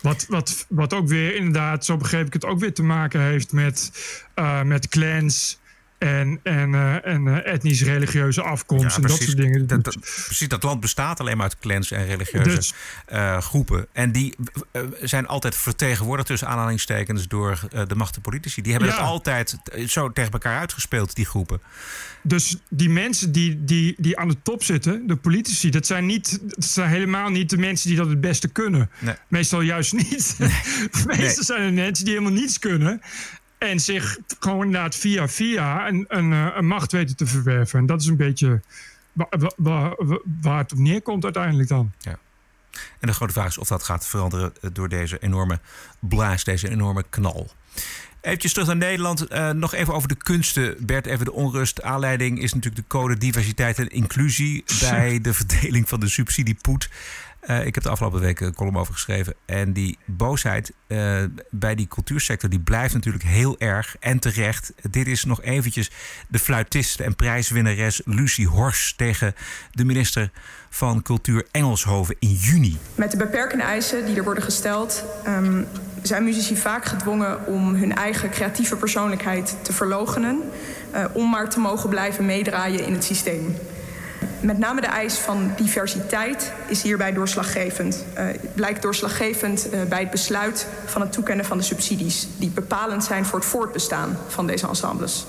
Wat, 0.00 0.26
wat, 0.28 0.66
wat 0.68 0.94
ook 0.94 1.08
weer 1.08 1.36
inderdaad, 1.36 1.84
zo 1.84 1.96
begreep 1.96 2.26
ik 2.26 2.32
het, 2.32 2.44
ook 2.44 2.58
weer 2.58 2.74
te 2.74 2.82
maken 2.82 3.20
heeft 3.20 3.52
met, 3.52 3.92
uh, 4.34 4.62
met 4.62 4.88
clans 4.88 5.59
en, 6.00 6.40
en, 6.42 6.72
uh, 6.72 7.06
en 7.06 7.26
uh, 7.26 7.46
etnisch-religieuze 7.46 8.42
afkomst 8.42 8.96
ja, 8.96 9.02
en 9.02 9.08
dat 9.08 9.22
soort 9.22 9.36
dingen. 9.36 9.66
Dat, 9.66 9.84
dat, 9.84 10.00
precies, 10.00 10.48
dat 10.48 10.62
land 10.62 10.80
bestaat 10.80 11.20
alleen 11.20 11.36
maar 11.36 11.44
uit 11.44 11.58
clans 11.58 11.90
en 11.90 12.06
religieuze 12.06 12.54
dus, 12.54 12.74
uh, 13.12 13.40
groepen. 13.40 13.86
En 13.92 14.12
die 14.12 14.34
zijn 15.00 15.26
altijd 15.26 15.56
vertegenwoordigd 15.56 16.28
tussen 16.28 16.48
aanhalingstekens 16.48 17.28
door 17.28 17.60
de 17.86 17.94
machtige 17.94 18.20
politici. 18.20 18.62
Die 18.62 18.72
hebben 18.72 18.90
ja. 18.90 18.96
het 18.96 19.04
altijd 19.04 19.56
zo 19.86 20.12
tegen 20.12 20.32
elkaar 20.32 20.58
uitgespeeld, 20.58 21.14
die 21.14 21.26
groepen. 21.26 21.60
Dus 22.22 22.56
die 22.68 22.90
mensen 22.90 23.32
die, 23.32 23.64
die, 23.64 23.94
die 23.98 24.18
aan 24.18 24.28
de 24.28 24.36
top 24.42 24.64
zitten, 24.64 25.06
de 25.06 25.16
politici, 25.16 25.70
dat 25.70 25.86
zijn, 25.86 26.06
niet, 26.06 26.38
dat 26.46 26.64
zijn 26.64 26.90
helemaal 26.90 27.28
niet 27.28 27.50
de 27.50 27.58
mensen 27.58 27.88
die 27.88 27.98
dat 27.98 28.08
het 28.08 28.20
beste 28.20 28.48
kunnen. 28.48 28.90
Nee. 28.98 29.14
Meestal 29.28 29.60
juist 29.60 29.92
niet. 29.92 30.34
Nee. 30.38 30.48
Meestal 31.06 31.18
nee. 31.18 31.44
zijn 31.44 31.62
het 31.62 31.74
mensen 31.74 32.04
die 32.04 32.14
helemaal 32.14 32.40
niets 32.40 32.58
kunnen. 32.58 33.00
En 33.60 33.80
zich 33.80 34.18
gewoon 34.38 34.64
inderdaad 34.64 34.96
via 34.96 35.28
via 35.28 35.88
een, 35.88 36.04
een, 36.08 36.30
een 36.30 36.66
macht 36.66 36.92
weten 36.92 37.16
te 37.16 37.26
verwerven. 37.26 37.78
En 37.78 37.86
dat 37.86 38.00
is 38.00 38.06
een 38.06 38.16
beetje 38.16 38.60
waar, 39.12 39.52
waar, 39.56 39.94
waar 40.40 40.58
het 40.58 40.72
op 40.72 40.78
neerkomt 40.78 41.24
uiteindelijk 41.24 41.68
dan. 41.68 41.92
Ja. 41.98 42.18
En 42.70 43.08
de 43.08 43.12
grote 43.12 43.32
vraag 43.32 43.46
is 43.46 43.58
of 43.58 43.68
dat 43.68 43.82
gaat 43.82 44.06
veranderen 44.06 44.52
door 44.72 44.88
deze 44.88 45.18
enorme 45.18 45.60
blaas, 45.98 46.44
deze 46.44 46.70
enorme 46.70 47.04
knal. 47.10 47.50
Even 48.20 48.52
terug 48.52 48.66
naar 48.66 48.76
Nederland. 48.76 49.32
Uh, 49.32 49.50
nog 49.50 49.74
even 49.74 49.94
over 49.94 50.08
de 50.08 50.14
kunsten. 50.16 50.86
Bert, 50.86 51.06
even 51.06 51.24
de 51.24 51.32
onrust. 51.32 51.82
Aanleiding 51.82 52.42
is 52.42 52.54
natuurlijk 52.54 52.82
de 52.82 52.96
code 52.96 53.16
diversiteit 53.16 53.78
en 53.78 53.88
inclusie 53.88 54.64
bij 54.90 55.20
de 55.20 55.34
verdeling 55.34 55.88
van 55.88 56.00
de 56.00 56.08
subsidiepoet. 56.08 56.88
Uh, 57.48 57.66
ik 57.66 57.74
heb 57.74 57.84
de 57.84 57.90
afgelopen 57.90 58.20
weken 58.20 58.46
een 58.46 58.54
column 58.54 58.76
over 58.76 58.92
geschreven. 58.92 59.34
En 59.46 59.72
die 59.72 59.98
boosheid 60.04 60.72
uh, 60.88 61.22
bij 61.50 61.74
die 61.74 61.88
cultuursector 61.88 62.50
die 62.50 62.60
blijft 62.60 62.94
natuurlijk 62.94 63.24
heel 63.24 63.58
erg 63.58 63.96
en 64.00 64.18
terecht. 64.18 64.72
Dit 64.90 65.06
is 65.06 65.24
nog 65.24 65.42
eventjes 65.42 65.90
de 66.28 66.38
fluitist 66.38 67.00
en 67.00 67.16
prijswinnares 67.16 68.00
Lucie 68.04 68.48
Hors 68.48 68.94
tegen 68.96 69.34
de 69.70 69.84
minister 69.84 70.30
van 70.70 71.02
Cultuur 71.02 71.46
Engelshoven 71.50 72.16
in 72.18 72.32
juni. 72.32 72.78
Met 72.94 73.10
de 73.10 73.16
beperkende 73.16 73.64
eisen 73.64 74.06
die 74.06 74.16
er 74.16 74.24
worden 74.24 74.42
gesteld, 74.42 75.04
um, 75.26 75.66
zijn 76.02 76.24
muzici 76.24 76.56
vaak 76.56 76.84
gedwongen 76.84 77.46
om 77.46 77.74
hun 77.74 77.94
eigen 77.94 78.30
creatieve 78.30 78.76
persoonlijkheid 78.76 79.56
te 79.62 79.72
verlogenen. 79.72 80.42
Uh, 80.94 81.04
om 81.12 81.30
maar 81.30 81.50
te 81.50 81.60
mogen 81.60 81.88
blijven 81.88 82.26
meedraaien 82.26 82.86
in 82.86 82.92
het 82.92 83.04
systeem. 83.04 83.56
Met 84.40 84.58
name 84.58 84.80
de 84.80 84.86
eis 84.86 85.14
van 85.14 85.52
diversiteit 85.56 86.52
is 86.66 86.82
hierbij 86.82 87.12
doorslaggevend. 87.12 88.04
Uh, 88.18 88.24
blijkt 88.54 88.82
doorslaggevend 88.82 89.66
uh, 89.66 89.82
bij 89.88 90.00
het 90.00 90.10
besluit 90.10 90.66
van 90.84 91.00
het 91.00 91.12
toekennen 91.12 91.44
van 91.44 91.58
de 91.58 91.64
subsidies, 91.64 92.28
die 92.36 92.50
bepalend 92.50 93.04
zijn 93.04 93.24
voor 93.24 93.38
het 93.38 93.48
voortbestaan 93.48 94.18
van 94.28 94.46
deze 94.46 94.68
ensembles. 94.68 95.26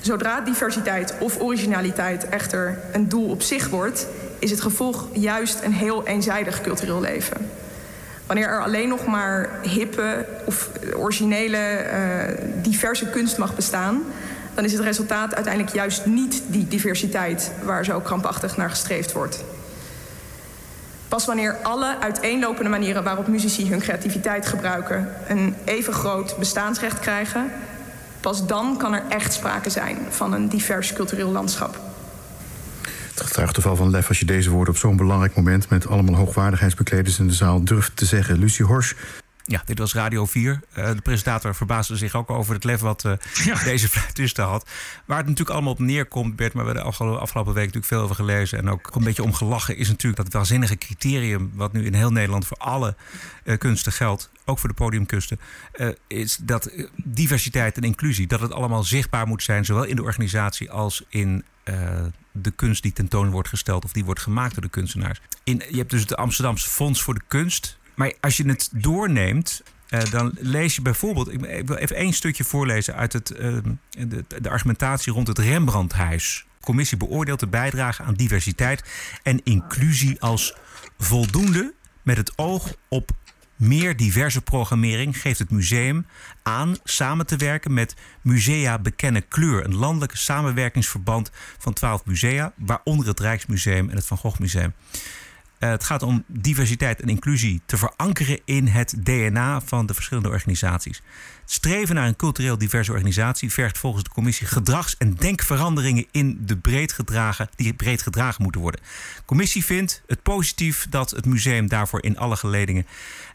Zodra 0.00 0.40
diversiteit 0.40 1.14
of 1.18 1.40
originaliteit 1.40 2.28
echter 2.28 2.78
een 2.92 3.08
doel 3.08 3.28
op 3.28 3.42
zich 3.42 3.68
wordt, 3.68 4.06
is 4.38 4.50
het 4.50 4.60
gevolg 4.60 5.08
juist 5.12 5.60
een 5.62 5.72
heel 5.72 6.06
eenzijdig 6.06 6.60
cultureel 6.60 7.00
leven. 7.00 7.50
Wanneer 8.26 8.48
er 8.48 8.62
alleen 8.62 8.88
nog 8.88 9.06
maar 9.06 9.50
hippe 9.62 10.26
of 10.44 10.70
originele, 10.96 11.58
uh, 11.58 12.62
diverse 12.62 13.06
kunst 13.06 13.38
mag 13.38 13.54
bestaan, 13.54 14.02
dan 14.54 14.64
is 14.64 14.72
het 14.72 14.82
resultaat 14.82 15.34
uiteindelijk 15.34 15.74
juist 15.74 16.06
niet 16.06 16.42
die 16.46 16.68
diversiteit 16.68 17.52
waar 17.64 17.84
zo 17.84 18.00
krampachtig 18.00 18.56
naar 18.56 18.70
gestreefd 18.70 19.12
wordt. 19.12 19.44
Pas 21.08 21.26
wanneer 21.26 21.56
alle 21.62 21.96
uiteenlopende 22.00 22.70
manieren 22.70 23.04
waarop 23.04 23.26
muzici 23.26 23.70
hun 23.70 23.80
creativiteit 23.80 24.46
gebruiken 24.46 25.08
een 25.28 25.54
even 25.64 25.92
groot 25.92 26.36
bestaansrecht 26.38 27.00
krijgen, 27.00 27.50
pas 28.20 28.46
dan 28.46 28.76
kan 28.76 28.94
er 28.94 29.02
echt 29.08 29.32
sprake 29.32 29.70
zijn 29.70 29.96
van 30.08 30.32
een 30.32 30.48
divers 30.48 30.92
cultureel 30.92 31.30
landschap. 31.30 31.78
Het 33.14 33.28
getuigt 33.28 33.54
toch 33.54 33.76
van 33.76 33.90
lef 33.90 34.08
als 34.08 34.18
je 34.18 34.24
deze 34.24 34.50
woorden 34.50 34.74
op 34.74 34.80
zo'n 34.80 34.96
belangrijk 34.96 35.36
moment 35.36 35.68
met 35.68 35.88
allemaal 35.88 36.14
hoogwaardigheidsbekleders 36.14 37.18
in 37.18 37.26
de 37.26 37.34
zaal 37.34 37.64
durft 37.64 37.96
te 37.96 38.04
zeggen. 38.04 38.38
Lucie 38.38 38.64
Hors, 38.64 38.94
ja, 39.50 39.62
dit 39.64 39.78
was 39.78 39.94
Radio 39.94 40.26
4. 40.26 40.60
Uh, 40.78 40.86
de 40.86 41.00
presentator 41.00 41.54
verbaasde 41.54 41.96
zich 41.96 42.14
ook 42.14 42.30
over 42.30 42.54
het 42.54 42.64
lef 42.64 42.80
wat 42.80 43.04
uh, 43.04 43.12
ja. 43.44 43.64
deze 43.64 43.88
fluitisten 43.88 44.44
had. 44.44 44.68
Waar 45.04 45.16
het 45.16 45.26
natuurlijk 45.26 45.54
allemaal 45.54 45.72
op 45.72 45.78
neerkomt, 45.78 46.36
Bert, 46.36 46.52
maar 46.52 46.64
we 46.64 46.72
hebben 46.72 46.92
de 46.98 47.18
afgelopen 47.18 47.54
week 47.54 47.64
natuurlijk 47.64 47.92
veel 47.92 48.00
over 48.00 48.14
gelezen 48.14 48.58
en 48.58 48.68
ook 48.68 48.94
een 48.94 49.04
beetje 49.04 49.22
om 49.22 49.32
gelachen, 49.32 49.76
is 49.76 49.88
natuurlijk 49.88 50.22
dat 50.22 50.32
waanzinnige 50.32 50.76
criterium 50.76 51.50
wat 51.54 51.72
nu 51.72 51.84
in 51.84 51.94
heel 51.94 52.10
Nederland 52.10 52.46
voor 52.46 52.56
alle 52.56 52.96
uh, 53.44 53.58
kunsten 53.58 53.92
geldt, 53.92 54.30
ook 54.44 54.58
voor 54.58 54.68
de 54.68 54.74
podiumkunsten, 54.74 55.40
is 56.06 56.36
dat 56.36 56.70
diversiteit 57.04 57.76
en 57.76 57.82
inclusie, 57.82 58.26
dat 58.26 58.40
het 58.40 58.52
allemaal 58.52 58.82
zichtbaar 58.82 59.26
moet 59.26 59.42
zijn, 59.42 59.64
zowel 59.64 59.84
in 59.84 59.96
de 59.96 60.02
organisatie 60.02 60.70
als 60.70 61.04
in 61.08 61.44
de 62.32 62.50
kunst 62.50 62.82
die 62.82 62.92
tentoon 62.92 63.30
wordt 63.30 63.48
gesteld 63.48 63.84
of 63.84 63.92
die 63.92 64.04
wordt 64.04 64.20
gemaakt 64.20 64.54
door 64.54 64.62
de 64.62 64.68
kunstenaars. 64.68 65.20
In, 65.44 65.62
je 65.70 65.76
hebt 65.76 65.90
dus 65.90 66.00
het 66.00 66.16
Amsterdamse 66.16 66.68
Fonds 66.68 67.02
voor 67.02 67.14
de 67.14 67.22
Kunst. 67.28 67.78
Maar 68.00 68.12
als 68.20 68.36
je 68.36 68.48
het 68.48 68.68
doorneemt, 68.72 69.62
uh, 69.90 70.00
dan 70.10 70.32
lees 70.38 70.74
je 70.74 70.82
bijvoorbeeld. 70.82 71.32
Ik, 71.32 71.66
wil 71.66 71.76
even 71.76 71.96
één 71.96 72.12
stukje 72.12 72.44
voorlezen 72.44 72.94
uit 72.94 73.12
het, 73.12 73.30
uh, 73.30 73.56
de, 73.90 74.24
de, 74.40 74.50
argumentatie 74.50 75.12
rond 75.12 75.26
het 75.26 75.38
Rembrandthuis. 75.38 76.46
De 76.58 76.64
commissie 76.64 76.96
beoordeelt 76.96 77.40
de 77.40 77.46
bijdrage 77.46 78.02
aan 78.02 78.14
diversiteit 78.14 78.84
en 79.22 79.44
inclusie 79.44 80.20
als 80.20 80.56
voldoende 80.98 81.74
met 82.02 82.16
het 82.16 82.38
oog 82.38 82.74
op 82.88 83.10
meer 83.56 83.96
diverse 83.96 84.42
programmering 84.42 85.20
geeft 85.20 85.38
het 85.38 85.50
museum 85.50 86.06
aan 86.42 86.76
samen 86.84 87.26
te 87.26 87.36
werken 87.36 87.74
met 87.74 87.94
Musea 88.22 88.78
Bekennen 88.78 89.28
Kleur, 89.28 89.64
een 89.64 89.74
landelijk 89.74 90.16
samenwerkingsverband 90.16 91.30
van 91.58 91.72
twaalf 91.72 92.04
musea, 92.04 92.52
waaronder 92.56 93.06
het 93.06 93.20
Rijksmuseum 93.20 93.90
en 93.90 93.96
het 93.96 94.06
Van 94.06 94.16
Gogh 94.16 94.38
Museum. 94.38 94.72
Eh, 95.60 95.70
het 95.70 95.84
gaat 95.84 96.02
om 96.02 96.24
diversiteit 96.26 97.00
en 97.00 97.08
inclusie 97.08 97.60
te 97.66 97.76
verankeren 97.76 98.40
in 98.44 98.66
het 98.66 98.94
DNA 98.98 99.60
van 99.60 99.86
de 99.86 99.94
verschillende 99.94 100.28
organisaties. 100.28 101.02
Het 101.40 101.52
streven 101.52 101.94
naar 101.94 102.06
een 102.06 102.16
cultureel 102.16 102.58
diverse 102.58 102.90
organisatie 102.90 103.52
vergt 103.52 103.78
volgens 103.78 104.04
de 104.04 104.10
commissie 104.10 104.46
gedrags- 104.46 104.96
en 104.96 105.14
denkveranderingen 105.14 106.06
in 106.10 106.42
de 106.44 106.56
breed 106.56 106.92
gedragen, 106.92 107.48
die 107.56 107.74
breed 107.74 108.02
gedragen 108.02 108.42
moeten 108.42 108.60
worden. 108.60 108.80
De 109.16 109.22
commissie 109.24 109.64
vindt 109.64 110.02
het 110.06 110.22
positief 110.22 110.86
dat 110.90 111.10
het 111.10 111.26
museum 111.26 111.68
daarvoor 111.68 112.02
in 112.02 112.18
alle 112.18 112.36
geledingen 112.36 112.86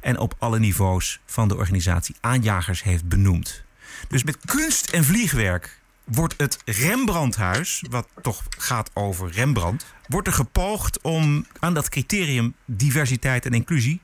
en 0.01 0.19
op 0.19 0.35
alle 0.39 0.59
niveaus 0.59 1.19
van 1.25 1.47
de 1.47 1.55
organisatie 1.55 2.15
aanjagers 2.21 2.83
heeft 2.83 3.07
benoemd. 3.07 3.63
Dus 4.07 4.23
met 4.23 4.37
kunst 4.45 4.89
en 4.89 5.03
vliegwerk 5.03 5.79
wordt 6.05 6.33
het 6.37 6.57
Rembrandthuis, 6.65 7.83
wat 7.89 8.07
toch 8.21 8.43
gaat 8.49 8.91
over 8.93 9.31
Rembrandt, 9.31 9.85
wordt 10.07 10.27
er 10.27 10.33
gepoogd 10.33 11.01
om 11.01 11.45
aan 11.59 11.73
dat 11.73 11.89
criterium 11.89 12.55
diversiteit 12.65 13.45
en 13.45 13.53
inclusie 13.53 14.01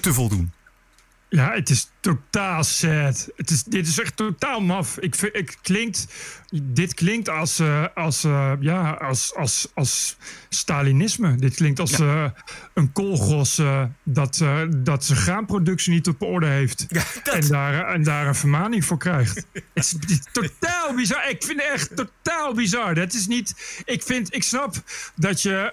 te 0.00 0.14
voldoen. 0.14 0.52
Ja, 1.30 1.52
het 1.52 1.70
is 1.70 1.90
totaal 2.00 2.64
sad. 2.64 3.28
Het 3.36 3.50
is, 3.50 3.64
dit 3.64 3.86
is 3.86 4.00
echt 4.00 4.16
totaal 4.16 4.60
maf. 4.60 4.98
Ik, 4.98 5.14
vind- 5.14 5.36
ik 5.36 5.58
klinkt, 5.62 6.06
dit 6.62 6.94
klinkt 6.94 7.28
als, 7.28 7.58
eh, 7.58 7.84
als, 7.94 8.24
eh, 8.24 8.52
ja, 8.60 8.90
als, 8.90 9.34
als, 9.34 9.68
als 9.74 10.16
Stalinisme. 10.48 11.36
Dit 11.36 11.54
klinkt 11.54 11.80
als 11.80 11.92
eh, 12.00 12.24
een 12.74 12.92
koolgos 12.92 13.58
eh, 13.58 13.84
dat, 14.02 14.44
dat 14.76 15.04
zijn 15.04 15.18
graanproductie 15.18 15.92
niet 15.92 16.08
op 16.08 16.22
orde 16.22 16.46
heeft. 16.46 16.86
en, 17.32 17.48
daar, 17.48 17.86
en 17.94 18.02
daar 18.02 18.26
een 18.26 18.34
vermaning 18.34 18.84
voor 18.84 18.98
krijgt. 18.98 19.34
het, 19.52 19.64
is, 19.74 19.90
het 19.92 20.10
is 20.10 20.20
totaal 20.32 20.94
bizar. 20.94 21.30
Ik 21.30 21.42
vind 21.44 21.62
het 21.62 21.70
echt 21.72 21.96
totaal 21.96 22.54
bizar. 22.54 22.94
Dat 22.94 23.12
is 23.14 23.26
niet. 23.26 23.82
Ik, 23.84 24.02
vind, 24.02 24.34
ik 24.34 24.42
snap 24.42 24.74
dat 25.14 25.42
je 25.42 25.70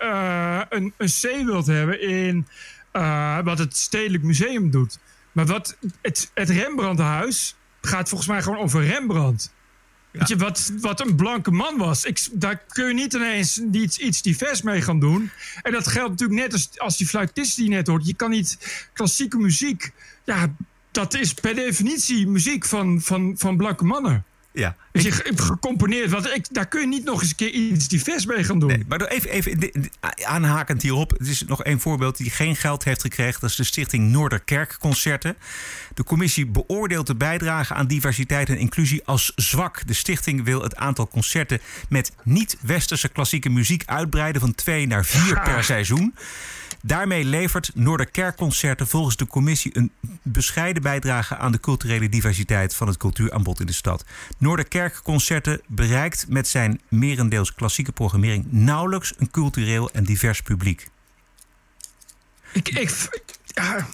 een, 0.69 0.93
een 0.97 1.09
C 1.09 1.45
wilt 1.45 1.67
hebben 1.67 2.01
in 2.01 2.47
wat 3.43 3.57
het 3.57 3.77
Stedelijk 3.77 4.23
Museum 4.23 4.69
doet. 4.71 4.99
Maar 5.37 5.45
wat 5.45 5.77
het, 6.01 6.31
het 6.33 6.49
Rembrandthuis 6.49 7.55
gaat 7.81 8.09
volgens 8.09 8.29
mij 8.29 8.41
gewoon 8.41 8.59
over 8.59 8.85
Rembrandt. 8.85 9.53
Weet 10.11 10.27
je, 10.27 10.35
wat, 10.35 10.71
wat 10.81 10.99
een 10.99 11.15
blanke 11.15 11.51
man 11.51 11.77
was. 11.77 12.05
Ik, 12.05 12.27
daar 12.31 12.63
kun 12.67 12.87
je 12.87 12.93
niet 12.93 13.13
ineens 13.13 13.61
iets, 13.71 13.97
iets 13.97 14.21
divers 14.21 14.61
mee 14.61 14.81
gaan 14.81 14.99
doen. 14.99 15.29
En 15.61 15.71
dat 15.71 15.87
geldt 15.87 16.09
natuurlijk 16.09 16.39
net 16.39 16.53
als, 16.53 16.69
als 16.79 16.97
die 16.97 17.07
fluitist 17.07 17.55
die 17.55 17.69
je 17.69 17.75
net 17.75 17.87
hoort. 17.87 18.07
Je 18.07 18.13
kan 18.13 18.29
niet 18.29 18.57
klassieke 18.93 19.37
muziek. 19.37 19.91
Ja, 20.25 20.55
dat 20.91 21.13
is 21.13 21.33
per 21.33 21.55
definitie 21.55 22.27
muziek 22.27 22.65
van, 22.65 23.01
van, 23.01 23.35
van 23.37 23.57
blanke 23.57 23.85
mannen. 23.85 24.25
Ja. 24.57 24.75
Je, 24.91 25.11
ge- 25.11 25.31
gecomponeerd. 25.35 26.09
Wat, 26.09 26.33
ik, 26.35 26.45
daar 26.51 26.67
kun 26.67 26.81
je 26.81 26.87
niet 26.87 27.03
nog 27.03 27.21
eens 27.21 27.29
een 27.29 27.35
keer 27.35 27.51
iets 27.51 27.87
divers 27.87 28.25
mee 28.25 28.43
gaan 28.43 28.59
doen. 28.59 28.69
Nee, 28.69 28.83
maar 28.87 29.01
even, 29.01 29.29
even 29.29 29.71
aanhakend 30.25 30.81
hierop. 30.81 31.11
Het 31.11 31.27
is 31.27 31.43
nog 31.47 31.63
één 31.63 31.79
voorbeeld 31.79 32.17
die 32.17 32.29
geen 32.29 32.55
geld 32.55 32.83
heeft 32.83 33.01
gekregen. 33.01 33.41
Dat 33.41 33.49
is 33.49 33.55
de 33.55 33.63
Stichting 33.63 34.11
Noorderkerkconcerten. 34.11 35.35
De 35.93 36.03
commissie 36.03 36.45
beoordeelt 36.45 37.07
de 37.07 37.15
bijdrage 37.15 37.73
aan 37.73 37.87
diversiteit 37.87 38.49
en 38.49 38.57
inclusie 38.57 39.01
als 39.05 39.31
zwak. 39.35 39.87
De 39.87 39.93
stichting 39.93 40.43
wil 40.43 40.61
het 40.61 40.75
aantal 40.75 41.07
concerten 41.07 41.59
met 41.89 42.11
niet-westerse 42.23 43.09
klassieke 43.09 43.49
muziek 43.49 43.83
uitbreiden 43.85 44.41
van 44.41 44.55
twee 44.55 44.87
naar 44.87 45.05
vier 45.05 45.41
per 45.41 45.63
seizoen. 45.63 46.15
Daarmee 46.87 47.23
levert 47.23 47.71
Noorderkerkconcerten 47.75 48.87
volgens 48.87 49.15
de 49.15 49.27
commissie 49.27 49.77
een 49.77 49.91
bescheiden 50.21 50.81
bijdrage 50.81 51.37
aan 51.37 51.51
de 51.51 51.59
culturele 51.59 52.09
diversiteit 52.09 52.75
van 52.75 52.87
het 52.87 52.97
cultuuraanbod 52.97 53.59
in 53.59 53.65
de 53.65 53.73
stad. 53.73 54.05
Noorderkerkconcerten 54.37 55.61
bereikt 55.67 56.25
met 56.29 56.47
zijn 56.47 56.81
merendeels 56.89 57.53
klassieke 57.53 57.91
programmering 57.91 58.45
nauwelijks 58.49 59.13
een 59.17 59.31
cultureel 59.31 59.89
en 59.91 60.03
divers 60.03 60.41
publiek. 60.41 60.87
Ik, 62.53 62.67
ik, 62.69 63.09
ja, 63.45 63.87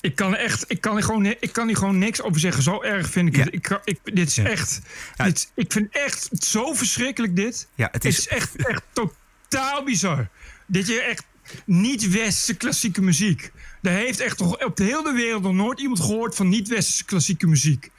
ik 0.00 0.14
kan 0.16 0.36
echt, 0.36 0.64
ik 0.68 0.80
kan, 0.80 1.02
gewoon, 1.02 1.24
ik 1.26 1.52
kan 1.52 1.66
hier 1.66 1.76
gewoon 1.76 1.98
niks 1.98 2.22
over 2.22 2.40
zeggen. 2.40 2.62
Zo 2.62 2.82
erg 2.82 3.08
vind 3.10 3.28
ik 3.28 3.36
Ja. 3.36 3.44
het. 3.44 3.54
Ik, 3.54 3.80
ik, 3.84 3.98
dit 4.16 4.28
is 4.28 4.34
Ja. 4.34 4.44
echt, 4.44 4.80
Ja. 5.16 5.24
dit, 5.24 5.50
ik 5.54 5.72
vind 5.72 5.88
echt 5.90 6.28
zo 6.44 6.72
verschrikkelijk 6.74 7.36
dit. 7.36 7.68
Ja, 7.74 7.84
het 7.84 7.94
Het 7.94 8.04
is- 8.04 8.18
is, 8.18 8.28
echt, 8.28 8.56
echt 8.56 8.82
totaal 8.92 9.84
bizar. 9.84 10.28
Dat 10.66 10.86
je 10.86 11.00
echt 11.00 11.24
niet-westerse 11.66 12.54
klassieke 12.54 13.02
muziek. 13.02 13.52
Daar 13.82 13.94
heeft 13.94 14.20
echt 14.20 14.40
op 14.40 14.76
de 14.76 14.84
hele 14.84 15.12
wereld 15.12 15.42
nog 15.42 15.52
nooit 15.52 15.80
iemand 15.80 16.00
gehoord 16.00 16.34
van 16.34 16.48
niet-westerse 16.48 17.04
klassieke 17.04 17.46
muziek. 17.46 17.90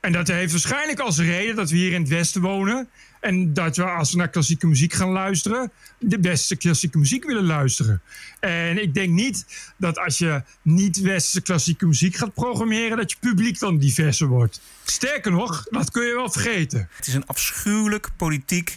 En 0.00 0.12
dat 0.12 0.28
heeft 0.28 0.52
waarschijnlijk 0.52 0.98
als 1.00 1.18
reden 1.18 1.56
dat 1.56 1.70
we 1.70 1.76
hier 1.76 1.92
in 1.92 2.00
het 2.00 2.10
Westen 2.10 2.40
wonen. 2.40 2.88
En 3.20 3.54
dat 3.54 3.76
we 3.76 3.84
als 3.84 4.10
we 4.10 4.16
naar 4.16 4.28
klassieke 4.28 4.66
muziek 4.66 4.92
gaan 4.92 5.10
luisteren, 5.10 5.72
de 5.98 6.18
beste 6.18 6.56
klassieke 6.56 6.98
muziek 6.98 7.24
willen 7.24 7.44
luisteren. 7.44 8.02
En 8.40 8.82
ik 8.82 8.94
denk 8.94 9.12
niet 9.12 9.44
dat 9.76 9.98
als 9.98 10.18
je 10.18 10.42
niet-westerse 10.62 11.40
klassieke 11.40 11.86
muziek 11.86 12.16
gaat 12.16 12.34
programmeren, 12.34 12.96
dat 12.96 13.10
je 13.10 13.16
publiek 13.20 13.58
dan 13.58 13.78
diverser 13.78 14.26
wordt. 14.26 14.60
Sterker 14.84 15.32
nog, 15.32 15.66
dat 15.70 15.90
kun 15.90 16.06
je 16.06 16.14
wel 16.14 16.30
vergeten. 16.30 16.88
Het 16.96 17.06
is 17.06 17.14
een 17.14 17.26
afschuwelijk 17.26 18.10
politiek 18.16 18.76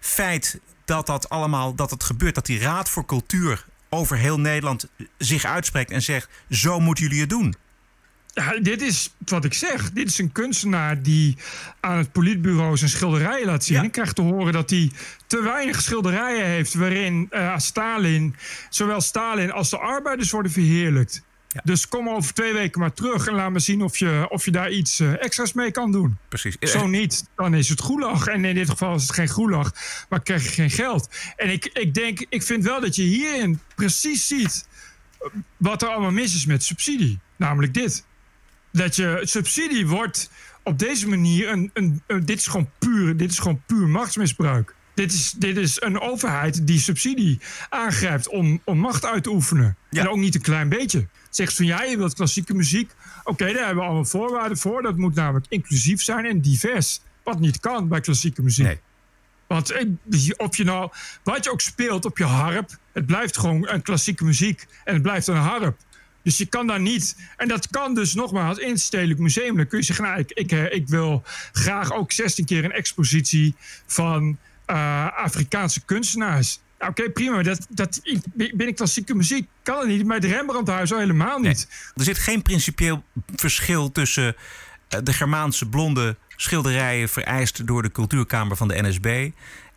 feit 0.00 0.60
dat 0.88 1.06
dat 1.06 1.28
allemaal 1.28 1.74
dat 1.74 1.90
het 1.90 2.04
gebeurt. 2.04 2.34
Dat 2.34 2.46
die 2.46 2.60
Raad 2.60 2.88
voor 2.88 3.04
Cultuur 3.04 3.64
over 3.88 4.16
heel 4.16 4.40
Nederland 4.40 4.88
zich 5.18 5.44
uitspreekt 5.44 5.90
en 5.90 6.02
zegt: 6.02 6.28
zo 6.50 6.80
moeten 6.80 7.04
jullie 7.04 7.20
het 7.20 7.30
doen. 7.30 7.54
Ja, 8.32 8.58
dit 8.60 8.82
is 8.82 9.14
wat 9.24 9.44
ik 9.44 9.54
zeg. 9.54 9.92
Dit 9.92 10.08
is 10.08 10.18
een 10.18 10.32
kunstenaar 10.32 11.02
die 11.02 11.36
aan 11.80 11.96
het 11.96 12.12
politbureau 12.12 12.76
zijn 12.76 12.90
schilderijen 12.90 13.46
laat 13.46 13.64
zien. 13.64 13.84
Ik 13.84 13.92
krijg 13.92 14.12
te 14.12 14.22
horen 14.22 14.52
dat 14.52 14.70
hij 14.70 14.92
te 15.26 15.42
weinig 15.42 15.82
schilderijen 15.82 16.46
heeft 16.46 16.74
waarin 16.74 17.26
eh, 17.30 17.58
Stalin, 17.58 18.36
zowel 18.70 19.00
Stalin 19.00 19.52
als 19.52 19.70
de 19.70 19.78
arbeiders 19.78 20.30
worden 20.30 20.52
verheerlijkt. 20.52 21.22
Dus 21.64 21.88
kom 21.88 22.08
over 22.08 22.34
twee 22.34 22.52
weken 22.52 22.80
maar 22.80 22.92
terug 22.92 23.26
en 23.26 23.34
laat 23.34 23.50
me 23.50 23.58
zien 23.58 23.82
of 23.82 23.96
je, 23.98 24.26
of 24.28 24.44
je 24.44 24.50
daar 24.50 24.70
iets 24.70 25.00
eh, 25.00 25.22
extra's 25.22 25.52
mee 25.52 25.70
kan 25.70 25.92
doen. 25.92 26.18
Precies. 26.28 26.56
Zo 26.60 26.86
niet, 26.86 27.24
dan 27.36 27.54
is 27.54 27.68
het 27.68 27.80
goelag. 27.80 28.26
En 28.26 28.44
in 28.44 28.54
dit 28.54 28.68
geval 28.70 28.94
is 28.94 29.02
het 29.02 29.12
geen 29.12 29.28
goelag, 29.28 29.72
maar 30.08 30.22
krijg 30.22 30.42
je 30.42 30.48
geen 30.48 30.70
geld. 30.70 31.08
En 31.36 31.50
ik, 31.50 31.64
ik 31.72 31.94
denk, 31.94 32.26
ik 32.28 32.42
vind 32.42 32.64
wel 32.64 32.80
dat 32.80 32.96
je 32.96 33.02
hierin 33.02 33.60
precies 33.74 34.26
ziet 34.26 34.68
wat 35.56 35.82
er 35.82 35.88
allemaal 35.88 36.10
mis 36.10 36.34
is 36.34 36.46
met 36.46 36.64
subsidie. 36.64 37.18
Namelijk 37.36 37.74
dit. 37.74 38.04
Dat 38.72 38.96
je 38.96 39.20
subsidie 39.22 39.86
wordt 39.86 40.30
op 40.62 40.78
deze 40.78 41.08
manier 41.08 41.48
een, 41.48 41.70
een, 41.74 42.02
een- 42.06 42.24
dit 42.24 42.38
is 42.38 42.46
gewoon 42.46 42.70
puur, 42.78 43.16
dit 43.16 43.30
is 43.30 43.38
gewoon 43.38 43.62
puur 43.66 43.88
machtsmisbruik. 43.88 44.74
Dit 44.98 45.12
is, 45.12 45.30
dit 45.30 45.56
is 45.56 45.80
een 45.80 46.00
overheid 46.00 46.66
die 46.66 46.78
subsidie 46.78 47.40
aangrijpt 47.68 48.28
om, 48.28 48.60
om 48.64 48.78
macht 48.78 49.04
uit 49.04 49.22
te 49.22 49.30
oefenen. 49.30 49.76
En 49.90 50.08
ook 50.08 50.16
niet 50.16 50.34
een 50.34 50.40
klein 50.40 50.68
beetje. 50.68 51.06
Zegt 51.30 51.54
van 51.54 51.66
ja, 51.66 51.82
je 51.82 51.96
wilt 51.96 52.14
klassieke 52.14 52.54
muziek. 52.54 52.92
Oké, 53.24 53.44
daar 53.44 53.64
hebben 53.64 53.76
we 53.76 53.82
allemaal 53.82 54.04
voorwaarden 54.04 54.58
voor. 54.58 54.82
Dat 54.82 54.96
moet 54.96 55.14
namelijk 55.14 55.46
inclusief 55.48 56.02
zijn 56.02 56.26
en 56.26 56.40
divers. 56.40 57.00
Wat 57.22 57.40
niet 57.40 57.60
kan 57.60 57.88
bij 57.88 58.00
klassieke 58.00 58.42
muziek. 58.42 58.80
Want 59.46 59.70
eh, 59.70 59.86
of 60.36 60.56
je 60.56 60.64
nou, 60.64 60.90
wat 61.22 61.44
je 61.44 61.50
ook 61.50 61.60
speelt 61.60 62.04
op 62.04 62.18
je 62.18 62.24
harp, 62.24 62.78
het 62.92 63.06
blijft 63.06 63.38
gewoon 63.38 63.68
een 63.68 63.82
klassieke 63.82 64.24
muziek 64.24 64.66
en 64.84 64.94
het 64.94 65.02
blijft 65.02 65.26
een 65.26 65.36
harp. 65.36 65.78
Dus 66.22 66.38
je 66.38 66.46
kan 66.46 66.66
daar 66.66 66.80
niet. 66.80 67.16
En 67.36 67.48
dat 67.48 67.68
kan 67.68 67.94
dus 67.94 68.14
nogmaals 68.14 68.58
in 68.58 68.70
het 68.70 68.80
Stedelijk 68.80 69.20
Museum. 69.20 69.56
Dan 69.56 69.66
kun 69.66 69.78
je 69.78 69.84
zeggen, 69.84 70.04
nou, 70.04 70.18
ik, 70.18 70.30
ik, 70.32 70.52
eh, 70.52 70.72
ik 70.72 70.88
wil 70.88 71.22
graag 71.52 71.92
ook 71.92 72.12
16 72.12 72.44
keer 72.44 72.64
een 72.64 72.72
expositie 72.72 73.54
van 73.86 74.38
eh, 74.68 75.06
Afrikaanse 75.16 75.84
kunstenaars. 75.84 76.60
Oké, 76.78 77.10
prima. 77.10 77.42
Dat, 77.42 77.66
dat, 77.70 78.00
ik- 78.02 78.52
binnen 78.56 78.74
klassieke 78.74 79.14
muziek 79.14 79.48
kan 79.62 79.78
het 79.78 79.88
niet. 79.88 80.04
Maar 80.06 80.16
het 80.16 80.24
Rembrandthuis 80.24 80.92
al 80.92 80.98
helemaal 80.98 81.38
niet. 81.38 81.68
Er 81.94 82.04
zit 82.04 82.18
geen 82.18 82.42
principieel 82.42 83.04
verschil 83.36 83.92
tussen 83.92 84.36
eh, 84.88 85.00
de 85.02 85.12
Germaanse 85.12 85.68
blonde 85.68 86.16
schilderijen 86.36 87.08
vereist 87.08 87.66
door 87.66 87.82
de 87.82 87.92
cultuurkamer 87.92 88.56
van 88.56 88.68
de 88.68 88.82
NSB 88.82 89.30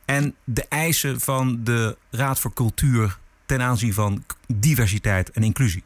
en 0.06 0.36
de 0.44 0.66
eisen 0.70 1.20
van 1.20 1.64
de 1.64 1.98
Raad 2.12 2.40
voor 2.40 2.54
Cultuur 2.54 3.18
ten 3.46 3.62
aanzien 3.62 3.94
van 3.94 4.24
diversiteit 4.48 5.32
en 5.32 5.44
inclusie. 5.44 5.84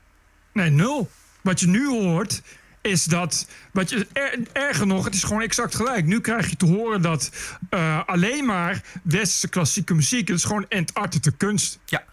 Nee, 0.53 0.69
nul. 0.69 1.09
Wat 1.41 1.59
je 1.59 1.67
nu 1.67 1.87
hoort 1.87 2.41
is 2.85 3.03
dat. 3.03 3.47
Wat 3.71 3.89
je, 3.89 4.07
er- 4.13 4.39
erger 4.53 4.87
nog, 4.87 5.05
het 5.05 5.13
is 5.13 5.23
gewoon 5.23 5.41
exact 5.41 5.75
gelijk. 5.75 6.05
Nu 6.05 6.21
krijg 6.21 6.49
je 6.49 6.55
te 6.55 6.65
horen 6.65 7.01
dat 7.01 7.29
eh, 7.69 8.01
alleen 8.05 8.45
maar 8.45 8.81
westerse 9.03 9.47
klassieke 9.47 9.93
muziek. 9.93 10.27
Het 10.27 10.37
is 10.37 10.43
gewoon 10.43 10.65
entartete 10.69 11.31
kunst. 11.31 11.79
Ja. 11.85 12.03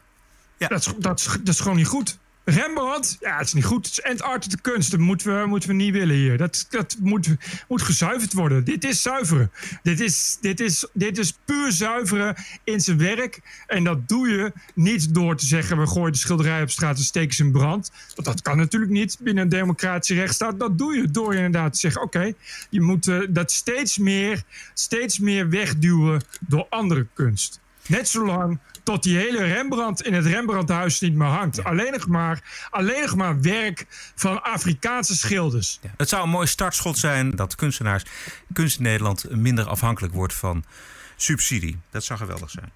ja. 0.57 0.68
Dat, 0.68 0.81
is, 0.81 0.93
dat, 0.99 1.18
is, 1.20 1.25
dat 1.25 1.55
is 1.55 1.61
gewoon 1.61 1.77
niet 1.77 1.87
goed. 1.87 2.18
Rembrandt, 2.45 3.16
ja, 3.20 3.36
het 3.36 3.47
is 3.47 3.53
niet 3.53 3.64
goed. 3.64 3.86
Het 3.86 3.99
is 3.99 4.01
entartete 4.01 4.61
kunst. 4.61 4.90
Dat 4.90 5.01
moeten 5.01 5.40
we, 5.40 5.47
moeten 5.47 5.68
we 5.68 5.74
niet 5.74 5.93
willen 5.93 6.16
hier. 6.16 6.38
Dat, 6.38 6.66
dat 6.70 6.97
moet, 7.01 7.28
moet 7.68 7.82
gezuiverd 7.82 8.32
worden. 8.32 8.64
Dit 8.64 8.84
is 8.84 9.03
zuiveren. 9.03 9.51
Dit 9.82 10.01
is, 10.01 10.38
dit, 10.40 10.61
is, 10.61 10.86
dit 10.93 11.18
is 11.18 11.38
puur 11.45 11.72
zuiveren 11.72 12.36
in 12.64 12.80
zijn 12.80 12.99
werk. 12.99 13.40
En 13.66 13.84
dat 13.84 14.09
doe 14.09 14.28
je 14.28 14.53
niet 14.74 15.14
door 15.14 15.36
te 15.36 15.47
zeggen... 15.47 15.78
we 15.78 15.86
gooien 15.86 16.12
de 16.12 16.18
schilderij 16.18 16.62
op 16.62 16.70
straat 16.70 16.97
en 16.97 17.03
steken 17.03 17.34
ze 17.34 17.45
in 17.45 17.53
brand. 17.53 17.90
Want 18.14 18.28
dat 18.28 18.43
kan 18.43 18.57
natuurlijk 18.57 18.93
niet 18.93 19.16
binnen 19.20 19.43
een 19.43 19.49
democratische 19.49 20.14
rechtsstaat. 20.14 20.59
Dat 20.59 20.78
doe 20.78 20.97
je 20.97 21.11
door 21.11 21.34
inderdaad 21.34 21.72
te 21.72 21.78
zeggen... 21.78 22.03
oké, 22.03 22.32
je 22.70 22.80
moet 22.80 23.09
eh, 23.09 23.20
dat 23.28 23.51
steeds 23.53 23.99
meer, 23.99 24.43
steeds 24.74 25.18
meer 25.18 25.49
wegduwen 25.49 26.22
door 26.40 26.66
andere 26.68 27.07
kunst. 27.14 27.61
Net 27.86 28.09
zolang 28.09 28.59
tot 28.83 29.03
die 29.03 29.16
hele 29.16 29.45
Rembrandt 29.45 30.03
in 30.03 30.14
het 30.14 30.26
Rembrandthuis 30.26 31.01
niet 31.01 31.14
meer 31.14 31.28
hangt. 31.28 31.64
Alleen, 31.64 31.93
nog 31.93 32.07
maar, 32.07 32.66
alleen 32.70 33.01
nog 33.01 33.16
maar 33.16 33.41
werk 33.41 33.87
van 34.14 34.43
Afrikaanse 34.43 35.16
schilders. 35.16 35.78
Het 35.97 36.09
zou 36.09 36.22
een 36.22 36.28
mooi 36.28 36.47
startschot 36.47 36.99
zijn 36.99 37.30
dat 37.30 37.55
kunstenaars, 37.55 38.05
kunst 38.53 38.76
in 38.76 38.83
Nederland 38.83 39.30
minder 39.30 39.64
afhankelijk 39.66 40.14
wordt 40.14 40.35
van 40.35 40.64
subsidie. 41.16 41.78
Dat 41.91 42.05
zou 42.05 42.18
geweldig 42.18 42.51
zijn. 42.51 42.70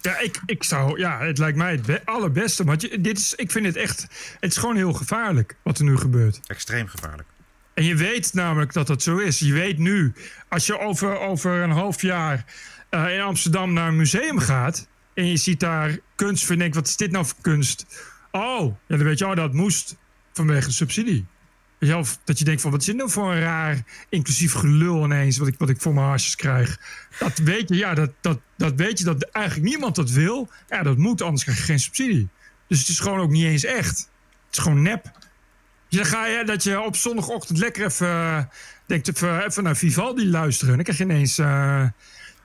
Ja, 0.00 0.18
ik, 0.18 0.40
ik 0.46 0.64
zou, 0.64 0.98
ja, 0.98 1.18
het 1.18 1.38
lijkt 1.38 1.56
mij 1.56 1.72
het 1.72 1.82
be- 1.82 2.02
allerbeste. 2.04 2.64
Want 2.64 2.80
je, 2.80 3.00
dit 3.00 3.18
is, 3.18 3.34
ik 3.34 3.50
vind 3.50 3.66
het 3.66 3.76
echt, 3.76 4.00
het 4.40 4.50
is 4.50 4.56
gewoon 4.56 4.76
heel 4.76 4.92
gevaarlijk 4.92 5.56
wat 5.62 5.78
er 5.78 5.84
nu 5.84 5.96
gebeurt. 5.96 6.40
Extreem 6.46 6.86
gevaarlijk. 6.86 7.28
En 7.74 7.84
je 7.84 7.94
weet 7.94 8.34
namelijk 8.34 8.72
dat 8.72 8.86
dat 8.86 9.02
zo 9.02 9.16
is. 9.16 9.38
Je 9.38 9.52
weet 9.52 9.78
nu, 9.78 10.12
als 10.48 10.66
je 10.66 10.78
over, 10.78 11.18
over 11.18 11.62
een 11.62 11.70
half 11.70 12.02
jaar 12.02 12.44
eh, 12.90 13.14
in 13.14 13.20
Amsterdam 13.20 13.72
naar 13.72 13.88
een 13.88 13.96
museum 13.96 14.38
gaat. 14.38 14.88
en 15.14 15.26
je 15.26 15.36
ziet 15.36 15.60
daar 15.60 15.98
kunst, 16.14 16.44
vind 16.44 16.60
ik, 16.62 16.74
wat 16.74 16.86
is 16.88 16.96
dit 16.96 17.10
nou 17.10 17.26
voor 17.26 17.36
kunst? 17.40 17.86
Oh, 18.30 18.76
ja, 18.86 18.96
dan 18.96 19.06
weet 19.06 19.18
je, 19.18 19.26
oh, 19.26 19.36
dat 19.36 19.52
moest 19.52 19.96
vanwege 20.32 20.66
de 20.66 20.72
subsidie. 20.72 21.26
Dat 22.24 22.38
je 22.38 22.44
denkt 22.44 22.60
van, 22.60 22.70
wat 22.70 22.80
is 22.80 22.86
dit 22.86 22.96
nou 22.96 23.10
voor 23.10 23.32
een 23.32 23.40
raar 23.40 23.82
inclusief 24.08 24.52
gelul 24.52 25.04
ineens, 25.04 25.38
wat 25.38 25.48
ik, 25.48 25.54
wat 25.58 25.68
ik 25.68 25.80
voor 25.80 25.94
mijn 25.94 26.06
harsjes 26.06 26.36
krijg. 26.36 26.80
Dat 27.18 27.38
weet 27.38 27.68
je, 27.68 27.74
ja, 27.76 27.94
dat, 27.94 28.10
dat, 28.20 28.40
dat 28.56 28.74
weet 28.74 28.98
je, 28.98 29.04
dat 29.04 29.22
eigenlijk 29.22 29.68
niemand 29.68 29.94
dat 29.94 30.10
wil. 30.10 30.48
Ja, 30.68 30.82
dat 30.82 30.96
moet, 30.96 31.22
anders 31.22 31.42
krijg 31.42 31.58
je 31.58 31.64
geen 31.64 31.80
subsidie. 31.80 32.28
Dus 32.68 32.78
het 32.78 32.88
is 32.88 33.00
gewoon 33.00 33.18
ook 33.20 33.30
niet 33.30 33.44
eens 33.44 33.64
echt. 33.64 33.98
Het 34.46 34.56
is 34.56 34.58
gewoon 34.58 34.82
nep. 34.82 35.10
Dan 35.88 36.04
ga 36.04 36.26
je 36.26 36.44
dat 36.44 36.62
je 36.62 36.80
op 36.80 36.96
zondagochtend 36.96 37.58
lekker 37.58 37.84
even 37.86 38.08
eh, 38.08 38.42
denkt 38.86 39.08
even, 39.08 39.44
even 39.46 39.62
naar 39.62 39.76
Vivaldi 39.76 40.30
luisteren. 40.30 40.74
Dan 40.74 40.82
krijg 40.82 40.98
je 40.98 41.04
ineens. 41.04 41.38
eh, 41.38 41.86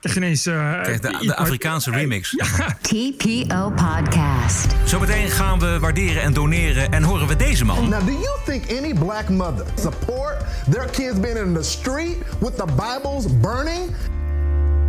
ineens 0.00 0.46
eh, 0.46 0.82
Kijk, 0.82 1.02
de, 1.02 1.36
Afrikaanse 1.36 1.90
remix. 1.90 2.30
TPO 2.80 3.70
Podcast. 3.70 4.74
Zometeen 4.84 5.30
gaan 5.30 5.58
we 5.58 5.78
waarderen 5.78 6.22
en 6.22 6.32
doneren 6.32 6.92
en 6.92 7.02
horen 7.02 7.26
we 7.26 7.36
deze 7.36 7.64
man. 7.64 7.88
Now, 7.88 8.06
do 8.06 8.12
you 8.12 8.38
think 8.44 8.70
any 8.70 8.94
black 8.94 9.28
mother 9.28 9.66
support 9.80 10.44
their 10.70 10.90
kids 10.90 11.20
being 11.20 11.38
in 11.38 11.54
the 11.54 11.62
street 11.62 12.16
with 12.40 12.56
the 12.56 12.64
Bibles 12.64 13.40
burning? 13.40 13.90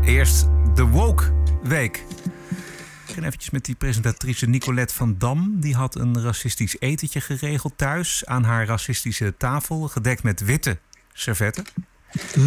Eerst 0.05 0.47
de 0.75 0.85
Woke 0.85 1.23
Week. 1.63 1.95
Ik 1.97 3.05
begin 3.05 3.23
eventjes 3.23 3.49
met 3.49 3.65
die 3.65 3.75
presentatrice 3.75 4.45
Nicolette 4.45 4.93
van 4.93 5.15
Dam. 5.17 5.59
Die 5.59 5.75
had 5.75 5.95
een 5.95 6.21
racistisch 6.21 6.75
etentje 6.79 7.21
geregeld 7.21 7.73
thuis 7.75 8.25
aan 8.25 8.43
haar 8.43 8.65
racistische 8.65 9.33
tafel, 9.37 9.87
gedekt 9.87 10.23
met 10.23 10.39
witte 10.39 10.77
servetten. 11.13 11.65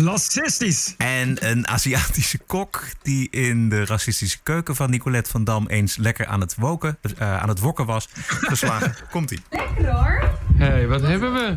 Racistisch! 0.04 0.94
En 0.96 1.48
een 1.48 1.68
Aziatische 1.68 2.38
kok 2.38 2.82
die 3.02 3.30
in 3.30 3.68
de 3.68 3.84
racistische 3.84 4.38
keuken 4.42 4.76
van 4.76 4.90
Nicolette 4.90 5.30
van 5.30 5.44
Dam 5.44 5.66
eens 5.66 5.96
lekker 5.96 6.26
aan 6.26 6.40
het, 6.40 6.54
woken, 6.56 6.98
eh, 7.18 7.36
aan 7.36 7.48
het 7.48 7.58
wokken 7.58 7.86
was 7.86 8.08
geslagen. 8.26 8.94
Komt-ie. 9.10 9.40
Lekker 9.50 9.90
hoor. 9.90 10.30
Hé, 10.54 10.66
hey, 10.66 10.86
wat 10.86 11.00
hebben 11.00 11.32
we? 11.32 11.56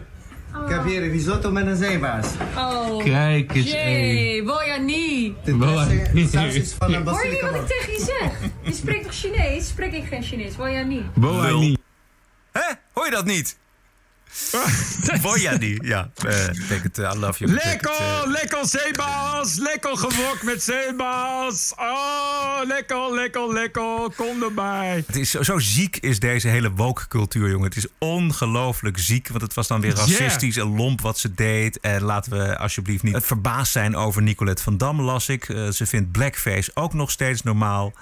Ik 0.65 0.69
heb 0.69 0.85
hier 0.85 1.03
een 1.03 1.09
risotto 1.09 1.51
met 1.51 1.67
een 1.67 1.75
zeebaas. 1.75 2.27
Oh. 2.55 3.03
Kijk 3.03 3.53
eens, 3.55 3.71
Jee, 3.71 4.43
niet? 4.79 5.35
Wel, 5.43 5.67
Hoor 5.67 5.91
je 5.91 6.09
niet 6.13 6.31
wat 7.41 7.55
ik 7.55 7.67
tegen 7.67 7.93
je 7.93 8.17
zeg? 8.19 8.31
Je 8.61 8.73
spreekt 8.73 9.03
toch 9.03 9.13
Chinees? 9.13 9.67
Spreek 9.67 9.93
ik 9.93 10.05
geen 10.05 10.23
Chinees? 10.23 10.55
Je 10.55 10.83
niet? 10.85 11.77
Hè? 12.51 12.73
Hoor 12.93 13.05
je 13.05 13.11
dat 13.11 13.25
niet? 13.25 13.57
Jij 15.41 15.57
niet? 15.57 15.79
Ja, 15.83 16.09
eh, 16.15 16.45
betekent 16.45 16.97
eh, 16.97 17.11
I 17.15 17.17
love 17.17 17.45
you. 17.45 17.59
Lekker, 17.63 17.91
eh, 17.91 18.21
lekker 18.25 18.67
zeebaas. 18.67 19.55
Lekker 19.55 19.97
gewokt 19.97 20.43
met 20.43 20.63
zeebaas. 20.63 21.73
Oh, 21.75 22.59
lekker, 22.63 23.13
lekker, 23.13 23.53
lekker. 23.53 24.09
Kom 24.15 24.43
erbij. 24.43 25.03
Het 25.07 25.15
is 25.15 25.31
zo, 25.31 25.43
zo 25.43 25.59
ziek 25.59 25.97
is 25.97 26.19
deze 26.19 26.47
hele 26.47 26.71
woke 26.71 27.07
cultuur, 27.07 27.49
jongen. 27.49 27.67
Het 27.67 27.77
is 27.77 27.87
ongelooflijk 27.97 28.97
ziek, 28.97 29.27
want 29.27 29.41
het 29.41 29.53
was 29.53 29.67
dan 29.67 29.81
weer 29.81 29.95
racistisch 29.95 30.57
en 30.57 30.75
lomp 30.75 31.01
wat 31.01 31.19
ze 31.19 31.33
deed. 31.33 31.79
En 31.79 32.01
laten 32.01 32.31
we 32.31 32.57
alsjeblieft 32.57 33.03
niet 33.03 33.17
verbaasd 33.21 33.71
zijn 33.71 33.95
over 33.95 34.21
Nicolette 34.21 34.63
van 34.63 34.77
Dam, 34.77 35.01
las 35.01 35.29
ik. 35.29 35.45
Ze 35.71 35.85
vindt 35.85 36.11
blackface 36.11 36.71
ook 36.73 36.93
nog 36.93 37.11
steeds 37.11 37.43
normaal. 37.43 37.93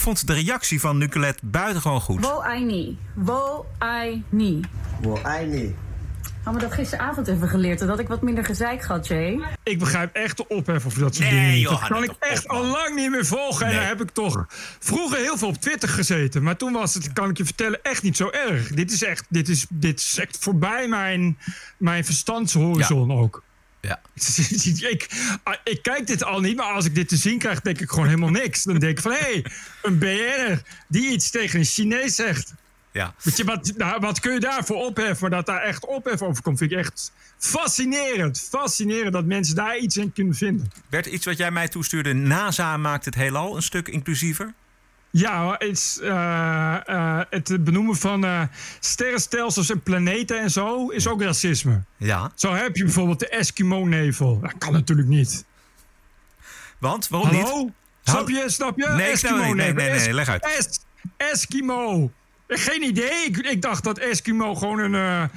Ik 0.00 0.06
vond 0.06 0.26
de 0.26 0.32
reactie 0.32 0.80
van 0.80 0.98
Nicolette 0.98 1.46
buitengewoon 1.46 2.00
goed. 2.00 2.24
Wo 2.26 2.42
I 2.56 2.64
niet. 2.64 2.98
Wo 3.14 3.66
I 4.04 4.22
niet. 4.28 4.66
Wo 5.00 5.16
I 5.40 5.44
niet. 5.44 5.74
Hadden 6.42 6.62
we 6.62 6.68
dat 6.68 6.78
gisteravond 6.78 7.28
even 7.28 7.48
geleerd, 7.48 7.78
dat 7.78 7.98
ik 7.98 8.08
wat 8.08 8.22
minder 8.22 8.44
gezeik 8.44 8.84
had, 8.84 9.06
Jay. 9.06 9.40
Ik 9.62 9.78
begrijp 9.78 10.14
echt 10.14 10.36
de 10.36 10.48
ophef 10.48 10.86
over 10.86 11.00
dat 11.00 11.14
soort 11.14 11.30
Nee, 11.30 11.40
dingen. 11.40 11.58
joh, 11.58 11.80
dat 11.80 11.88
kan 11.88 12.02
ik 12.02 12.12
echt 12.18 12.48
al 12.48 12.64
lang 12.66 12.94
niet 12.94 13.10
meer 13.10 13.26
volgen. 13.26 13.66
En 13.66 13.72
daar 13.74 13.86
heb 13.86 14.00
ik 14.00 14.10
toch 14.10 14.46
vroeger 14.78 15.18
heel 15.18 15.36
veel 15.36 15.48
op 15.48 15.56
Twitter 15.60 15.88
gezeten. 15.88 16.42
Maar 16.42 16.56
toen 16.56 16.72
was 16.72 16.94
het, 16.94 17.12
kan 17.12 17.30
ik 17.30 17.36
je 17.36 17.44
vertellen, 17.44 17.82
echt 17.82 18.02
niet 18.02 18.16
zo 18.16 18.30
erg. 18.30 18.68
Dit 18.68 18.92
is 18.92 19.02
echt, 19.02 19.24
dit 19.28 19.48
is, 19.48 19.66
dit 19.68 20.00
is 20.00 20.18
echt 20.18 20.38
voorbij 20.40 20.88
mijn, 20.88 21.38
mijn 21.76 22.04
verstandshorizon 22.04 23.12
ook. 23.12 23.42
Ja. 23.80 24.00
ik, 24.90 25.08
ah, 25.42 25.54
ik 25.64 25.82
kijk 25.82 26.06
dit 26.06 26.24
al 26.24 26.40
niet, 26.40 26.56
maar 26.56 26.72
als 26.72 26.84
ik 26.84 26.94
dit 26.94 27.08
te 27.08 27.16
zien 27.16 27.38
krijg, 27.38 27.60
denk 27.60 27.80
ik 27.80 27.90
gewoon 27.90 28.06
helemaal 28.06 28.30
niks. 28.30 28.62
Dan 28.62 28.78
denk 28.78 28.96
ik 28.96 29.02
van, 29.02 29.12
hé, 29.12 29.18
hey, 29.18 29.44
een 29.82 29.98
BN'er 29.98 30.62
die 30.88 31.10
iets 31.10 31.30
tegen 31.30 31.58
een 31.58 31.64
Chinees 31.64 32.14
zegt. 32.14 32.54
Ja. 32.92 33.14
Weet 33.22 33.36
je, 33.36 33.44
wat, 33.44 33.72
nou, 33.76 34.00
wat 34.00 34.20
kun 34.20 34.32
je 34.32 34.40
daarvoor 34.40 34.76
opheffen? 34.76 35.16
Maar 35.20 35.30
dat 35.30 35.46
daar 35.46 35.62
echt 35.62 35.86
ophef 35.86 36.22
over 36.22 36.42
komt, 36.42 36.58
vind 36.58 36.72
ik 36.72 36.78
echt 36.78 37.12
fascinerend. 37.38 38.48
Fascinerend 38.50 39.12
dat 39.12 39.24
mensen 39.24 39.54
daar 39.54 39.78
iets 39.78 39.96
in 39.96 40.12
kunnen 40.12 40.34
vinden. 40.34 40.70
Werd 40.88 41.06
iets 41.06 41.24
wat 41.24 41.36
jij 41.36 41.50
mij 41.50 41.68
toestuurde, 41.68 42.12
NASA 42.12 42.76
maakt 42.76 43.04
het 43.04 43.14
heelal 43.14 43.56
een 43.56 43.62
stuk 43.62 43.88
inclusiever? 43.88 44.54
Ja, 45.10 45.54
het, 45.58 45.98
eh, 46.02 46.88
eh, 46.88 47.20
het 47.30 47.64
benoemen 47.64 47.96
van 47.96 48.24
eh, 48.24 48.42
sterrenstelsels 48.80 49.70
en 49.70 49.82
planeten 49.82 50.40
en 50.40 50.50
zo 50.50 50.88
is 50.88 51.08
ook 51.08 51.22
racisme. 51.22 51.82
Ja. 51.96 52.32
Zo 52.34 52.54
heb 52.54 52.76
je 52.76 52.84
bijvoorbeeld 52.84 53.18
de 53.20 53.28
Eskimo-nevel. 53.28 54.40
Dat 54.40 54.54
kan 54.58 54.72
natuurlijk 54.72 55.08
niet. 55.08 55.44
Want? 56.78 57.08
Waarom 57.08 57.28
Hallo? 57.28 57.58
niet? 57.58 57.72
Snap 58.02 58.28
je? 58.28 58.44
Snap 58.46 58.78
je? 58.78 58.88
Nee, 58.88 59.12
niet. 59.12 59.54
Nee, 59.54 59.72
nee, 59.72 59.90
nee, 59.90 60.12
leg 60.14 60.28
uit. 60.28 60.44
Es- 60.58 60.80
Eskimo. 61.16 62.10
Geen 62.48 62.82
idee. 62.82 63.24
Ik, 63.26 63.36
ik 63.36 63.62
dacht 63.62 63.84
dat 63.84 63.98
Eskimo 63.98 64.54
gewoon 64.54 64.78
een, 64.78 65.30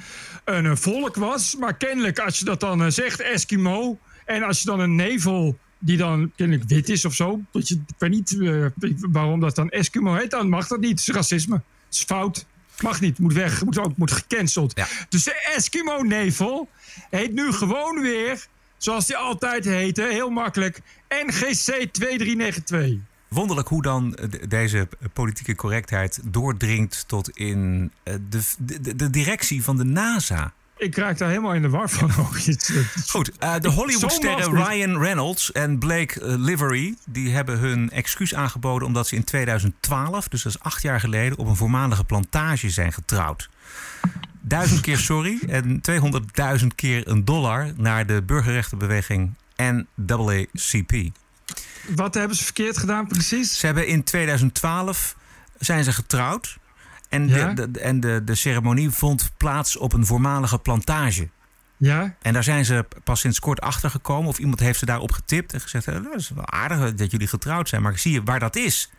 een, 0.44 0.76
volk 0.76 1.16
was. 1.16 1.56
Maar 1.56 1.74
kennelijk, 1.76 2.18
als 2.18 2.38
je 2.38 2.44
dat 2.44 2.60
dan 2.60 2.92
zegt, 2.92 3.20
Eskimo. 3.20 3.98
En 4.24 4.42
als 4.42 4.58
je 4.58 4.66
dan 4.66 4.80
een 4.80 4.94
nevel 4.94 5.58
die 5.84 5.96
dan 5.96 6.32
kennelijk 6.36 6.68
wit 6.68 6.88
is 6.88 7.04
of 7.04 7.14
zo. 7.14 7.40
Dat 7.50 7.68
je, 7.68 7.74
ik 7.74 7.94
weet 7.98 8.10
niet 8.10 8.40
eh, 8.40 8.66
waarom 9.12 9.40
dat 9.40 9.54
dan 9.54 9.68
Eskimo 9.70 10.14
heet. 10.14 10.30
Dan 10.30 10.48
mag 10.48 10.66
dat 10.66 10.80
niet. 10.80 10.90
Het 10.90 10.98
is 11.08 11.08
racisme. 11.14 11.54
Het 11.54 11.94
is 11.94 12.02
fout. 12.02 12.46
Mag 12.82 13.00
niet. 13.00 13.18
Moet 13.18 13.32
weg. 13.32 13.64
Moet 13.64 13.78
ook 13.78 13.96
moet 13.96 14.12
gecanceld. 14.12 14.74
Dus 15.08 15.24
de 15.24 15.52
Eskimo-nevel 15.56 16.68
heet 17.10 17.32
nu 17.32 17.52
gewoon 17.52 18.00
weer, 18.00 18.46
zoals 18.78 19.06
die 19.06 19.16
altijd 19.16 19.64
heette, 19.64 20.02
heel 20.02 20.30
makkelijk, 20.30 20.80
NGC 21.08 21.92
2392. 21.92 23.00
Wonderlijk 23.28 23.68
hoe 23.68 23.82
dan 23.82 24.10
de- 24.10 24.46
deze 24.48 24.88
politieke 25.12 25.54
correctheid 25.54 26.20
doordringt 26.24 27.04
tot 27.08 27.30
in 27.36 27.90
eh, 28.02 28.14
de, 28.30 28.40
de, 28.80 28.96
de 28.96 29.10
directie 29.10 29.62
van 29.62 29.76
de 29.76 29.84
NASA. 29.84 30.52
Ik 30.76 30.96
raak 30.96 31.18
daar 31.18 31.28
helemaal 31.28 31.54
in 31.54 31.62
de 31.62 31.68
war 31.68 31.88
van. 31.90 32.10
ook. 32.18 32.38
Het- 32.44 32.86
Goed, 33.08 33.38
eh, 33.38 33.54
de 33.58 33.68
Hollywoodsterren 33.68 34.54
Ryan 34.64 34.98
Reynolds 34.98 35.52
en 35.52 35.78
Blake 35.78 36.20
eh, 36.20 36.34
Livery... 36.36 36.94
die 37.06 37.30
hebben 37.34 37.58
hun 37.58 37.90
excuus 37.90 38.34
aangeboden 38.34 38.86
omdat 38.86 39.06
ze 39.08 39.14
in 39.14 39.24
2012... 39.24 40.28
dus 40.28 40.42
dat 40.42 40.54
is 40.54 40.60
acht 40.60 40.82
jaar 40.82 41.00
geleden, 41.00 41.38
op 41.38 41.46
een 41.46 41.56
voormalige 41.56 42.04
plantage 42.04 42.70
zijn 42.70 42.92
getrouwd. 42.92 43.48
Duizend 44.40 44.80
keer 44.80 44.98
sorry 44.98 45.38
en 45.48 45.80
200.000 46.60 46.66
keer 46.74 47.08
een 47.08 47.24
dollar... 47.24 47.72
naar 47.76 48.06
de 48.06 48.22
burgerrechtenbeweging 48.22 49.34
NAACP. 49.56 50.92
Wat 51.88 52.14
hebben 52.14 52.36
ze 52.36 52.44
verkeerd 52.44 52.78
gedaan 52.78 53.06
precies? 53.06 53.58
Ze 53.58 53.66
hebben 53.66 53.86
in 53.86 54.04
2012 54.04 55.16
zijn 55.58 55.84
ze 55.84 55.92
getrouwd. 55.92 56.58
En, 57.14 57.28
Ja? 57.28 57.52
de, 57.52 57.70
de- 57.70 57.80
en 57.80 58.00
de, 58.00 58.22
de 58.24 58.34
ceremonie 58.34 58.90
vond 58.90 59.30
plaats 59.36 59.76
op 59.76 59.92
een 59.92 60.06
voormalige 60.06 60.58
plantage. 60.58 61.28
Ja? 61.76 62.14
En 62.22 62.32
daar 62.32 62.44
zijn 62.44 62.64
ze 62.64 62.84
pas 63.04 63.20
sinds 63.20 63.38
kort 63.40 63.60
achter 63.60 63.90
gekomen. 63.90 64.28
Of 64.28 64.38
iemand 64.38 64.60
heeft 64.60 64.78
ze 64.78 64.86
daarop 64.86 65.12
getipt 65.12 65.52
en 65.52 65.60
gezegd: 65.60 65.86
"Eh, 65.88 65.94
Dat 65.94 66.14
is 66.14 66.28
wel 66.34 66.50
aardig 66.50 66.94
dat 66.94 67.10
jullie 67.10 67.26
getrouwd 67.26 67.68
zijn. 67.68 67.82
Maar 67.82 67.98
zie 67.98 68.12
je 68.12 68.22
waar 68.22 68.38
dat 68.40 68.56
is? 68.56 68.90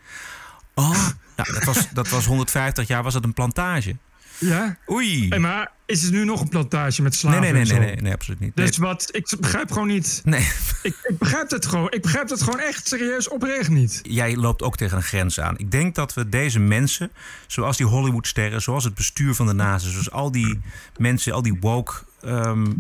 Oh, 0.74 0.90
nou, 1.36 1.54
dat, 1.54 1.64
was, 1.64 1.90
dat 1.94 2.10
was 2.10 2.26
150 2.26 2.88
jaar 2.88 3.04
was 3.04 3.14
het 3.14 3.24
een 3.24 3.34
plantage. 3.34 3.96
Ja? 4.38 4.78
Oei. 4.90 5.28
Hey, 5.30 5.40
maar 5.40 5.72
is 5.86 6.02
het 6.02 6.12
nu 6.12 6.26
nog 6.26 6.42
een 6.42 6.50
plantage 6.50 7.02
met 7.02 7.12
Nee, 7.12 7.20
slaven 7.20 7.42
nee, 7.42 7.52
nee, 7.52 7.64
nee, 7.64 7.74
zo? 7.74 7.80
nee, 7.80 7.96
nee, 7.96 8.14
absoluut 8.14 8.40
niet. 8.40 8.56
Dus 8.56 8.78
Nee. 8.78 8.88
wat, 8.88 9.10
ik 9.12 9.36
begrijp 9.40 9.72
gewoon 9.72 9.88
niet. 9.88 10.22
Nee. 10.24 10.42
Ik, 10.84 10.96
ik 11.04 11.18
begrijp 11.18 11.50
het 11.50 11.66
gewoon. 11.66 11.92
Ik 11.92 12.02
begrijp 12.02 12.30
het 12.30 12.44
gewoon 12.44 12.60
echt 12.60 12.88
serieus 12.88 13.30
oprecht 13.30 13.70
niet. 13.70 14.00
Jij 14.04 14.36
loopt 14.36 14.62
ook 14.62 14.78
tegen 14.78 14.98
een 14.98 15.04
grens 15.04 15.40
aan. 15.40 15.58
Ik 15.58 15.72
denk 15.72 15.96
dat 15.96 16.14
we 16.14 16.30
deze 16.30 16.60
mensen, 16.60 17.12
zoals 17.48 17.78
die 17.78 17.86
Hollywoodsterren, 17.86 18.62
zoals 18.62 18.84
het 18.84 18.94
bestuur 18.96 19.34
van 19.36 19.48
de 19.48 19.54
NASA, 19.54 19.90
zoals 19.90 20.12
al 20.12 20.32
die 20.32 20.62
mensen, 20.98 21.34
al 21.34 21.42
die 21.42 21.58
woke 21.60 21.94
ehm, 22.22 22.72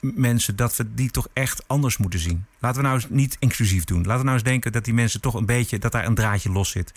mensen 0.00 0.56
dat 0.56 0.76
we 0.76 0.94
die 0.94 1.10
toch 1.10 1.28
echt 1.32 1.62
anders 1.66 1.96
moeten 1.96 2.20
zien. 2.20 2.46
Laten 2.58 2.80
we 2.80 2.86
nou 2.86 2.94
eens 3.00 3.06
niet 3.10 3.36
inclusief 3.38 3.84
doen. 3.84 3.98
Laten 4.02 4.18
we 4.18 4.24
nou 4.24 4.34
eens 4.34 4.44
denken 4.48 4.72
dat 4.72 4.84
die 4.84 4.94
mensen 4.94 5.20
toch 5.20 5.34
een 5.34 5.46
beetje 5.46 5.78
dat 5.78 5.92
daar 5.92 6.06
een 6.06 6.14
draadje 6.14 6.50
los 6.50 6.70
zit. 6.70 6.92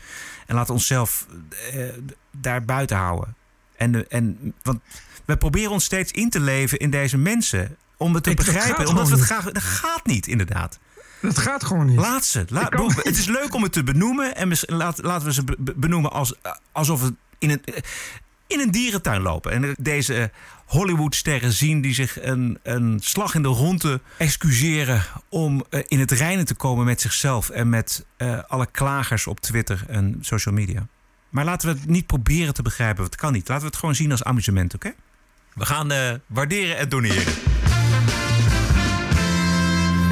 En 0.45 0.55
laten 0.55 0.67
we 0.67 0.73
onszelf 0.73 1.27
eh, 1.73 1.85
daar 2.31 2.65
buiten 2.65 2.97
houden. 2.97 3.35
En, 3.75 4.07
en 4.09 4.53
want 4.61 4.79
we 5.25 5.37
proberen 5.37 5.71
ons 5.71 5.83
steeds 5.83 6.11
in 6.11 6.29
te 6.29 6.39
leven 6.39 6.77
in 6.79 6.89
deze 6.89 7.17
mensen 7.17 7.75
om 7.97 8.13
het 8.13 8.23
te 8.23 8.29
Ik- 8.29 8.35
begrijpen, 8.35 8.87
omdat 8.87 9.09
we 9.09 9.15
het 9.15 9.23
graag. 9.25 9.43
Dat 9.51 9.63
gaat 9.63 10.05
niet, 10.05 10.27
inderdaad. 10.27 10.79
Dat 11.21 11.37
gaat 11.37 11.63
gewoon 11.63 11.85
niet. 11.85 11.97
Laat 11.99 12.25
ze. 12.25 12.45
Laat, 12.49 12.69
bedoel, 12.69 12.87
niet. 12.87 13.03
het 13.03 13.17
is 13.17 13.25
leuk 13.25 13.53
om 13.53 13.63
het 13.63 13.71
te 13.73 13.83
benoemen. 13.83 14.35
En 14.35 14.51
laat, 14.65 15.03
laten 15.03 15.27
we 15.27 15.33
ze 15.33 15.43
be- 15.43 15.55
be- 15.59 15.73
benoemen 15.75 16.11
als, 16.11 16.33
alsof 16.71 17.01
we 17.01 17.13
in 17.39 17.49
een, 17.49 17.61
in 18.47 18.59
een 18.59 18.71
dierentuin 18.71 19.21
lopen. 19.21 19.51
En 19.51 19.75
deze 19.79 20.31
Hollywoodsterren 20.65 21.51
zien 21.51 21.81
die 21.81 21.93
zich 21.93 22.21
een, 22.23 22.59
een 22.63 22.99
slag 23.03 23.35
in 23.35 23.41
de 23.41 23.47
ronde 23.47 24.01
excuseren... 24.17 25.03
om 25.29 25.65
eh, 25.69 25.79
in 25.87 25.99
het 25.99 26.11
reinen 26.11 26.45
te 26.45 26.55
komen 26.55 26.85
met 26.85 27.01
zichzelf... 27.01 27.49
en 27.49 27.69
met 27.69 28.05
eh, 28.17 28.39
alle 28.47 28.67
klagers 28.71 29.27
op 29.27 29.39
Twitter 29.39 29.83
en 29.87 30.17
social 30.21 30.53
media. 30.55 30.87
Maar 31.33 31.45
laten 31.45 31.73
we 31.73 31.79
het 31.79 31.89
niet 31.89 32.05
proberen 32.05 32.53
te 32.53 32.61
begrijpen. 32.61 32.97
want 32.97 33.11
Het 33.11 33.21
kan 33.21 33.33
niet. 33.33 33.47
Laten 33.47 33.63
we 33.63 33.69
het 33.69 33.79
gewoon 33.79 33.95
zien 33.95 34.11
als 34.11 34.23
amusement, 34.23 34.73
oké? 34.73 34.93
We 35.53 35.65
gaan 35.65 35.91
eh, 35.91 36.13
waarderen 36.27 36.77
en 36.77 36.89
doneren. 36.89 37.23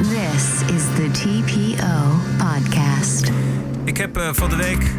This 0.02 0.74
is 0.76 0.82
the 0.94 1.08
TPO 1.12 2.20
Podcast. 2.38 3.30
Ik 3.84 3.96
heb 3.96 4.16
eh, 4.16 4.32
van 4.32 4.50
de 4.50 4.56
week 4.56 4.90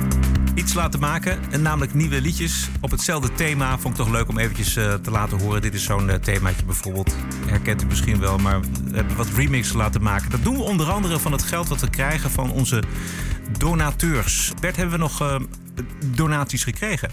iets 0.56 0.74
laten 0.74 1.00
maken. 1.00 1.40
En 1.52 1.62
namelijk 1.62 1.94
nieuwe 1.94 2.22
liedjes 2.22 2.70
op 2.82 2.92
hetzelfde 2.92 3.34
thema. 3.34 3.78
Vond 3.78 3.98
ik 3.98 4.04
toch 4.04 4.14
leuk 4.14 4.28
om 4.28 4.38
eventjes 4.38 4.76
eh, 4.76 4.94
te 4.94 5.12
laten 5.12 5.40
horen. 5.40 5.62
Dit 5.62 5.74
is 5.74 5.84
zo'n 5.84 6.10
eh, 6.10 6.16
themaatje 6.16 6.66
bijvoorbeeld. 6.66 7.16
Herkent 7.46 7.84
u 7.84 7.86
misschien 7.86 8.20
wel. 8.20 8.38
Maar 8.38 8.60
we 8.62 8.96
hebben 8.96 9.16
wat 9.16 9.28
remixen 9.36 9.78
laten 9.78 10.02
maken. 10.02 10.30
Dat 10.30 10.44
doen 10.44 10.56
we 10.56 10.62
onder 10.62 10.92
andere 10.92 11.20
van 11.20 11.32
het 11.32 11.44
geld 11.44 11.68
dat 11.68 11.82
we 11.82 11.90
krijgen 11.90 12.32
van 12.32 12.52
onze 12.52 12.84
donateurs. 13.58 14.52
Bert, 14.60 14.76
hebben 14.76 14.94
we 14.94 15.02
nog 15.02 15.22
eh, 15.22 15.40
donaties 16.06 16.64
gekregen? 16.64 17.10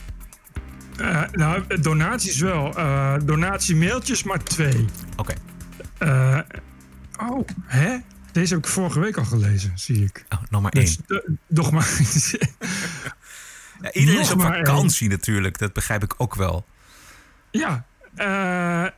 Eh, 0.97 1.23
nou, 1.33 1.81
donaties 1.81 2.39
wel. 2.39 2.77
Eh 2.77 3.15
donatiemailtjes 3.25 4.23
maar 4.23 4.43
twee. 4.43 4.85
Oké. 5.17 5.35
Oh, 7.21 7.49
hè? 7.65 7.97
Deze 8.33 8.55
heb 8.55 8.65
ik 8.65 8.71
vorige 8.71 9.01
week 9.01 9.17
al 9.17 9.25
gelezen, 9.25 9.73
zie 9.75 10.05
ik. 10.05 10.25
Oh, 10.29 10.39
nog 10.51 10.63
maar 10.63 10.73
één. 10.73 10.97
Dus, 11.07 11.21
nog 11.47 11.71
maar. 11.71 11.89
Ja, 13.83 13.93
iedereen 13.93 14.21
is 14.21 14.31
op 14.31 14.41
één. 14.41 14.53
vakantie 14.53 15.09
natuurlijk. 15.09 15.59
Dat 15.59 15.73
begrijp 15.73 16.03
ik 16.03 16.15
ook 16.17 16.35
wel. 16.35 16.67
Ja, 17.51 17.85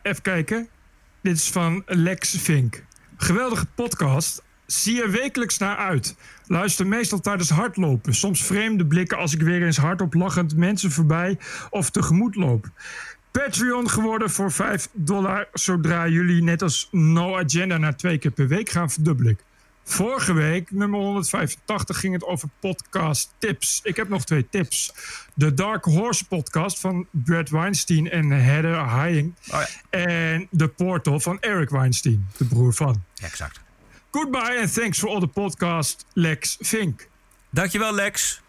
even 0.02 0.22
kijken. 0.22 0.68
Dit 1.20 1.36
is 1.36 1.50
van 1.50 1.82
Lex 1.86 2.36
Vink. 2.38 2.84
Geweldige 3.16 3.66
podcast. 3.74 4.42
Zie 4.72 5.02
er 5.02 5.10
wekelijks 5.10 5.58
naar 5.58 5.76
uit. 5.76 6.14
Luister 6.46 6.86
meestal 6.86 7.20
tijdens 7.20 7.50
hardlopen. 7.50 8.14
Soms 8.14 8.44
vreemde 8.44 8.86
blikken 8.86 9.18
als 9.18 9.34
ik 9.34 9.42
weer 9.42 9.62
eens 9.62 9.76
hardop 9.76 10.14
lachend 10.14 10.56
mensen 10.56 10.90
voorbij 10.90 11.38
of 11.70 11.90
tegemoet 11.90 12.34
loop. 12.34 12.70
Patreon 13.30 13.90
geworden 13.90 14.30
voor 14.30 14.52
5 14.52 14.88
dollar 14.92 15.48
zodra 15.52 16.08
jullie 16.08 16.42
net 16.42 16.62
als 16.62 16.88
No 16.90 17.38
Agenda 17.38 17.76
naar 17.76 17.96
twee 17.96 18.18
keer 18.18 18.30
per 18.30 18.48
week 18.48 18.70
gaan 18.70 18.90
verdubbelen. 18.90 19.38
Vorige 19.84 20.32
week, 20.32 20.70
nummer 20.70 21.00
185, 21.00 21.98
ging 21.98 22.12
het 22.12 22.24
over 22.24 22.48
podcast 22.60 23.34
tips. 23.38 23.80
Ik 23.82 23.96
heb 23.96 24.08
nog 24.08 24.24
twee 24.24 24.48
tips. 24.48 24.94
De 25.34 25.54
Dark 25.54 25.84
Horse 25.84 26.26
podcast 26.26 26.80
van 26.80 27.06
Brad 27.10 27.48
Weinstein 27.48 28.10
en 28.10 28.30
Heather 28.30 28.90
Hying. 28.90 29.34
En 29.90 30.48
The 30.56 30.68
Portal 30.68 31.20
van 31.20 31.40
Eric 31.40 31.70
Weinstein, 31.70 32.26
de 32.36 32.44
broer 32.44 32.74
van. 32.74 33.02
Exact. 33.22 33.61
Goodbye 34.12 34.56
and 34.56 34.70
thanks 34.70 34.98
for 34.98 35.08
all 35.08 35.20
the 35.20 35.28
podcast, 35.28 36.04
Lex 36.16 36.58
Vink. 36.58 37.06
Dankjewel, 37.56 37.94
Lex. 37.94 38.41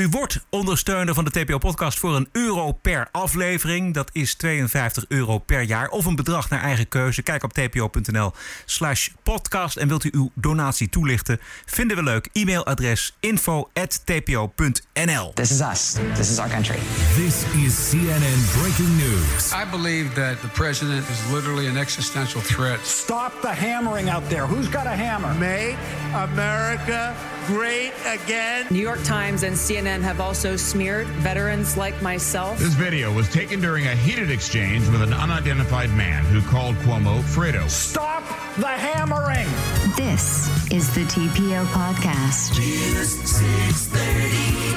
U 0.00 0.08
wordt 0.08 0.46
ondersteuner 0.50 1.14
van 1.14 1.24
de 1.24 1.30
TPO-podcast 1.30 1.98
voor 1.98 2.16
een 2.16 2.28
euro 2.32 2.72
per 2.72 3.08
aflevering. 3.12 3.94
Dat 3.94 4.10
is 4.12 4.34
52 4.34 5.04
euro 5.08 5.38
per 5.38 5.62
jaar. 5.62 5.88
Of 5.88 6.04
een 6.04 6.16
bedrag 6.16 6.50
naar 6.50 6.62
eigen 6.62 6.88
keuze. 6.88 7.22
Kijk 7.22 7.42
op 7.42 7.52
tpo.nl 7.52 8.32
slash 8.64 9.08
podcast. 9.22 9.76
En 9.76 9.88
wilt 9.88 10.04
u 10.04 10.08
uw 10.12 10.30
donatie 10.34 10.88
toelichten? 10.88 11.40
Vinden 11.66 11.96
we 11.96 12.02
leuk. 12.02 12.28
E-mailadres 12.32 13.16
info.tpo.nl 13.20 15.32
This 15.34 15.50
is 15.50 15.60
us. 15.60 15.96
This 16.14 16.30
is 16.30 16.38
our 16.38 16.50
country. 16.50 16.78
This 17.14 17.44
is 17.64 17.90
CNN 17.90 18.60
breaking 18.60 18.96
news. 18.96 19.52
I 19.52 19.64
believe 19.70 20.14
that 20.14 20.40
the 20.40 20.48
president 20.48 21.08
is 21.08 21.32
literally 21.32 21.68
an 21.68 21.76
existential 21.76 22.40
threat. 22.40 22.86
Stop 22.86 23.32
the 23.40 23.54
hammering 23.54 24.10
out 24.10 24.28
there. 24.28 24.46
Who's 24.46 24.70
got 24.70 24.86
a 24.86 24.96
hammer? 24.96 25.34
Make 25.34 25.76
America 26.14 27.14
great 27.46 27.92
again. 28.06 28.66
New 28.70 28.82
York 28.82 29.02
Times 29.02 29.42
and 29.42 29.56
CNN 29.56 29.89
have 29.98 30.20
also 30.20 30.56
smeared 30.56 31.06
veterans 31.22 31.76
like 31.76 32.00
myself. 32.02 32.58
This 32.58 32.74
video 32.74 33.12
was 33.12 33.28
taken 33.28 33.60
during 33.60 33.86
a 33.86 33.94
heated 33.96 34.30
exchange 34.30 34.86
with 34.88 35.02
an 35.02 35.12
unidentified 35.12 35.90
man 35.96 36.24
who 36.26 36.40
called 36.42 36.76
Cuomo 36.84 37.20
Fredo. 37.22 37.68
Stop 37.68 38.22
the 38.58 38.68
hammering. 38.68 39.48
This 39.96 40.48
is 40.70 40.94
the 40.94 41.04
TPO 41.06 41.64
Podcast. 41.72 42.58
News 42.58 43.10
630 43.24 44.70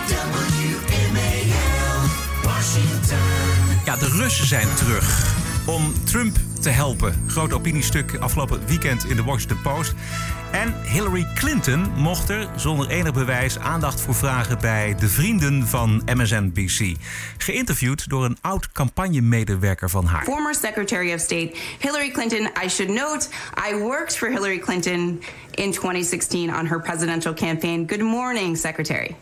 WMAL 1.04 1.94
Washington. 2.46 3.82
Ja, 3.86 3.96
de 3.96 4.08
Russen 4.08 4.48
zijn 4.48 4.68
terug 4.76 5.36
om 5.66 5.94
Trump 6.04 6.38
te 6.64 6.70
helpen. 6.70 7.24
Groot 7.28 7.54
opiniestuk 7.54 8.16
afgelopen 8.20 8.66
weekend 8.66 9.06
in 9.06 9.16
de 9.16 9.24
Washington 9.24 9.62
Post. 9.62 9.94
En 10.52 10.74
Hillary 10.84 11.28
Clinton 11.36 11.92
mocht 11.96 12.30
er 12.30 12.48
zonder 12.56 12.90
enig 12.90 13.14
bewijs 13.14 13.60
aandacht 13.60 14.02
voor 14.02 14.16
vragen 14.16 14.60
bij 14.60 14.96
de 15.00 15.08
vrienden 15.08 15.68
van 15.68 16.02
MSNBC. 16.14 16.96
Geïnterviewd 17.38 18.10
door 18.10 18.26
een 18.26 18.38
oud 18.42 18.72
campagnemedewerker 18.72 19.90
van 19.90 20.06
haar. 20.06 20.24
Former 20.24 20.56
Secretary 20.56 21.14
of 21.14 21.20
State 21.20 21.52
Hillary 21.80 22.12
Clinton, 22.12 22.50
I 22.66 22.70
should 22.70 22.94
note, 22.94 23.28
I 23.70 23.76
worked 23.76 24.18
for 24.18 24.30
Hillary 24.30 24.60
Clinton 24.60 25.22
in 25.52 25.72
2016 25.72 26.56
on 26.56 26.66
her 26.66 26.82
presidential 26.82 27.34
campaign. 27.34 27.88
Good 27.88 28.02
morning, 28.02 28.58
Secretary. 28.58 29.16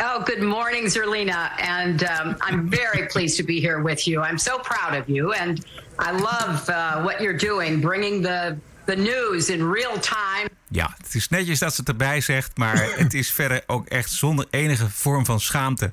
Oh, 0.00 0.22
good 0.24 0.42
morning, 0.42 0.84
Zerlina. 0.84 1.50
And 1.58 2.04
um, 2.04 2.36
I'm 2.40 2.70
very 2.70 3.08
pleased 3.08 3.36
to 3.38 3.42
be 3.42 3.60
here 3.60 3.82
with 3.82 4.06
you. 4.06 4.20
I'm 4.20 4.38
so 4.38 4.58
proud 4.58 4.94
of 4.94 5.08
you. 5.08 5.32
And 5.32 5.64
I 6.00 6.12
love 6.12 6.68
uh, 6.68 7.02
what 7.02 7.20
you're 7.20 7.38
doing, 7.38 7.80
bringing 7.80 8.22
the, 8.22 8.56
the 8.84 8.96
news 8.96 9.48
in 9.48 9.72
real 9.72 9.98
time. 9.98 10.48
Ja, 10.68 10.94
het 10.98 11.14
is 11.14 11.28
netjes 11.28 11.58
dat 11.58 11.74
ze 11.74 11.80
het 11.80 11.88
erbij 11.88 12.20
zegt, 12.20 12.56
maar 12.56 12.88
het 13.04 13.14
is 13.14 13.32
verder 13.32 13.62
ook 13.66 13.86
echt 13.86 14.10
zonder 14.10 14.46
enige 14.50 14.90
vorm 14.90 15.24
van 15.24 15.40
schaamte. 15.40 15.92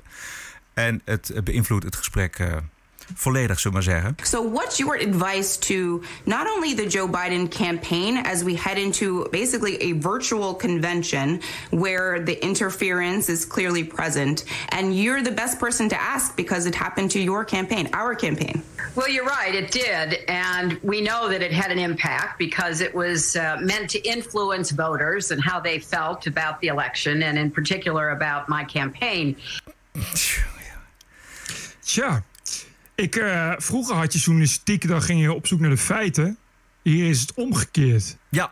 En 0.74 1.00
het 1.04 1.32
beïnvloedt 1.44 1.84
het 1.84 1.96
gesprek 1.96 2.38
eh, 2.38 2.56
volledig, 3.14 3.60
zullen 3.60 3.78
we 3.78 3.84
maar 3.84 3.94
zeggen. 3.94 4.16
So, 4.22 4.50
what's 4.50 4.78
your 4.78 4.96
advice 5.00 5.58
to 5.58 6.02
not 6.24 6.46
only 6.56 6.74
the 6.74 6.86
Joe 6.86 7.08
Biden 7.08 7.48
campaign 7.48 8.16
as 8.24 8.42
we 8.42 8.56
head 8.56 8.78
into 8.78 9.28
basically 9.30 9.76
a 9.76 9.92
virtual 10.00 10.54
convention 10.54 11.40
where 11.70 12.24
the 12.24 12.38
interference 12.38 13.32
is 13.32 13.46
clearly 13.46 13.84
present? 13.84 14.44
And 14.68 14.94
you're 14.94 15.22
the 15.22 15.34
best 15.34 15.58
person 15.58 15.88
to 15.88 15.96
ask 15.96 16.36
because 16.36 16.66
it 16.66 16.74
happened 16.74 17.10
to 17.10 17.18
your 17.18 17.44
campaign, 17.44 17.88
our 17.92 18.14
campaign. 18.14 18.62
Well, 18.94 19.08
you're 19.08 19.26
right, 19.26 19.54
it 19.54 19.70
did. 19.70 20.24
And 20.28 20.78
we 20.82 21.00
know 21.00 21.28
that 21.28 21.42
it 21.42 21.52
had 21.52 21.70
an 21.70 21.78
impact 21.78 22.38
because 22.38 22.80
it 22.80 22.94
was 22.94 23.36
uh, 23.36 23.58
meant 23.60 23.90
to 23.90 23.98
influence 24.08 24.70
voters 24.70 25.30
and 25.30 25.42
how 25.42 25.60
they 25.60 25.78
felt 25.78 26.26
about 26.26 26.60
the 26.60 26.68
election, 26.68 27.22
and 27.22 27.38
in 27.38 27.50
particular 27.50 28.10
about 28.10 28.48
my 28.48 28.64
campaign. 28.64 29.36
Tja, 31.82 32.22
ik, 32.96 33.16
eh, 33.16 33.52
vroeger 33.56 33.94
had 33.96 34.12
je 34.12 34.18
journalistiek, 34.18 34.88
dan 34.88 35.02
ging 35.02 35.20
je 35.20 35.32
op 35.32 35.46
zoek 35.46 35.60
naar 35.60 35.70
de 35.70 35.76
feiten. 35.76 36.36
Hier 36.82 37.08
is 37.08 37.20
het 37.20 37.34
omgekeerd. 37.34 38.16
Ja. 38.28 38.50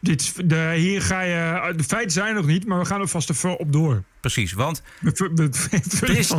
Dit, 0.00 0.48
de, 0.48 0.72
hier 0.76 1.02
ga 1.02 1.20
je, 1.20 1.72
de 1.76 1.84
feiten 1.84 2.12
zijn 2.12 2.28
er 2.28 2.34
nog 2.34 2.46
niet, 2.46 2.66
maar 2.66 2.78
we 2.78 2.84
gaan 2.84 3.00
er 3.00 3.08
vast 3.08 3.30
even 3.30 3.58
op 3.58 3.72
door. 3.72 4.02
Precies, 4.20 4.52
want 4.52 4.82
We, 5.00 5.10
we, 5.10 5.30
we, 5.34 5.48
we 6.00 6.06
er 6.06 6.18
is, 6.18 6.30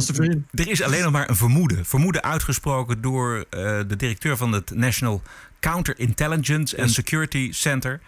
er 0.52 0.68
is 0.68 0.82
alleen 0.82 1.04
nog 1.04 1.12
maar 1.12 1.30
een 1.30 1.36
vermoeden. 1.36 1.86
Vermoeden 1.86 2.24
uitgesproken 2.24 3.02
door 3.02 3.46
eh, 3.50 3.60
de 3.88 3.96
directeur 3.96 4.38
van 4.38 4.52
het 4.52 4.72
National 4.76 5.22
Counterintelligence 5.60 6.82
and 6.82 6.92
Security 6.92 7.52
Center. 7.52 8.00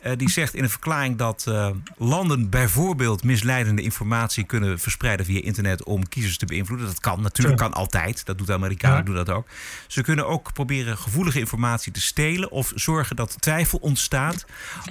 Eh, 0.00 0.12
die 0.16 0.30
zegt 0.30 0.54
in 0.54 0.62
een 0.62 0.70
verklaring 0.70 1.16
dat 1.16 1.44
eh, 1.48 1.70
landen 1.96 2.50
bijvoorbeeld 2.50 3.24
misleidende 3.24 3.82
informatie 3.82 4.44
kunnen 4.44 4.78
verspreiden 4.78 5.26
via 5.26 5.42
internet 5.42 5.84
om 5.84 6.08
kiezers 6.08 6.36
te 6.38 6.46
beïnvloeden. 6.46 6.86
Dat 6.86 7.00
kan 7.00 7.22
natuurlijk, 7.22 7.56
kan 7.56 7.72
altijd. 7.72 8.26
Dat 8.26 8.38
doet 8.38 8.46
de 8.46 8.52
Amerikanen, 8.52 8.96
Ja. 8.98 9.02
doen 9.02 9.14
dat 9.14 9.30
ook. 9.30 9.46
Ze 9.86 10.02
kunnen 10.02 10.26
ook 10.26 10.52
proberen 10.52 10.98
gevoelige 10.98 11.38
informatie 11.38 11.92
te 11.92 12.00
stelen 12.00 12.50
of 12.50 12.72
zorgen 12.74 13.16
dat 13.16 13.36
twijfel 13.40 13.78
ontstaat 13.78 14.44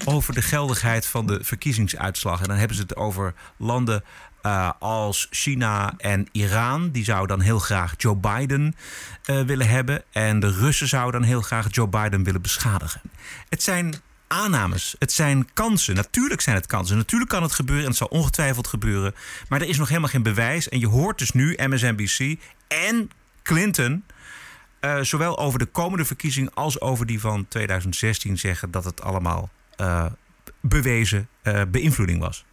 over 0.05 0.33
de 0.33 0.41
geldigheid 0.41 1.05
van 1.05 1.27
de 1.27 1.39
verkiezingsuitslag. 1.43 2.41
En 2.41 2.47
dan 2.47 2.57
hebben 2.57 2.75
ze 2.75 2.81
het 2.81 2.95
over 2.95 3.33
landen 3.57 4.03
eh, 4.41 4.71
als 4.79 5.27
China 5.29 5.93
en 5.97 6.27
Iran. 6.31 6.89
Die 6.91 7.03
zouden 7.03 7.37
dan 7.37 7.45
heel 7.45 7.59
graag 7.59 7.93
Joe 7.97 8.15
Biden 8.15 8.75
willen 9.25 9.67
hebben. 9.67 10.03
En 10.11 10.39
de 10.39 10.51
Russen 10.51 10.87
zouden 10.87 11.21
dan 11.21 11.29
heel 11.29 11.41
graag 11.41 11.67
Joe 11.69 11.87
Biden 11.87 12.23
willen 12.23 12.41
beschadigen. 12.41 13.01
Het 13.49 13.63
zijn 13.63 14.01
aannames. 14.29 14.95
Het 14.99 15.11
zijn 15.11 15.53
kansen. 15.53 15.95
Natuurlijk 15.95 16.41
zijn 16.41 16.55
het 16.55 16.65
kansen. 16.65 16.97
Natuurlijk 16.97 17.29
kan 17.31 17.43
het 17.43 17.51
gebeuren 17.51 17.83
en 17.83 17.89
het 17.89 17.97
zal 17.99 18.07
ongetwijfeld 18.07 18.67
gebeuren. 18.67 19.13
Maar 19.49 19.61
er 19.61 19.67
is 19.67 19.77
nog 19.77 19.87
helemaal 19.87 20.09
geen 20.09 20.23
bewijs. 20.23 20.69
En 20.69 20.79
je 20.79 20.87
hoort 20.87 21.17
dus 21.17 21.31
nu 21.31 21.57
MSNBC 21.57 22.39
en 22.67 23.09
Clinton. 23.43 24.03
eh, 24.79 25.01
zowel 25.01 25.37
over 25.39 25.59
de 25.59 25.65
komende 25.65 26.05
verkiezing 26.05 26.49
als 26.53 26.81
over 26.81 27.05
die 27.05 27.19
van 27.19 27.47
2016 27.47 28.37
zeggen 28.37 28.71
dat 28.71 28.83
het 28.83 29.01
allemaal 29.01 29.49
eh, 29.75 30.05
bewezen 30.61 31.27
eh, 31.41 31.61
beïnvloeding 31.67 32.19
was. 32.19 32.45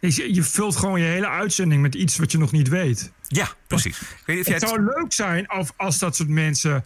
Je, 0.00 0.34
je 0.34 0.42
vult 0.42 0.76
gewoon 0.76 1.00
je 1.00 1.06
hele 1.06 1.28
uitzending 1.28 1.82
met 1.82 1.94
iets 1.94 2.16
wat 2.16 2.32
je 2.32 2.38
nog 2.38 2.52
niet 2.52 2.68
weet. 2.68 3.12
Ja, 3.28 3.48
precies. 3.66 4.00
Ik 4.00 4.22
weet 4.26 4.46
Het 4.46 4.60
het- 4.60 4.68
zou 4.68 4.82
leuk 4.84 5.12
zijn 5.12 5.52
of, 5.52 5.72
als 5.76 5.98
dat 5.98 6.16
soort 6.16 6.28
mensen, 6.28 6.84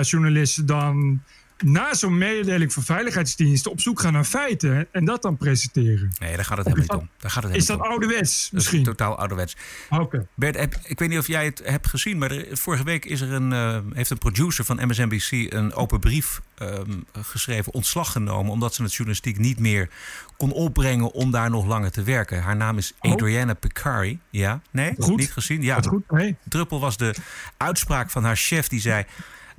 journalisten, 0.00 0.66
dan 0.66 1.22
na 1.62 1.94
zo'n 1.94 2.18
mededeling 2.18 2.72
van 2.72 2.82
veiligheidsdiensten 2.82 3.70
op 3.70 3.80
zoek 3.80 4.00
gaan 4.00 4.12
naar 4.12 4.24
feiten 4.24 4.86
en 4.92 5.04
dat 5.04 5.22
dan 5.22 5.36
presenteren. 5.36 6.12
Nee, 6.18 6.36
daar 6.36 6.44
gaat 6.44 6.56
het 6.58 6.66
helemaal 6.66 6.96
niet 6.96 7.02
om. 7.02 7.08
Daar 7.18 7.30
gaat 7.30 7.42
het 7.42 7.54
Is 7.54 7.66
dat 7.66 7.76
om. 7.80 7.82
ouderwets 7.86 8.42
Dat 8.42 8.52
misschien? 8.52 8.82
totaal 8.82 9.18
ouderwets. 9.18 9.56
Oké. 9.90 10.26
Bert, 10.34 10.56
heb- 10.56 10.78
ik 10.84 10.98
weet 10.98 11.08
niet 11.08 11.18
of 11.18 11.26
jij 11.26 11.44
het 11.44 11.62
hebt 11.64 11.86
gezien, 11.88 12.18
maar 12.18 12.30
er, 12.30 12.56
vorige 12.56 12.84
week 12.84 13.04
is 13.04 13.20
er 13.20 13.32
een, 13.32 13.52
eh, 13.52 13.78
heeft 13.92 14.10
een 14.10 14.18
producer 14.18 14.64
van 14.64 14.86
MSNBC 14.88 15.30
een 15.52 15.74
open 15.74 16.00
brief 16.00 16.40
ehm, 16.58 16.90
geschreven, 17.22 17.72
ontslag 17.72 18.12
genomen, 18.12 18.52
omdat 18.52 18.74
ze 18.74 18.82
het 18.82 18.92
journalistiek 18.92 19.38
niet 19.38 19.58
meer 19.58 19.88
kon 20.36 20.52
opbrengen 20.52 21.12
om 21.12 21.30
daar 21.30 21.50
nog 21.50 21.66
langer 21.66 21.90
te 21.90 22.02
werken. 22.02 22.42
Haar 22.42 22.56
naam 22.56 22.78
is 22.78 22.92
Oh. 23.00 23.12
Adriana 23.12 23.54
Picari. 23.54 24.18
Ja, 24.30 24.60
nee, 24.70 24.94
Goed. 24.98 25.16
niet 25.16 25.32
gezien. 25.32 25.62
Ja, 25.62 25.80
goed, 25.80 26.10
nee. 26.10 26.36
druppel 26.48 26.80
was 26.80 26.96
de 26.96 27.14
uitspraak 27.56 28.10
van 28.10 28.24
haar 28.24 28.36
chef 28.36 28.68
die 28.68 28.80
zei: 28.80 29.04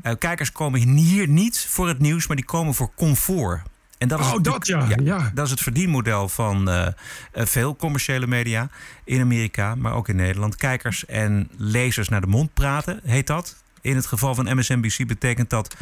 eh, 0.02 0.14
kijkers 0.20 0.52
komen 0.52 0.80
hier 0.80 1.28
niet 1.28 1.66
voor 1.70 1.88
het 1.88 2.00
nieuws, 2.00 2.28
maar 2.28 2.36
die 2.36 2.46
komen 2.46 2.74
voor 2.74 2.92
comfort. 2.96 3.62
En 3.98 4.10
dat 4.10 4.20
is 4.20 4.26
Oh, 4.26 4.42
dat 4.42 4.68
ja, 4.68 4.88
ja. 5.04 5.32
dat 5.34 5.46
is 5.46 5.52
het 5.52 5.62
verdienmodel 5.62 6.30
van 6.30 6.70
eh, 6.70 6.88
eh, 6.88 6.94
veel 7.32 7.76
commerciële 7.76 8.28
media 8.28 8.70
in 9.04 9.22
Amerika, 9.22 9.76
maar 9.76 9.94
ook 9.94 10.10
in 10.10 10.16
Nederland. 10.16 10.56
Kijkers 10.56 11.06
en 11.06 11.50
lezers 11.58 12.10
naar 12.10 12.22
de 12.22 12.28
mond 12.28 12.54
praten, 12.54 13.00
heet 13.04 13.28
dat. 13.28 13.64
In 13.82 13.96
het 13.96 14.06
geval 14.06 14.36
van 14.36 14.58
MSNBC 14.58 15.08
betekent 15.08 15.50
dat 15.50 15.76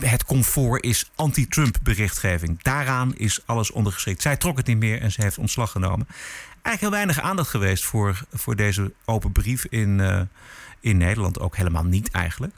het 0.00 0.24
comfort 0.24 0.84
is 0.84 1.10
anti-Trump 1.14 1.76
berichtgeving. 1.82 2.62
Daaraan 2.62 3.16
is 3.16 3.40
alles 3.46 3.70
ondergeschikt. 3.70 4.22
Zij 4.22 4.36
trok 4.36 4.56
het 4.56 4.66
niet 4.66 4.78
meer 4.78 5.00
en 5.00 5.12
ze 5.12 5.22
heeft 5.22 5.38
ontslag 5.38 5.70
genomen. 5.70 6.06
Eigenlijk 6.62 6.80
heel 6.80 6.90
weinig 6.90 7.20
aandacht 7.20 7.50
geweest 7.50 7.84
voor, 7.84 8.24
voor 8.32 8.56
deze 8.56 8.92
open 9.04 9.32
brief 9.32 9.64
in, 9.64 10.00
in 10.80 10.96
Nederland. 10.96 11.40
Ook 11.40 11.56
helemaal 11.56 11.84
niet 11.84 12.10
eigenlijk. 12.10 12.52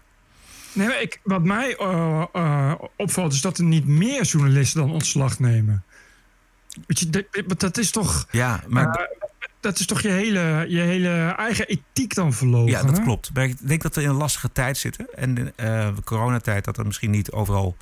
Nee, 0.79 0.87
maar 0.87 1.03
ik, 1.03 1.21
wat 1.23 1.45
mij 1.45 1.77
eh, 1.77 2.25
eh, 2.33 2.73
opvalt 2.97 3.33
is 3.33 3.41
dat 3.41 3.59
er 3.59 3.65
niet 3.65 3.87
meer 3.87 4.23
journalisten 4.23 4.81
dan 4.81 4.93
ontslag 4.93 5.39
nemen. 5.39 5.85
Weet 6.87 6.99
je, 6.99 7.11
dat, 7.47 7.61
dat 7.61 7.79
is 7.79 7.91
toch. 7.91 8.27
Ja, 8.31 8.63
maar 8.69 8.87
eh, 8.87 9.05
dat 9.61 9.79
is 9.79 9.87
toch 9.87 10.01
je 10.01 10.09
hele, 10.09 10.65
je 10.69 10.81
hele 10.81 11.35
eigen 11.37 11.67
ethiek 11.67 12.15
dan 12.15 12.33
verloren. 12.33 12.71
Ja, 12.71 12.83
dat 12.83 12.97
hè? 12.97 13.03
klopt. 13.03 13.31
Maar 13.35 13.45
ik 13.45 13.69
denk 13.69 13.83
dat 13.83 13.95
we 13.95 14.03
in 14.03 14.09
een 14.09 14.15
lastige 14.15 14.53
tijd 14.53 14.79
zitten. 14.79 15.15
En 15.15 15.35
de 15.35 15.93
coronatijd 16.05 16.65
dat 16.65 16.79
er 16.79 16.87
misschien 16.87 17.11
niet 17.11 17.31
overal 17.31 17.77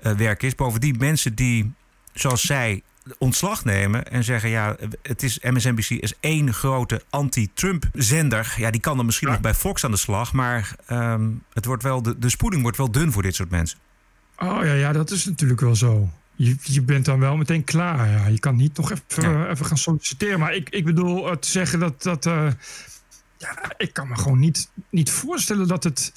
werk 0.00 0.42
is. 0.42 0.54
Bovendien 0.54 0.96
mensen 0.98 1.34
die, 1.34 1.72
zoals 2.12 2.40
zij, 2.40 2.82
ontslag 3.18 3.64
nemen 3.64 4.10
en 4.10 4.24
zeggen... 4.24 4.50
ja, 4.50 4.76
het 5.02 5.22
is 5.22 5.38
MSNBC 5.40 5.90
is 5.90 6.14
één 6.20 6.54
grote 6.54 7.02
anti-Trump-zender. 7.10 8.54
Ja, 8.56 8.70
die 8.70 8.80
kan 8.80 8.96
dan 8.96 9.06
misschien 9.06 9.28
nog 9.28 9.40
bij 9.40 9.54
Fox 9.54 9.84
aan 9.84 9.90
de 9.90 9.96
slag. 9.96 10.32
Maar 10.32 10.76
ehm, 10.86 11.30
het 11.52 11.64
wordt 11.64 11.82
wel, 11.82 12.02
de, 12.02 12.18
de 12.18 12.28
spoeling 12.28 12.62
wordt 12.62 12.76
wel 12.76 12.90
dun 12.90 13.12
voor 13.12 13.22
dit 13.22 13.34
soort 13.34 13.50
mensen. 13.50 13.78
Oh 14.36 14.64
ja, 14.64 14.72
ja, 14.72 14.92
dat 14.92 15.10
is 15.10 15.24
natuurlijk 15.24 15.60
wel 15.60 15.76
zo. 15.76 16.10
Je, 16.34 16.56
je 16.62 16.82
bent 16.82 17.04
dan 17.04 17.18
wel 17.18 17.36
meteen 17.36 17.64
klaar. 17.64 18.10
Ja. 18.10 18.26
Je 18.26 18.38
kan 18.38 18.56
niet 18.56 18.76
nog 18.76 18.90
even, 18.92 19.50
even 19.50 19.66
gaan 19.66 19.78
solliciteren. 19.78 20.38
Maar 20.38 20.54
ik, 20.54 20.70
ik 20.70 20.84
bedoel 20.84 21.30
eh, 21.30 21.36
te 21.36 21.48
zeggen 21.48 21.78
dat. 21.78 22.02
dat 22.02 22.26
eh, 22.26 22.48
ja, 23.38 23.72
ik 23.76 23.92
kan 23.92 24.08
me 24.08 24.16
gewoon 24.16 24.38
niet, 24.38 24.70
niet 24.90 25.10
voorstellen 25.10 25.68
dat, 25.68 25.84
het, 25.84 26.12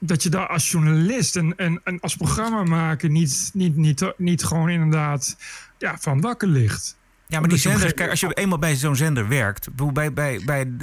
dat 0.00 0.22
je 0.22 0.28
daar 0.28 0.46
als 0.46 0.70
journalist 0.70 1.36
en, 1.36 1.56
en, 1.56 1.80
en 1.84 2.00
als 2.00 2.16
programma 2.16 2.64
maken 2.64 3.12
niet, 3.12 3.50
niet, 3.54 3.76
niet, 3.76 4.12
niet 4.16 4.44
gewoon 4.44 4.68
inderdaad 4.68 5.36
ja, 5.82 5.96
van 6.00 6.20
wakker 6.20 6.48
ligt. 6.48 6.96
Ja, 7.26 7.40
maar 7.40 7.48
die 7.48 7.58
gegeven 7.58 7.94
kijk, 7.94 8.10
als 8.10 8.20
je 8.20 8.34
eenmaal 8.34 8.58
bij 8.58 8.74
zo'n 8.74 8.96
zender 8.96 9.28
werkt, 9.28 9.68
bij, 9.92 10.12
bij, 10.12 10.40
bij 10.44 10.76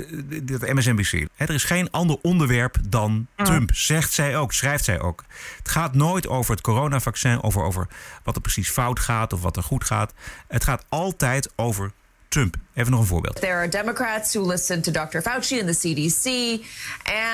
de 0.43 0.73
MSNBC, 0.73 1.27
hè, 1.35 1.45
er 1.45 1.53
is 1.53 1.63
geen 1.63 1.91
ander 1.91 2.17
onderwerp 2.21 2.75
dan 2.89 3.27
Trump, 3.35 3.75
zegt 3.75 4.13
zij 4.13 4.37
ook, 4.37 4.53
schrijft 4.53 4.83
zij 4.83 4.99
ook. 4.99 5.23
Het 5.57 5.69
gaat 5.69 5.95
nooit 5.95 6.27
over 6.27 6.51
het 6.51 6.61
coronavaccin, 6.61 7.43
over, 7.43 7.61
over 7.61 7.87
wat 8.23 8.35
er 8.35 8.41
precies 8.41 8.69
fout 8.69 8.99
gaat 8.99 9.33
of 9.33 9.41
wat 9.41 9.57
er 9.57 9.63
goed 9.63 9.83
gaat. 9.83 10.13
Het 10.47 10.63
gaat 10.63 10.85
altijd 10.89 11.49
over 11.55 11.91
Trump. 12.27 12.55
Even 12.73 12.91
nog 12.91 12.99
een 12.99 13.07
voorbeeld. 13.07 13.35
There 13.35 13.53
are 13.53 13.67
Democrats 13.67 14.33
who 14.33 14.47
listen 14.47 14.81
to 14.81 14.91
Dr. 14.91 15.19
Fauci 15.19 15.59
and 15.59 15.67
the 15.67 15.87
CDC, 15.87 16.25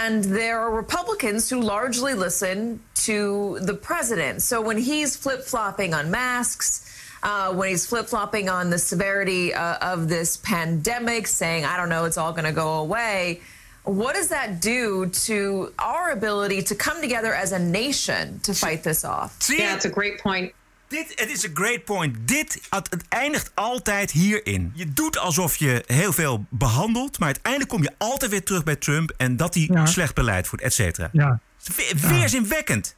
and 0.04 0.24
there 0.24 0.58
are 0.58 0.76
Republicans 0.76 1.50
who 1.50 1.62
largely 1.62 2.14
listen 2.14 2.82
to 3.06 3.58
the 3.66 3.76
president. 3.76 4.42
So 4.42 4.64
when 4.64 4.78
he's 4.78 5.16
flip 5.16 5.48
flopping 5.48 5.94
on 5.94 6.10
masks, 6.10 6.82
uh, 7.26 7.58
when 7.58 7.70
he's 7.70 7.86
flip 7.86 8.08
flopping 8.08 8.50
on 8.50 8.70
the 8.70 8.78
severity 8.78 9.54
uh, 9.54 9.94
of 9.94 10.08
this 10.08 10.38
pandemic, 10.38 11.28
saying, 11.28 11.66
I 11.66 11.76
don't 11.78 11.90
know, 11.90 12.06
it's 12.06 12.18
all 12.18 12.32
going 12.32 12.46
to 12.56 12.62
go 12.62 12.70
away. 12.80 13.40
What 13.84 14.16
does 14.16 14.28
that 14.28 14.62
do 14.62 15.10
to 15.26 15.72
our 15.76 16.12
ability 16.12 16.64
to 16.64 16.76
come 16.76 17.02
together 17.02 17.34
as 17.44 17.52
a 17.52 17.60
nation 17.60 18.40
to 18.42 18.54
fight 18.54 18.82
this 18.84 19.04
off? 19.04 19.32
Yeah, 19.48 19.76
it's 19.76 19.86
a 19.86 19.90
great 19.92 20.22
point. 20.22 20.54
Dit, 20.88 21.12
het 21.16 21.30
is 21.32 21.44
een 21.44 21.52
great 21.54 21.84
point. 21.86 22.16
Dit, 22.28 22.62
het, 22.70 22.88
het 22.90 23.04
eindigt 23.10 23.52
altijd 23.54 24.12
hierin. 24.12 24.72
Je 24.76 24.94
doet 24.94 25.18
alsof 25.18 25.56
je 25.56 25.84
heel 25.88 26.14
veel 26.14 26.46
behandelt, 26.50 27.20
maar 27.20 27.28
uiteindelijk 27.28 27.72
kom 27.72 27.84
je 27.84 27.92
altijd 27.98 28.32
weer 28.32 28.44
terug 28.44 28.64
bij 28.64 28.76
Trump 28.76 29.12
en 29.18 29.38
dat 29.38 29.54
hij 29.54 29.70
slecht 29.84 30.16
beleid 30.16 30.48
voert, 30.48 30.62
et 30.62 30.74
cetera. 30.74 31.10
Ja. 31.12 31.40
We- 31.76 32.08
Weerzinwekkend. 32.08 32.96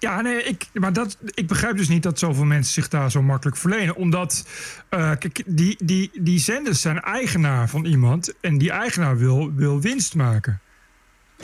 Ja, 0.00 0.20
nee, 0.20 0.42
ik, 0.42 0.66
maar 0.72 0.92
dat, 0.92 1.16
ik 1.34 1.46
begrijp 1.46 1.76
dus 1.76 1.88
niet 1.88 2.02
dat 2.02 2.18
zoveel 2.18 2.44
mensen 2.44 2.72
zich 2.72 2.88
daar 2.88 3.10
zo 3.10 3.22
makkelijk 3.22 3.56
verlenen. 3.56 3.96
Omdat, 3.96 4.46
eh, 4.88 5.10
kijk, 5.18 5.42
die, 5.46 5.76
die, 5.84 6.10
die 6.20 6.38
zenders 6.38 6.80
zijn 6.80 7.00
eigenaar 7.00 7.68
van 7.68 7.84
iemand. 7.84 8.32
En 8.40 8.58
die 8.58 8.70
eigenaar 8.70 9.18
wil, 9.18 9.52
wil 9.54 9.80
winst 9.80 10.14
maken. 10.14 10.60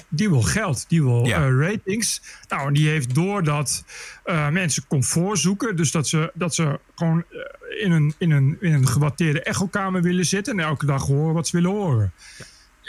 Die 0.09 0.28
wil 0.28 0.42
geld, 0.42 0.84
die 0.88 1.02
wil 1.02 1.26
Ja. 1.26 1.46
eh, 1.46 1.59
ratings. 1.59 2.22
Nou, 2.48 2.66
en 2.66 2.72
die 2.72 2.88
heeft 2.88 3.14
door 3.14 3.42
dat 3.42 3.84
eh, 4.24 4.48
mensen 4.48 4.86
comfort 4.86 5.38
zoeken. 5.38 5.76
Dus 5.76 5.90
dat 5.90 6.09
ze, 6.09 6.30
dat 6.34 6.54
ze 6.54 6.80
gewoon 6.94 7.24
in, 7.80 7.90
een, 7.92 8.14
in, 8.18 8.30
een, 8.30 8.57
in 8.61 8.72
een 8.72 8.88
gewatteerde 8.88 9.42
echokamer 9.42 10.02
willen 10.02 10.26
zitten. 10.26 10.59
En 10.59 10.64
elke 10.64 10.86
dag 10.86 11.07
horen 11.07 11.34
wat 11.34 11.48
ze 11.48 11.57
willen 11.57 11.70
horen. 11.70 12.12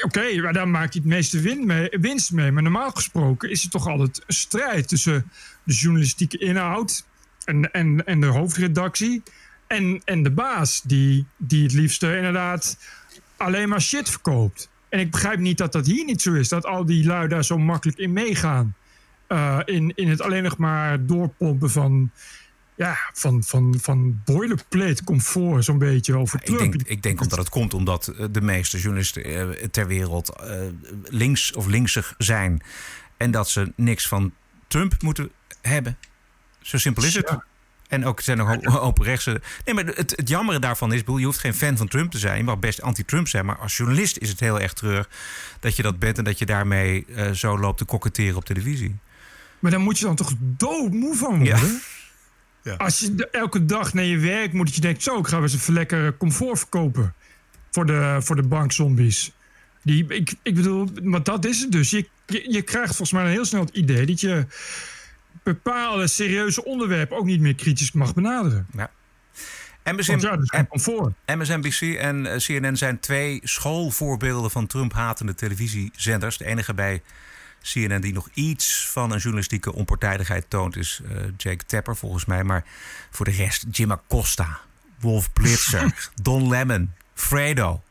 Oké, 0.03 0.41
maar 0.41 0.53
daar 0.53 0.67
maakt 0.67 0.93
hij 0.93 1.01
het 1.03 1.11
meeste 1.13 1.39
win 1.39 1.65
mee, 1.65 1.87
winst 1.99 2.31
mee. 2.31 2.51
Maar 2.51 2.63
normaal 2.63 2.91
gesproken 2.91 3.49
is 3.49 3.61
het 3.61 3.71
toch 3.71 3.87
altijd 3.87 4.21
een 4.27 4.33
strijd 4.33 4.87
tussen 4.87 5.31
de 5.67 5.73
journalistieke 5.73 6.37
inhoud 6.37 7.05
en, 7.45 7.71
en, 7.71 8.05
en 8.05 8.19
de 8.19 8.25
hoofdredactie. 8.25 9.23
En, 9.67 10.01
en 10.05 10.23
de 10.23 10.31
baas, 10.31 10.81
die, 10.83 11.25
die 11.37 11.63
het 11.63 11.73
liefste 11.73 12.15
inderdaad 12.15 12.77
alleen 13.37 13.69
maar 13.69 13.81
shit 13.81 14.09
verkoopt. 14.09 14.69
En 14.89 14.99
ik 14.99 15.11
begrijp 15.11 15.39
niet 15.39 15.57
dat 15.57 15.71
dat 15.71 15.85
hier 15.85 16.05
niet 16.05 16.21
zo 16.21 16.33
is. 16.33 16.49
Dat 16.49 16.65
al 16.65 16.85
die 16.85 17.05
lui 17.05 17.27
daar 17.27 17.45
zo 17.45 17.57
makkelijk 17.57 17.97
in 17.97 18.13
meegaan. 18.13 18.75
Eh, 19.27 19.59
in, 19.65 19.91
in 19.95 20.09
het 20.09 20.21
alleen 20.21 20.43
nog 20.43 20.57
maar 20.57 21.05
doorpompen 21.05 21.69
van, 21.69 22.11
ja, 22.75 22.97
van, 23.13 23.43
van, 23.43 23.77
van 23.81 24.21
boilerplate 24.25 25.03
comfort, 25.03 25.63
zo'n 25.65 25.77
beetje 25.77 26.17
over 26.17 26.39
Ik 26.39 26.45
Trump. 26.45 26.59
denk, 26.59 26.87
ik 26.87 27.03
denk 27.03 27.21
omdat 27.21 27.37
het 27.37 27.49
komt 27.49 27.73
omdat 27.73 28.07
eh, 28.07 28.25
de 28.31 28.41
meeste 28.41 28.77
journalisten 28.77 29.23
eh, 29.23 29.67
ter 29.71 29.87
wereld 29.87 30.29
eh, 30.29 30.61
links 31.03 31.53
of 31.53 31.65
linksig 31.65 32.15
zijn. 32.17 32.61
En 33.17 33.31
dat 33.31 33.49
ze 33.49 33.73
niks 33.75 34.07
van 34.07 34.33
Trump 34.67 35.01
moeten 35.01 35.31
hebben. 35.61 35.97
Zo 36.61 36.77
simpel 36.77 37.03
is 37.03 37.15
het. 37.15 37.37
En 37.87 38.05
ook 38.05 38.17
er 38.17 38.23
zijn 38.23 38.37
nog 38.37 38.79
open 38.79 39.03
rechtse. 39.05 39.41
Nee, 39.65 39.75
maar 39.75 39.85
het, 39.85 40.13
het 40.15 40.29
jammere 40.29 40.59
daarvan 40.59 40.93
is, 40.93 41.01
je 41.05 41.25
hoeft 41.25 41.39
geen 41.39 41.53
fan 41.53 41.77
van 41.77 41.87
Trump 41.87 42.11
te 42.11 42.17
zijn. 42.17 42.37
Je 42.37 42.43
mag 42.43 42.59
best 42.59 42.81
anti-Trump 42.81 43.27
zijn. 43.27 43.45
Maar 43.45 43.57
als 43.57 43.77
journalist 43.77 44.17
is 44.17 44.29
het 44.29 44.39
heel 44.39 44.61
erg 44.61 44.73
treurig 44.73 45.09
dat 45.59 45.75
je 45.75 45.83
dat 45.83 45.99
bent 45.99 46.17
en 46.17 46.23
dat 46.23 46.39
je 46.39 46.45
daarmee 46.45 47.05
eh, 47.05 47.31
zo 47.31 47.59
loopt 47.59 47.77
te 47.77 47.85
koketteren 47.85 48.35
op 48.35 48.45
televisie. 48.45 48.95
Maar 49.59 49.71
dan 49.71 49.81
moet 49.81 49.99
je 49.99 50.05
dan 50.05 50.15
toch 50.15 50.33
doodmoe 50.39 51.15
van 51.15 51.37
worden? 51.37 51.81
Ja. 52.63 52.73
Als 52.73 52.99
je 52.99 53.27
elke 53.31 53.65
dag 53.65 53.93
naar 53.93 54.03
je 54.03 54.17
werk 54.17 54.53
moet, 54.53 54.65
dat 54.65 54.75
je 54.75 54.81
denkt... 54.81 55.03
zo, 55.03 55.17
ik 55.17 55.27
ga 55.27 55.35
weer 55.35 55.43
eens 55.43 55.53
even 55.53 55.73
lekker 55.73 56.17
comfort 56.17 56.59
verkopen 56.59 57.13
voor 57.71 57.85
de, 57.85 58.17
voor 58.19 58.35
de 58.35 58.47
bankzombies. 58.47 59.31
Die, 59.87 60.05
ik, 60.07 60.33
ik 60.41 60.55
bedoel, 60.55 60.89
maar 61.03 61.23
dat 61.23 61.45
is 61.45 61.61
het 61.61 61.71
dus. 61.71 61.89
Je, 61.89 62.07
je, 62.25 62.51
je 62.51 62.61
krijgt 62.61 62.95
volgens 62.95 63.11
mij 63.11 63.31
heel 63.31 63.45
snel 63.45 63.61
het 63.61 63.75
idee... 63.75 64.05
dat 64.05 64.19
je 64.19 64.45
bepaalde 65.43 66.07
serieuze 66.07 66.65
onderwerpen 66.65 67.17
ook 67.17 67.25
niet 67.25 67.41
meer 67.41 67.55
kritisch 67.55 67.91
mag 67.91 68.13
benaderen. 68.13 68.67
Ja. 68.73 68.91
Want 69.83 70.21
ja. 70.21 71.35
MSNBC 71.35 71.81
en 71.81 72.25
eh, 72.25 72.37
CNN 72.37 72.77
zijn 72.77 72.99
twee 72.99 73.39
schoolvoorbeelden 73.43 74.51
van 74.51 74.67
Trump-hatende 74.67 75.35
televisiezenders. 75.35 76.37
De 76.37 76.45
enige 76.45 76.73
bij 76.73 77.01
CNN 77.61 78.01
die 78.01 78.13
nog 78.13 78.29
iets 78.33 78.87
van 78.91 79.11
een 79.11 79.17
journalistieke 79.17 79.73
onpartijdigheid 79.73 80.45
toont 80.47 80.75
is 80.75 81.01
eh, 81.09 81.17
Jake 81.37 81.65
Tapper 81.65 81.95
volgens 81.95 82.25
mij. 82.25 82.43
Maar 82.43 82.63
voor 83.09 83.25
de 83.25 83.31
rest 83.31 83.65
Jim 83.71 83.91
Acosta, 83.91 84.59
Wolf 84.99 85.33
Blitzer, 85.33 86.09
Don 86.21 86.49
Lemon, 86.49 86.91
Fredo, 87.13 87.83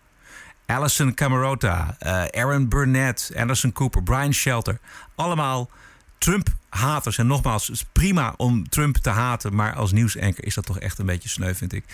Alison 0.67 1.15
Camerota, 1.15 1.97
eh, 1.99 2.25
Aaron 2.43 2.69
Burnett, 2.69 3.33
Anderson 3.37 3.73
Cooper, 3.73 4.03
Brian 4.03 4.35
Shelter. 4.35 4.79
Allemaal 5.15 5.71
Trump-haters. 6.19 7.19
En 7.19 7.27
nogmaals, 7.27 7.67
het 7.67 7.77
is 7.77 7.85
prima 7.93 8.35
om 8.37 8.69
Trump 8.69 8.97
te 8.97 9.11
haten. 9.11 9.55
Maar 9.55 9.75
als 9.75 9.93
nieuwsanker 9.93 10.45
is 10.45 10.55
dat 10.55 10.67
toch 10.67 10.79
echt 10.79 10.99
een 10.99 11.07
beetje 11.07 11.29
sneu, 11.29 11.55
vind 11.55 11.73
ik. 11.73 11.85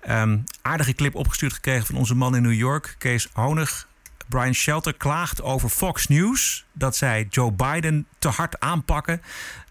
Ehm, 0.00 0.38
aardige 0.62 0.92
clip 0.92 1.14
opgestuurd 1.14 1.52
gekregen 1.52 1.86
van 1.86 1.96
onze 1.96 2.14
man 2.14 2.36
in 2.36 2.42
New 2.42 2.52
York, 2.52 2.94
Kees 2.98 3.28
Honig. 3.32 3.88
Brian 4.28 4.54
Shelter 4.54 4.94
klaagt 4.94 5.42
over 5.42 5.68
Fox 5.68 6.06
News 6.06 6.64
dat 6.72 6.96
zij 6.96 7.26
Joe 7.30 7.52
Biden 7.52 8.06
te 8.18 8.28
hard 8.28 8.60
aanpakken. 8.60 9.22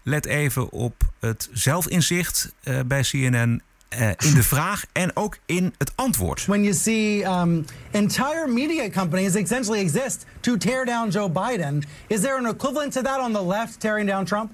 Let 0.02 0.26
even 0.26 0.70
op 0.70 1.02
het 1.20 1.48
zelfinzicht 1.52 2.54
eh, 2.62 2.80
bij 2.86 3.02
CNN 3.02 3.62
eh, 3.98 4.08
in 4.28 4.34
de 4.34 4.42
vraag 4.42 4.84
en 4.92 5.16
ook 5.16 5.38
in 5.46 5.74
het 5.78 5.92
antwoord. 5.94 6.46
When 6.46 6.62
you 6.62 6.74
see 6.74 7.24
um, 7.24 7.64
entire 7.90 8.46
media 8.48 8.90
companies 8.90 9.34
essentially 9.34 9.80
exist 9.80 10.24
to 10.40 10.56
tear 10.56 10.84
down 10.84 11.10
Joe 11.10 11.30
Biden, 11.30 11.82
is 12.06 12.20
there 12.20 12.36
an 12.36 12.46
equivalent 12.46 12.92
to 12.92 13.02
that 13.02 13.20
on 13.20 13.32
the 13.32 13.46
left 13.46 13.80
tearing 13.80 14.08
down 14.08 14.24
Trump? 14.24 14.50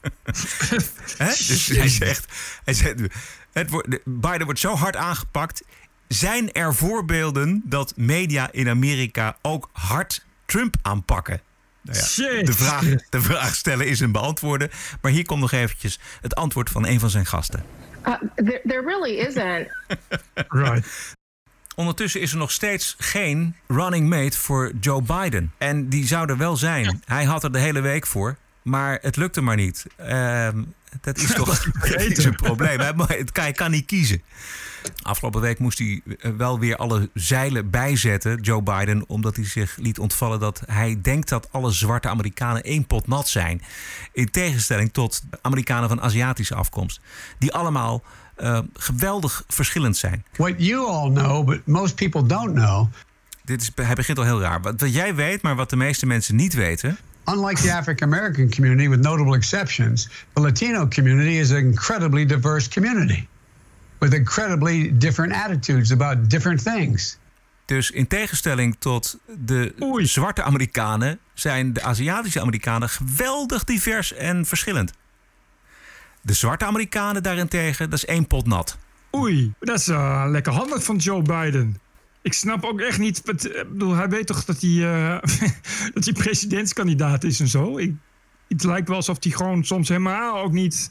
Dus 1.46 1.66
hij 1.66 1.88
zegt, 1.88 2.26
hij 2.64 2.74
zegt 2.74 3.00
het 3.52 3.70
wordt, 3.70 3.88
Biden 4.04 4.44
wordt 4.44 4.60
zo 4.60 4.74
hard 4.74 4.96
aangepakt. 4.96 5.62
Zijn 6.08 6.52
er 6.52 6.74
voorbeelden 6.74 7.62
dat 7.64 7.92
media 7.96 8.48
in 8.52 8.68
Amerika 8.68 9.36
ook 9.42 9.68
hard 9.72 10.24
Trump 10.46 10.76
aanpakken? 10.82 11.40
Nou 11.82 11.98
ja, 11.98 12.42
de, 12.42 12.52
vraag, 12.52 12.84
de 13.10 13.20
vraag 13.20 13.54
stellen 13.54 13.86
is 13.86 14.00
een 14.00 14.12
beantwoorden. 14.12 14.70
Maar 15.00 15.12
hier 15.12 15.26
komt 15.26 15.40
nog 15.40 15.52
eventjes 15.52 16.00
het 16.20 16.34
antwoord 16.34 16.70
van 16.70 16.86
een 16.86 17.00
van 17.00 17.10
zijn 17.10 17.26
gasten. 17.26 17.64
Uh, 18.06 18.14
there, 18.34 18.60
there 18.64 18.82
really 18.82 19.18
isn't. 19.18 19.68
Right. 20.48 21.14
Ondertussen 21.74 22.20
is 22.20 22.32
er 22.32 22.38
nog 22.38 22.50
steeds 22.50 22.94
geen 22.98 23.56
running 23.66 24.08
mate 24.08 24.38
voor 24.38 24.72
Joe 24.80 25.02
Biden. 25.02 25.52
En 25.58 25.88
die 25.88 26.06
zou 26.06 26.28
er 26.28 26.36
wel 26.36 26.56
zijn. 26.56 27.02
Hij 27.04 27.24
had 27.24 27.44
er 27.44 27.52
de 27.52 27.58
hele 27.58 27.80
week 27.80 28.06
voor. 28.06 28.36
Maar 28.62 28.98
het 29.02 29.16
lukte 29.16 29.40
maar 29.40 29.56
niet. 29.56 29.86
Ehm, 29.96 30.62
dat 31.00 31.16
is 31.16 31.32
toch 31.34 31.64
dat 31.72 32.00
is 32.00 32.24
een 32.24 32.36
probleem. 32.36 32.96
Mag- 32.96 33.08
het 33.08 33.32
kan, 33.32 33.42
hij 33.42 33.52
kan 33.52 33.70
niet 33.70 33.86
kiezen. 33.86 34.22
Afgelopen 35.02 35.40
week 35.40 35.58
moest 35.58 35.78
hij 35.78 36.02
eh, 36.18 36.30
wel 36.36 36.58
weer 36.58 36.76
alle 36.76 37.10
zeilen 37.14 37.70
bijzetten, 37.70 38.40
Joe 38.40 38.62
Biden, 38.62 39.04
omdat 39.08 39.36
hij 39.36 39.44
zich 39.44 39.76
liet 39.76 39.98
ontvallen 39.98 40.40
dat 40.40 40.62
hij 40.66 40.98
denkt 41.02 41.28
dat 41.28 41.48
alle 41.52 41.70
zwarte 41.70 42.08
Amerikanen 42.08 42.62
één 42.62 42.86
pot 42.86 43.06
nat 43.06 43.28
zijn. 43.28 43.62
In 44.12 44.30
tegenstelling 44.30 44.92
tot 44.92 45.22
Amerikanen 45.42 45.88
van 45.88 46.00
Aziatische 46.00 46.54
afkomst, 46.54 47.00
die 47.38 47.52
allemaal 47.52 48.02
eh, 48.36 48.58
geweldig 48.74 49.44
verschillend 49.48 49.96
zijn. 49.96 50.24
What 50.36 50.54
you 50.56 50.86
all 50.88 51.10
know, 51.10 51.46
but 51.46 51.66
most 51.66 51.94
people 51.94 52.26
don't 52.26 52.54
know. 52.54 52.86
Dit 53.44 53.62
is, 53.62 53.70
hij 53.74 53.94
begint 53.94 54.18
al 54.18 54.24
heel 54.24 54.40
raar. 54.40 54.60
Wat 54.60 54.84
jij 54.86 55.14
weet, 55.14 55.42
maar 55.42 55.56
wat 55.56 55.70
de 55.70 55.76
meeste 55.76 56.06
mensen 56.06 56.36
niet 56.36 56.54
weten. 56.54 56.98
Unlike 57.32 57.62
the 57.62 57.70
African 57.70 58.12
American 58.12 58.48
community, 58.48 58.88
with 58.88 59.00
notable 59.00 59.34
exceptions, 59.34 60.08
the 60.32 60.40
Latino 60.40 60.86
community 60.86 61.38
is 61.38 61.50
an 61.50 61.56
incredibly 61.56 62.26
diverse 62.26 62.68
community 62.68 63.28
with 64.00 64.14
incredibly 64.14 64.98
different 64.98 65.32
attitudes 65.32 65.92
about 65.92 66.28
different 66.28 66.62
things. 66.62 67.18
Dus 67.64 67.90
in 67.90 68.06
tegenstelling 68.06 68.76
tot 68.78 69.18
de 69.38 69.74
zwarte 70.02 70.42
Amerikanen 70.42 71.18
zijn 71.34 71.72
de 71.72 71.82
Aziatische 71.82 72.40
Amerikanen 72.40 72.88
geweldig 72.88 73.64
divers 73.64 74.14
en 74.14 74.46
verschillend. 74.46 74.92
De 76.22 76.32
zwarte 76.32 76.64
Amerikanen 76.64 77.22
daarentegen, 77.22 77.90
dat 77.90 77.98
is 77.98 78.04
één 78.04 78.26
pot 78.26 78.46
nat. 78.46 78.78
Oei, 79.16 79.52
dat 79.60 79.78
is 79.78 79.88
eh, 79.88 80.24
lekker 80.28 80.52
handig 80.52 80.84
van 80.84 80.96
Joe 80.96 81.22
Biden. 81.22 81.80
Ik 82.22 82.32
snap 82.32 82.64
ook 82.64 82.80
echt 82.80 82.98
niet. 82.98 83.22
wat- 83.24 83.44
Ik 83.46 83.70
bedoel, 83.72 83.94
hij 83.94 84.08
weet 84.08 84.26
toch 84.26 84.44
dat 84.44 84.60
hij, 84.60 84.70
eh, 84.70 85.18
dat 85.94 86.04
hij 86.04 86.12
presidentskandidaat 86.12 87.24
is 87.24 87.40
en 87.40 87.48
zo. 87.48 87.78
Ik, 87.78 87.92
het 88.48 88.64
lijkt 88.64 88.88
wel 88.88 88.96
alsof 88.96 89.16
hij 89.20 89.32
gewoon 89.32 89.64
soms 89.64 89.88
helemaal 89.88 90.38
ook 90.42 90.52
niet, 90.52 90.90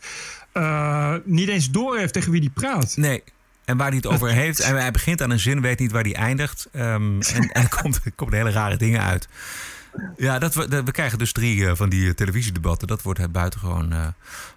eh, 0.51 1.15
niet 1.23 1.47
eens 1.49 1.69
door 1.71 1.97
heeft 1.97 2.13
tegen 2.13 2.31
wie 2.31 2.39
hij 2.41 2.49
praat. 2.49 2.97
Nee. 2.97 3.23
En 3.65 3.77
waar 3.77 3.87
hij 3.87 3.95
het 3.95 4.05
over 4.07 4.29
heeft, 4.29 4.59
en 4.59 4.75
hij 4.75 4.91
begint 4.91 5.21
aan 5.21 5.29
een 5.29 5.39
zin, 5.39 5.61
weet 5.61 5.79
niet 5.79 5.91
waar 5.91 6.03
hij 6.03 6.15
eindigt. 6.15 6.67
Ehm, 6.71 7.21
en 7.35 7.51
en 7.51 7.61
er 7.63 7.69
komt, 7.81 7.99
er 8.03 8.11
komen 8.15 8.33
hele 8.33 8.51
rare 8.51 8.77
dingen 8.77 9.01
uit. 9.01 9.27
Ja, 10.17 10.39
dat 10.39 10.53
we, 10.55 10.67
dat- 10.67 10.85
we 10.85 10.91
krijgen 10.91 11.17
dus 11.17 11.31
drie 11.31 11.67
eh, 11.67 11.75
van 11.75 11.89
die 11.89 12.07
eh, 12.07 12.13
televisiedebatten. 12.13 12.87
Dat 12.87 13.01
wordt 13.01 13.19
het 13.19 13.31
buitengewoon 13.31 13.91
eh, 13.93 14.07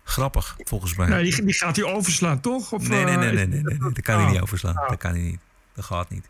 grappig, 0.04 0.56
volgens 0.64 0.94
mij. 0.96 1.08
Nee, 1.08 1.22
die, 1.30 1.44
die 1.44 1.54
gaat 1.54 1.76
hij 1.76 1.84
overslaan, 1.84 2.40
toch? 2.40 2.72
Of, 2.72 2.88
Nee, 2.88 3.04
nee, 3.04 3.16
nee, 3.16 3.28
eh, 3.28 3.34
nee, 3.34 3.46
nee, 3.46 3.62
nee, 3.62 3.78
nee, 3.78 3.92
dat 3.92 4.00
kan 4.00 4.14
hij 4.16 4.24
Ah. 4.24 4.30
niet 4.30 4.40
overslaan. 4.40 4.74
Dat 4.88 4.98
kan 4.98 5.10
hij 5.10 5.20
niet. 5.20 5.40
Dat 5.74 5.84
gaat 5.84 6.10
niet. 6.10 6.28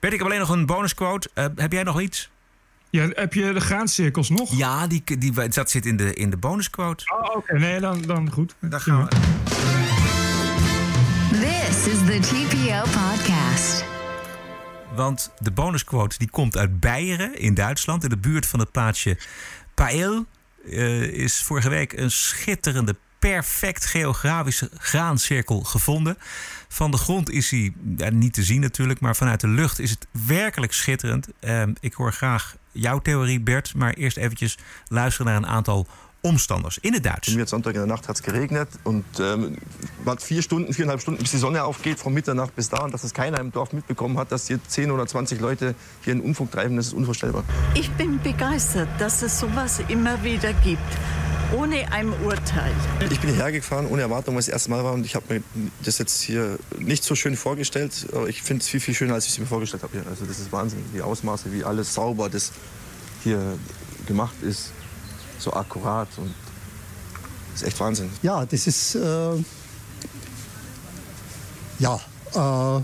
Bert, 0.00 0.12
ik 0.12 0.18
heb 0.18 0.28
alleen 0.28 0.40
nog 0.40 0.48
een 0.48 0.66
bonusquote. 0.66 1.30
Eh, 1.34 1.46
heb 1.56 1.72
jij 1.72 1.82
nog 1.82 2.00
iets? 2.00 2.30
Ja, 2.90 3.08
heb 3.12 3.34
je 3.34 3.52
de 3.52 3.60
graancirkels 3.60 4.28
nog? 4.28 4.56
Ja, 4.56 4.86
die, 4.86 5.02
die, 5.18 5.48
dat 5.48 5.70
zit 5.70 5.86
in 5.86 5.96
de, 5.96 6.14
in 6.14 6.30
de 6.30 6.36
bonusquote. 6.36 7.04
Oh, 7.12 7.36
oké. 7.36 7.58
Nee, 7.58 7.80
dan, 7.80 8.02
dan 8.02 8.30
goed. 8.30 8.54
Daar 8.58 8.80
gaan 8.80 9.04
we. 9.04 9.08
This 11.30 11.86
is 11.86 11.98
the 11.98 12.18
TPO 12.20 12.80
podcast. 12.80 13.84
Want 14.94 15.32
de 15.38 15.50
bonusquote 15.50 16.18
die 16.18 16.30
komt 16.30 16.56
uit 16.56 16.80
Beieren 16.80 17.38
in 17.38 17.54
Duitsland. 17.54 18.02
In 18.02 18.08
de 18.08 18.18
buurt 18.18 18.46
van 18.46 18.58
het 18.58 18.70
plaatsje 18.70 19.16
Pael 19.74 20.26
eh, 20.64 21.02
is 21.02 21.42
vorige 21.42 21.68
week 21.68 21.92
een 21.92 22.10
schitterende, 22.10 22.96
perfect 23.30 23.86
geografische 23.86 24.70
graancirkel 24.78 25.60
gevonden. 25.60 26.18
Van 26.68 26.90
de 26.90 26.96
grond 26.96 27.30
is 27.30 27.50
hij 27.50 27.72
niet 28.10 28.32
te 28.34 28.42
zien 28.42 28.60
natuurlijk, 28.60 29.00
maar 29.00 29.16
vanuit 29.16 29.40
de 29.40 29.48
lucht 29.48 29.78
is 29.78 29.90
het 29.90 30.06
werkelijk 30.26 30.72
schitterend. 30.72 31.28
Ehm, 31.40 31.72
ik 31.80 31.94
hoor 31.94 32.12
graag 32.12 32.56
jouw 32.72 32.98
theorie, 32.98 33.40
Bert, 33.40 33.74
maar 33.74 33.92
eerst 33.92 34.16
eventjes 34.16 34.58
luisteren 34.88 35.32
naar 35.32 35.42
een 35.42 35.56
aantal 35.56 35.86
omstanders 36.22 36.78
in 36.78 36.92
het 36.94 37.04
Duits. 37.04 37.28
Jetzt 37.28 37.50
Sonntag 37.50 37.74
in 37.74 37.80
der 37.80 37.86
Nacht 37.86 38.08
hat 38.08 38.16
es 38.16 38.22
geregnet 38.22 38.68
und 38.84 39.04
ähm, 39.18 39.58
man 40.04 40.14
hat 40.14 40.22
vier 40.22 40.40
Stunden, 40.42 40.72
viereinhalb 40.72 41.00
Stunden, 41.00 41.20
bis 41.20 41.32
die 41.32 41.38
Sonne 41.38 41.64
aufgeht, 41.64 41.98
von 41.98 42.14
Mitternacht 42.14 42.54
bis 42.54 42.68
da. 42.68 42.84
Und 42.84 42.94
dass 42.94 43.02
es 43.02 43.12
keiner 43.12 43.40
im 43.40 43.50
Dorf 43.50 43.72
mitbekommen 43.72 44.16
hat, 44.18 44.30
dass 44.30 44.46
hier 44.46 44.60
10 44.64 44.92
oder 44.92 45.06
20 45.06 45.40
Leute 45.40 45.74
hier 46.04 46.12
einen 46.12 46.22
Unfug 46.22 46.52
treiben, 46.52 46.76
das 46.76 46.86
ist 46.86 46.92
unvorstellbar. 46.94 47.42
Ich 47.74 47.90
bin 47.92 48.20
begeistert, 48.22 48.88
dass 48.98 49.22
es 49.22 49.40
sowas 49.40 49.80
immer 49.88 50.22
wieder 50.22 50.52
gibt, 50.52 50.80
ohne 51.56 51.90
ein 51.90 52.12
Urteil. 52.24 52.72
Ich 53.10 53.20
bin 53.20 53.30
hierher 53.30 53.50
gefahren 53.50 53.86
ohne 53.86 54.02
Erwartung, 54.02 54.34
weil 54.34 54.40
es 54.40 54.46
das 54.46 54.52
erste 54.52 54.70
Mal 54.70 54.84
war 54.84 54.92
und 54.92 55.04
ich 55.04 55.16
habe 55.16 55.34
mir 55.34 55.42
das 55.84 55.98
jetzt 55.98 56.22
hier 56.22 56.56
nicht 56.78 57.02
so 57.02 57.16
schön 57.16 57.36
vorgestellt. 57.36 58.06
Aber 58.12 58.28
ich 58.28 58.42
finde 58.42 58.62
es 58.62 58.68
viel, 58.68 58.80
viel 58.80 58.94
schöner, 58.94 59.14
als 59.14 59.26
ich 59.26 59.32
es 59.32 59.38
mir 59.40 59.46
vorgestellt 59.46 59.82
habe. 59.82 60.04
Also 60.08 60.24
das 60.24 60.38
ist 60.38 60.52
Wahnsinn, 60.52 60.84
die 60.94 61.02
Ausmaße, 61.02 61.52
wie 61.52 61.64
alles 61.64 61.92
sauber 61.92 62.28
das 62.30 62.52
hier 63.24 63.58
gemacht 64.06 64.36
ist. 64.42 64.72
So 65.42 65.52
akkurat 65.52 66.08
und 66.18 66.32
das 67.52 67.62
ist 67.62 67.68
echt 67.68 67.80
Wahnsinn. 67.80 68.10
Ja, 68.22 68.46
das 68.46 68.66
ist. 68.68 68.94
Äh, 68.94 69.42
ja. 71.78 72.00
Äh, 72.34 72.82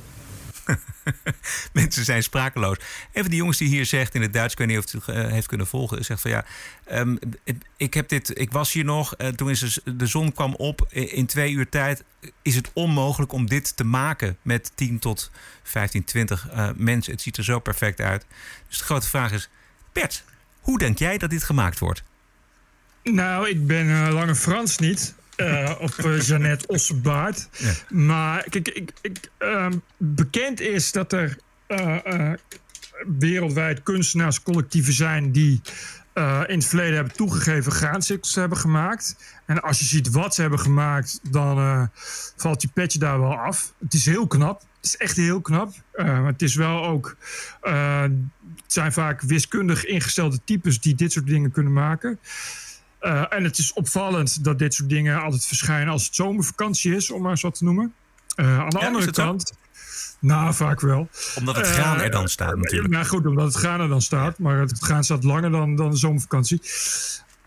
Mensen 1.73 2.05
zijn 2.05 2.23
sprakeloos. 2.23 2.77
Een 3.13 3.23
van 3.23 3.31
die 3.31 3.39
jongens 3.39 3.59
die 3.59 3.69
hier 3.69 3.87
zegt 3.87 4.15
in 4.15 4.23
het 4.23 4.33
Duits, 4.33 4.53
ik 4.53 4.59
weet 4.59 4.69
niet 4.69 4.79
of 4.79 4.93
het 4.93 5.09
eh, 5.09 5.31
heeft 5.31 5.47
kunnen 5.47 5.67
volgen, 5.67 6.05
zegt 6.05 6.21
van 6.21 6.31
ja, 6.31 6.45
ehm, 6.85 7.17
ik, 7.77 7.95
heb 7.95 8.09
dit, 8.09 8.41
ik 8.41 8.53
was 8.53 8.73
hier 8.73 8.85
nog, 8.85 9.15
eh, 9.15 9.29
toen 9.29 9.51
is 9.51 9.81
de 9.85 10.07
zon 10.07 10.33
kwam 10.33 10.55
op, 10.55 10.87
in 10.91 11.27
twee 11.27 11.53
uur 11.53 11.69
tijd 11.69 12.05
is 12.43 12.55
het 12.55 12.71
onmogelijk 12.73 13.33
om 13.33 13.47
dit 13.47 13.77
te 13.77 13.85
maken 13.85 14.37
met 14.43 14.73
10 14.75 14.99
tot 14.99 15.31
15, 15.63 16.05
20 16.05 16.49
eh, 16.49 16.69
mensen. 16.77 17.13
Het 17.13 17.23
ziet 17.23 17.37
er 17.37 17.45
zo 17.45 17.59
perfect 17.59 18.01
uit. 18.01 18.27
Dus 18.69 18.79
de 18.79 18.85
grote 18.85 19.09
vraag 19.09 19.33
is, 19.33 19.49
Bert, 19.93 20.25
hoe 20.61 20.79
denk 20.79 20.99
jij 20.99 21.19
dat 21.19 21.31
dit 21.31 21.45
gemaakt 21.45 21.79
wordt? 21.79 22.03
Nou, 23.13 23.49
ik 23.49 23.67
ben 23.67 23.89
eh, 23.89 24.13
Lange 24.13 24.35
Frans 24.35 24.79
niet. 24.79 25.15
eh, 25.37 25.75
of 25.81 25.99
eh, 25.99 26.21
Jeannette 26.21 26.67
Ossenbaard. 26.67 27.49
Maar 27.89 28.47
kijk, 28.51 28.69
ik, 28.69 28.93
ik, 29.01 29.31
ehm, 29.39 29.73
bekend 29.97 30.61
is 30.61 30.93
dat 30.93 31.13
er 31.13 31.39
eh, 31.67 31.97
eh, 32.05 32.33
wereldwijd 33.19 33.83
kunstenaarscollectieven 33.83 34.93
zijn 34.93 35.33
die 35.33 35.61
in 36.47 36.55
het 36.59 36.65
verleden 36.65 36.95
hebben 36.95 37.17
toegegeven 37.17 37.73
graancirkels 37.73 38.35
hebben 38.35 38.59
gemaakt. 38.59 39.17
En 39.47 39.63
als 39.63 39.79
je 39.79 39.85
ziet 39.85 40.11
wat 40.11 40.35
ze 40.35 40.41
hebben 40.41 40.59
gemaakt, 40.59 41.21
dan 41.31 41.91
valt 42.37 42.63
je 42.63 42.69
petje 42.75 42.99
daar 42.99 43.21
wel 43.21 43.39
af. 43.39 43.73
Het 43.79 43.95
is 43.95 44.05
heel 44.07 44.27
knap. 44.27 44.61
Het 44.61 44.85
is 44.87 44.97
echt 44.97 45.17
heel 45.17 45.41
knap. 45.41 45.75
Maar 45.97 46.27
het 46.27 46.43
is 46.43 46.55
wel 46.55 46.85
ook. 46.85 47.17
het 47.61 48.13
zijn 48.67 48.93
vaak 48.93 49.21
wiskundig 49.21 49.85
ingestelde 49.85 50.39
types 50.45 50.81
die 50.81 50.95
dit 50.95 51.13
soort 51.13 51.27
dingen 51.27 51.51
kunnen 51.51 51.73
maken. 51.73 52.19
Eh, 52.99 53.25
en 53.29 53.45
het 53.45 53.59
is 53.59 53.73
opvallend 53.73 54.45
dat 54.45 54.59
dit 54.59 54.75
soort 54.75 54.89
dingen 54.89 55.23
altijd 55.23 55.47
verschijnen 55.47 55.93
als 55.93 56.05
het 56.05 56.15
zomervakantie 56.15 56.95
is, 56.95 57.11
om 57.11 57.23
maar 57.23 57.39
wat 57.41 57.55
te 57.55 57.65
noemen. 57.65 57.95
Eh, 58.35 58.59
aan 58.61 58.69
de 58.69 58.79
Ja, 58.79 58.87
andere 58.87 59.05
zo? 59.05 59.11
kant... 59.11 59.53
Nou, 60.21 60.55
vaak 60.55 60.81
wel. 60.81 61.09
Omdat 61.35 61.57
het 61.57 61.67
Eh, 61.67 61.73
graan 61.73 62.01
er 62.01 62.11
dan 62.11 62.29
staat 62.29 62.57
natuurlijk. 62.57 62.93
Nou 62.93 63.05
goed, 63.07 63.27
omdat 63.27 63.45
het 63.47 63.55
graan 63.55 63.81
er 63.81 63.89
dan 63.89 64.03
staat. 64.03 64.39
Maar 64.39 64.59
het 64.59 64.79
graan 64.79 65.05
staat 65.05 65.25
langer 65.25 65.51
dan, 65.51 65.77
dan 65.77 65.91
de 65.91 65.97
zomervakantie. 65.97 66.61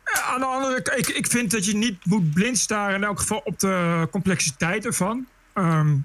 Eh, 0.04 0.30
Aan 0.34 0.39
de 0.39 0.45
andere 0.45 0.82
kant, 0.82 0.97
ik, 0.99 1.08
ik 1.08 1.28
vind 1.28 1.52
dat 1.52 1.66
je 1.66 1.76
niet 1.76 2.06
moet 2.06 2.34
blind 2.34 2.58
staren... 2.58 2.95
in 2.95 3.04
elk 3.04 3.20
geval 3.20 3.41
op 3.43 3.60
de 3.60 4.08
complexiteit 4.12 4.86
ervan. 4.86 5.28
Ehm, 5.54 5.97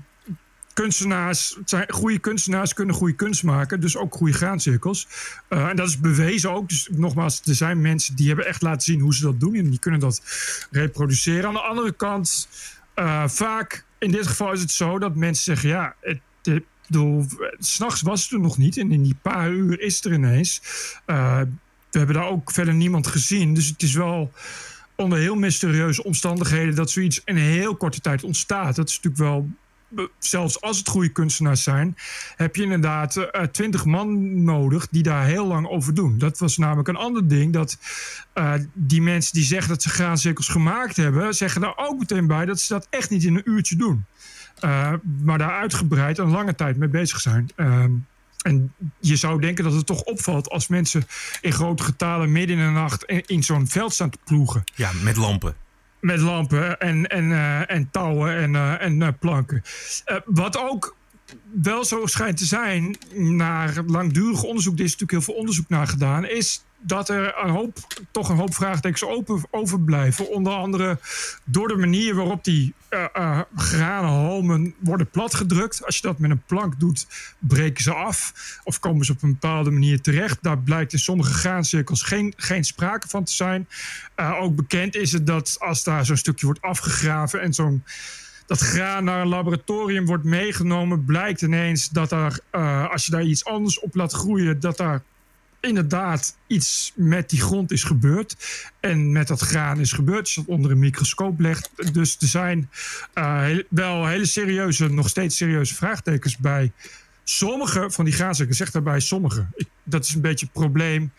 kunstenaars, 0.76 1.58
zijn, 1.64 1.92
goede 1.92 2.18
kunstenaars 2.18 2.72
kunnen 2.72 2.94
goede 2.94 3.14
kunst 3.14 3.42
maken. 3.42 3.80
Dus 3.80 3.96
ook 3.96 4.14
goede 4.14 4.32
graancirkels. 4.32 5.08
Eh, 5.48 5.68
en 5.68 5.76
dat 5.76 5.88
is 5.88 6.00
bewezen 6.00 6.50
ook. 6.50 6.68
Dus 6.68 6.88
nogmaals, 6.90 7.42
er 7.44 7.54
zijn 7.54 7.80
mensen 7.80 8.16
die 8.16 8.26
hebben 8.26 8.46
echt 8.46 8.62
laten 8.62 8.82
zien 8.82 9.00
hoe 9.00 9.14
ze 9.14 9.22
dat 9.22 9.40
doen. 9.40 9.54
En 9.54 9.70
die 9.70 9.78
kunnen 9.78 10.00
dat 10.00 10.22
reproduceren. 10.70 11.46
Aan 11.46 11.54
de 11.54 11.60
andere 11.60 11.92
kant, 11.92 12.48
eh, 12.94 13.28
vaak 13.28 13.84
in 13.98 14.10
dit 14.10 14.26
geval 14.26 14.52
is 14.52 14.60
het 14.60 14.70
zo 14.70 14.98
dat 14.98 15.14
mensen 15.14 15.44
zeggen... 15.44 15.68
ja, 15.68 15.94
het, 16.00 16.20
het, 16.42 16.62
s'nachts 17.58 18.02
was 18.02 18.22
het 18.22 18.32
er 18.32 18.40
nog 18.40 18.58
niet. 18.58 18.76
En 18.76 18.92
in 18.92 19.02
die 19.02 19.18
paar 19.22 19.50
uur 19.50 19.80
is 19.80 19.96
het 19.96 20.04
er 20.04 20.12
ineens. 20.12 20.62
Eh, 21.04 21.40
we 21.90 21.98
hebben 21.98 22.16
daar 22.16 22.28
ook 22.28 22.50
verder 22.50 22.74
niemand 22.74 23.06
gezien. 23.06 23.54
Dus 23.54 23.68
het 23.68 23.82
is 23.82 23.94
wel 23.94 24.32
onder 24.94 25.18
heel 25.18 25.36
mysterieuze 25.36 26.04
omstandigheden... 26.04 26.74
dat 26.74 26.90
zoiets 26.90 27.20
in 27.24 27.36
een 27.36 27.42
heel 27.42 27.76
korte 27.76 28.00
tijd 28.00 28.24
ontstaat. 28.24 28.76
Dat 28.76 28.88
is 28.88 28.94
natuurlijk 28.94 29.22
wel 29.22 29.50
zelfs 30.18 30.60
als 30.60 30.78
het 30.78 30.88
goede 30.88 31.08
kunstenaars 31.08 31.62
zijn, 31.62 31.96
heb 32.36 32.56
je 32.56 32.62
inderdaad 32.62 33.28
twintig 33.52 33.84
man 33.84 34.44
nodig 34.44 34.88
die 34.90 35.02
daar 35.02 35.24
heel 35.24 35.46
lang 35.46 35.68
over 35.68 35.94
doen. 35.94 36.18
Dat 36.18 36.38
was 36.38 36.56
namelijk 36.56 36.88
een 36.88 36.96
ander 36.96 37.28
ding. 37.28 37.52
Dat 37.52 37.78
eh, 38.32 38.54
die 38.72 39.02
mensen 39.02 39.32
die 39.32 39.44
zeggen 39.44 39.68
dat 39.68 39.82
ze 39.82 39.88
graancirkels 39.88 40.48
gemaakt 40.48 40.96
hebben, 40.96 41.34
zeggen 41.34 41.60
daar 41.60 41.76
ook 41.76 41.98
meteen 41.98 42.26
bij 42.26 42.44
dat 42.44 42.60
ze 42.60 42.72
dat 42.72 42.86
echt 42.90 43.10
niet 43.10 43.24
in 43.24 43.34
een 43.34 43.50
uurtje 43.50 43.76
doen. 43.76 44.04
Eh, 44.60 44.92
maar 45.22 45.38
daar 45.38 45.60
uitgebreid 45.60 46.18
een 46.18 46.30
lange 46.30 46.54
tijd 46.54 46.76
mee 46.76 46.88
bezig 46.88 47.20
zijn. 47.20 47.50
Ehm, 47.56 47.92
en 48.42 48.72
je 49.00 49.16
zou 49.16 49.40
denken 49.40 49.64
dat 49.64 49.72
het 49.72 49.86
toch 49.86 50.02
opvalt 50.02 50.48
als 50.48 50.66
mensen 50.66 51.06
in 51.40 51.52
grote 51.52 51.82
getalen 51.82 52.32
midden 52.32 52.58
in 52.58 52.64
de 52.64 52.70
nacht 52.70 53.04
in, 53.04 53.22
in 53.26 53.42
zo'n 53.42 53.66
veld 53.66 53.92
staan 53.92 54.10
te 54.10 54.18
ploegen. 54.24 54.64
Ja, 54.74 54.90
met 55.02 55.16
lampen. 55.16 55.56
Met 56.00 56.20
lampen 56.20 56.80
en, 56.80 57.06
en, 57.06 57.32
eh, 57.32 57.70
en 57.70 57.90
touwen 57.90 58.36
en, 58.36 58.54
eh, 58.54 58.82
en 58.82 59.02
eh, 59.02 59.08
planken. 59.18 59.62
Wat 60.24 60.58
ook 60.58 60.96
wel 61.62 61.84
zo 61.84 62.06
schijnt 62.06 62.36
te 62.36 62.44
zijn, 62.44 62.96
naar 63.14 63.82
langdurig 63.86 64.42
onderzoek, 64.42 64.78
er 64.78 64.84
is 64.84 64.96
natuurlijk 64.96 65.10
heel 65.10 65.34
veel 65.34 65.40
onderzoek 65.40 65.68
naar 65.68 65.86
gedaan, 65.86 66.26
is 66.26 66.64
dat 66.80 67.08
er 67.08 67.34
een 67.44 67.50
hoop, 67.50 67.78
toch 68.10 68.28
een 68.28 68.36
hoop 68.36 68.54
vraagtekens 68.54 69.04
open, 69.04 69.46
overblijven. 69.50 70.30
Onder 70.30 70.52
andere 70.52 70.98
door 71.44 71.68
de 71.68 71.76
manier 71.76 72.14
waarop 72.14 72.44
die 72.44 72.74
eh 72.88 73.04
eh, 73.12 73.40
granen 73.56 74.10
halmen 74.10 74.74
worden 74.78 75.10
platgedrukt. 75.10 75.84
Als 75.84 75.96
je 75.96 76.02
dat 76.02 76.18
met 76.18 76.30
een 76.30 76.42
plank 76.46 76.80
doet, 76.80 77.06
breken 77.38 77.82
ze 77.82 77.94
af. 77.94 78.32
Of 78.64 78.78
komen 78.78 79.04
ze 79.04 79.12
op 79.12 79.22
een 79.22 79.32
bepaalde 79.32 79.70
manier 79.70 80.00
terecht. 80.00 80.38
Daar 80.42 80.58
blijkt 80.58 80.92
in 80.92 80.98
sommige 80.98 81.32
graancirkels 81.32 82.02
geen, 82.02 82.32
geen 82.36 82.64
sprake 82.64 83.08
van 83.08 83.24
te 83.24 83.32
zijn. 83.32 83.68
Eh, 84.14 84.40
ook 84.40 84.56
bekend 84.56 84.94
is 84.94 85.12
het 85.12 85.26
dat 85.26 85.56
als 85.58 85.84
daar 85.84 86.06
zo'n 86.06 86.16
stukje 86.16 86.46
wordt 86.46 86.62
afgegraven 86.62 87.40
en 87.40 87.54
zo'n 87.54 87.84
dat 88.46 88.60
graan 88.60 89.04
naar 89.04 89.20
een 89.20 89.28
laboratorium 89.28 90.06
wordt 90.06 90.24
meegenomen, 90.24 91.04
blijkt 91.04 91.42
ineens 91.42 91.88
dat 91.88 92.12
er, 92.12 92.40
eh, 92.50 92.90
als 92.90 93.04
je 93.04 93.10
daar 93.10 93.24
iets 93.24 93.44
anders 93.44 93.80
op 93.80 93.94
laat 93.94 94.12
groeien, 94.12 94.60
dat 94.60 94.76
daar 94.76 95.02
inderdaad 95.60 96.36
iets 96.46 96.92
met 96.94 97.30
die 97.30 97.40
grond 97.40 97.72
is 97.72 97.84
gebeurd. 97.84 98.36
En 98.80 99.12
met 99.12 99.28
dat 99.28 99.40
graan 99.40 99.80
is 99.80 99.92
gebeurd. 99.92 100.30
Je 100.30 100.40
dat 100.40 100.54
onder 100.54 100.70
een 100.70 100.78
microscoop 100.78 101.40
legt. 101.40 101.70
Dus 101.92 102.16
er 102.20 102.26
zijn 102.26 102.70
eh, 103.12 103.46
wel 103.68 104.06
hele 104.06 104.26
serieuze, 104.26 104.88
nog 104.88 105.08
steeds 105.08 105.36
serieuze 105.36 105.74
vraagtekens 105.74 106.36
bij. 106.36 106.72
Sommige 107.24 107.90
van 107.90 108.04
die 108.04 108.14
graanzakken, 108.14 108.48
ik 108.48 108.60
zeg 108.60 108.70
daarbij 108.70 109.00
sommige. 109.00 109.46
Dat 109.82 110.04
is 110.04 110.14
een 110.14 110.20
beetje 110.20 110.46
het 110.46 110.54
probleem 110.54 111.12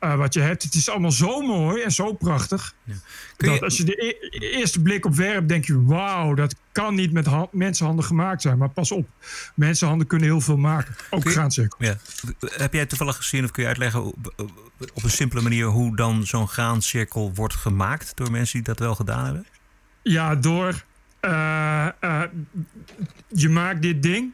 eh, 0.00 0.14
wat 0.14 0.34
je 0.34 0.40
hebt. 0.40 0.62
Het 0.62 0.74
is 0.74 0.88
allemaal 0.88 1.12
zo 1.12 1.40
mooi 1.40 1.82
en 1.82 1.92
zo 1.92 2.12
prachtig. 2.12 2.74
Dat 3.36 3.62
als 3.62 3.76
je 3.76 3.84
de 3.84 4.04
e- 4.30 4.38
eerste 4.38 4.82
blik 4.82 5.04
op 5.06 5.14
werpt, 5.14 5.48
denk 5.48 5.64
je: 5.64 5.82
wauw, 5.84 6.34
dat 6.34 6.54
kan 6.72 6.94
niet 6.94 7.12
met 7.12 7.26
hand- 7.26 7.52
mensenhanden 7.52 8.04
gemaakt 8.04 8.42
zijn. 8.42 8.58
Maar 8.58 8.68
pas 8.68 8.90
op, 8.92 9.08
mensenhanden 9.54 10.06
kunnen 10.06 10.28
heel 10.28 10.40
veel 10.40 10.56
maken. 10.56 10.94
Ook 11.10 11.30
graancirkel. 11.30 11.78
Ja. 11.84 11.96
Heb 12.40 12.72
jij 12.72 12.86
toevallig 12.86 13.16
gezien 13.16 13.44
of 13.44 13.50
kun 13.50 13.62
je 13.62 13.68
uitleggen 13.68 14.04
op 14.94 15.02
een 15.02 15.10
simpele 15.10 15.42
manier 15.42 15.66
hoe 15.66 15.96
dan 15.96 16.26
zo'n 16.26 16.48
graancirkel 16.48 17.32
wordt 17.34 17.54
gemaakt 17.54 18.12
door 18.16 18.30
mensen 18.30 18.54
die 18.58 18.62
dat 18.68 18.78
wel 18.78 18.94
gedaan 18.94 19.24
hebben? 19.24 19.46
Ja, 20.02 20.34
door. 20.34 20.84
eh, 21.20 21.86
eh, 22.00 22.22
je 23.28 23.48
maakt 23.48 23.82
dit 23.82 24.02
ding 24.02 24.32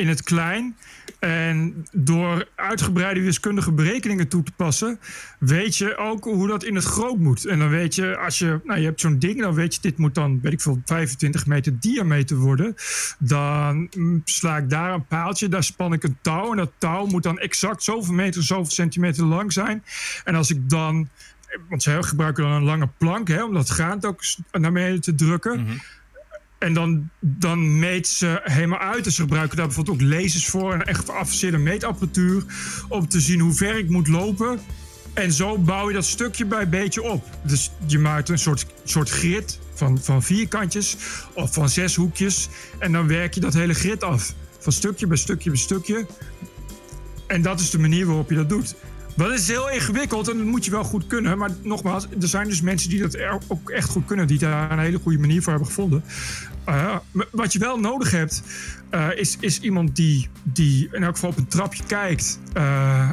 in 0.00 0.08
het 0.08 0.22
klein. 0.22 0.76
En 1.18 1.86
door 1.92 2.48
uitgebreide 2.54 3.20
wiskundige 3.20 3.72
berekeningen 3.72 4.28
toe 4.28 4.42
te 4.42 4.52
passen, 4.56 5.00
weet 5.38 5.76
je 5.76 5.96
ook 5.96 6.24
hoe 6.24 6.48
dat 6.48 6.64
in 6.64 6.74
het 6.74 6.84
groot 6.84 7.18
moet. 7.18 7.46
En 7.46 7.58
dan 7.58 7.68
weet 7.68 7.94
je, 7.94 8.16
als 8.16 8.38
je, 8.38 8.60
nou, 8.64 8.78
je 8.78 8.84
hebt 8.84 9.00
zo'n 9.00 9.18
ding, 9.18 9.40
dan 9.40 9.54
weet 9.54 9.74
je, 9.74 9.80
dit 9.80 9.98
moet 9.98 10.14
dan, 10.14 10.40
weet 10.40 10.52
ik 10.52 10.60
veel, 10.60 10.82
25 10.84 11.46
meter 11.46 11.80
diameter 11.80 12.36
worden. 12.36 12.74
Dan 13.18 13.88
mm, 13.96 14.22
sla 14.24 14.56
ik 14.56 14.70
daar 14.70 14.94
een 14.94 15.06
paaltje, 15.06 15.48
daar 15.48 15.64
span 15.64 15.92
ik 15.92 16.02
een 16.02 16.18
touw. 16.20 16.50
En 16.50 16.56
dat 16.56 16.72
touw 16.78 17.06
moet 17.06 17.22
dan 17.22 17.38
exact 17.38 17.82
zoveel 17.82 18.14
meter, 18.14 18.42
zoveel 18.42 18.72
centimeter 18.72 19.24
lang 19.24 19.52
zijn. 19.52 19.84
En 20.24 20.34
als 20.34 20.50
ik 20.50 20.70
dan, 20.70 21.08
want 21.68 21.82
ze 21.82 22.02
gebruiken 22.02 22.42
dan 22.42 22.52
een 22.52 22.64
lange 22.64 22.88
plank, 22.98 23.28
hè, 23.28 23.44
om 23.44 23.54
dat 23.54 23.68
graan 23.68 24.04
ook 24.04 24.22
naar 24.52 24.72
beneden 24.72 25.00
te 25.00 25.14
drukken. 25.14 25.66
En 26.60 26.74
dan, 26.74 27.10
dan 27.20 27.78
meet 27.78 28.08
ze 28.08 28.40
helemaal 28.42 28.78
uit. 28.78 29.06
En 29.06 29.12
ze 29.12 29.20
gebruiken 29.20 29.56
daar 29.56 29.66
bijvoorbeeld 29.66 30.02
ook 30.02 30.08
lasers 30.08 30.46
voor. 30.46 30.72
En 30.72 30.86
echt 30.86 31.04
geavanceerde 31.04 31.58
meetapparatuur. 31.58 32.44
Om 32.88 33.08
te 33.08 33.20
zien 33.20 33.40
hoe 33.40 33.52
ver 33.52 33.78
ik 33.78 33.88
moet 33.88 34.08
lopen. 34.08 34.60
En 35.14 35.32
zo 35.32 35.58
bouw 35.58 35.88
je 35.88 35.94
dat 35.94 36.04
stukje 36.04 36.44
bij 36.44 36.68
beetje 36.68 37.02
op. 37.02 37.24
Dus 37.42 37.70
je 37.86 37.98
maakt 37.98 38.28
een 38.28 38.38
soort, 38.38 38.66
soort 38.84 39.10
grid 39.10 39.58
van, 39.74 39.98
van 40.02 40.22
vierkantjes. 40.22 40.96
Of 41.34 41.54
van 41.54 41.68
zes 41.68 41.94
hoekjes. 41.94 42.48
En 42.78 42.92
dan 42.92 43.06
werk 43.06 43.34
je 43.34 43.40
dat 43.40 43.54
hele 43.54 43.74
grid 43.74 44.02
af. 44.02 44.34
Van 44.58 44.72
stukje 44.72 45.06
bij 45.06 45.16
stukje 45.16 45.50
bij 45.50 45.58
stukje. 45.58 46.06
En 47.26 47.42
dat 47.42 47.60
is 47.60 47.70
de 47.70 47.78
manier 47.78 48.06
waarop 48.06 48.30
je 48.30 48.36
dat 48.36 48.48
doet. 48.48 48.74
Dat 49.16 49.32
is 49.32 49.48
heel 49.48 49.70
ingewikkeld 49.70 50.28
en 50.28 50.36
dat 50.36 50.46
moet 50.46 50.64
je 50.64 50.70
wel 50.70 50.84
goed 50.84 51.06
kunnen. 51.06 51.38
Maar 51.38 51.50
nogmaals, 51.62 52.06
er 52.20 52.28
zijn 52.28 52.48
dus 52.48 52.60
mensen 52.60 52.90
die 52.90 53.00
dat 53.00 53.18
ook 53.48 53.70
echt 53.70 53.88
goed 53.88 54.04
kunnen. 54.04 54.26
Die 54.26 54.38
daar 54.38 54.70
een 54.72 54.78
hele 54.78 54.98
goede 54.98 55.18
manier 55.18 55.42
voor 55.42 55.52
hebben 55.52 55.68
gevonden. 55.68 56.04
M- 57.12 57.20
wat 57.30 57.52
je 57.52 57.58
wel 57.58 57.80
nodig 57.80 58.10
hebt, 58.10 58.42
uh, 58.90 59.08
is, 59.14 59.36
is 59.40 59.60
iemand 59.60 59.96
die, 59.96 60.28
die 60.42 60.88
in 60.92 61.02
elk 61.02 61.14
geval 61.14 61.30
op 61.30 61.36
een 61.36 61.46
trapje 61.46 61.84
kijkt. 61.86 62.38
Uh, 62.56 63.10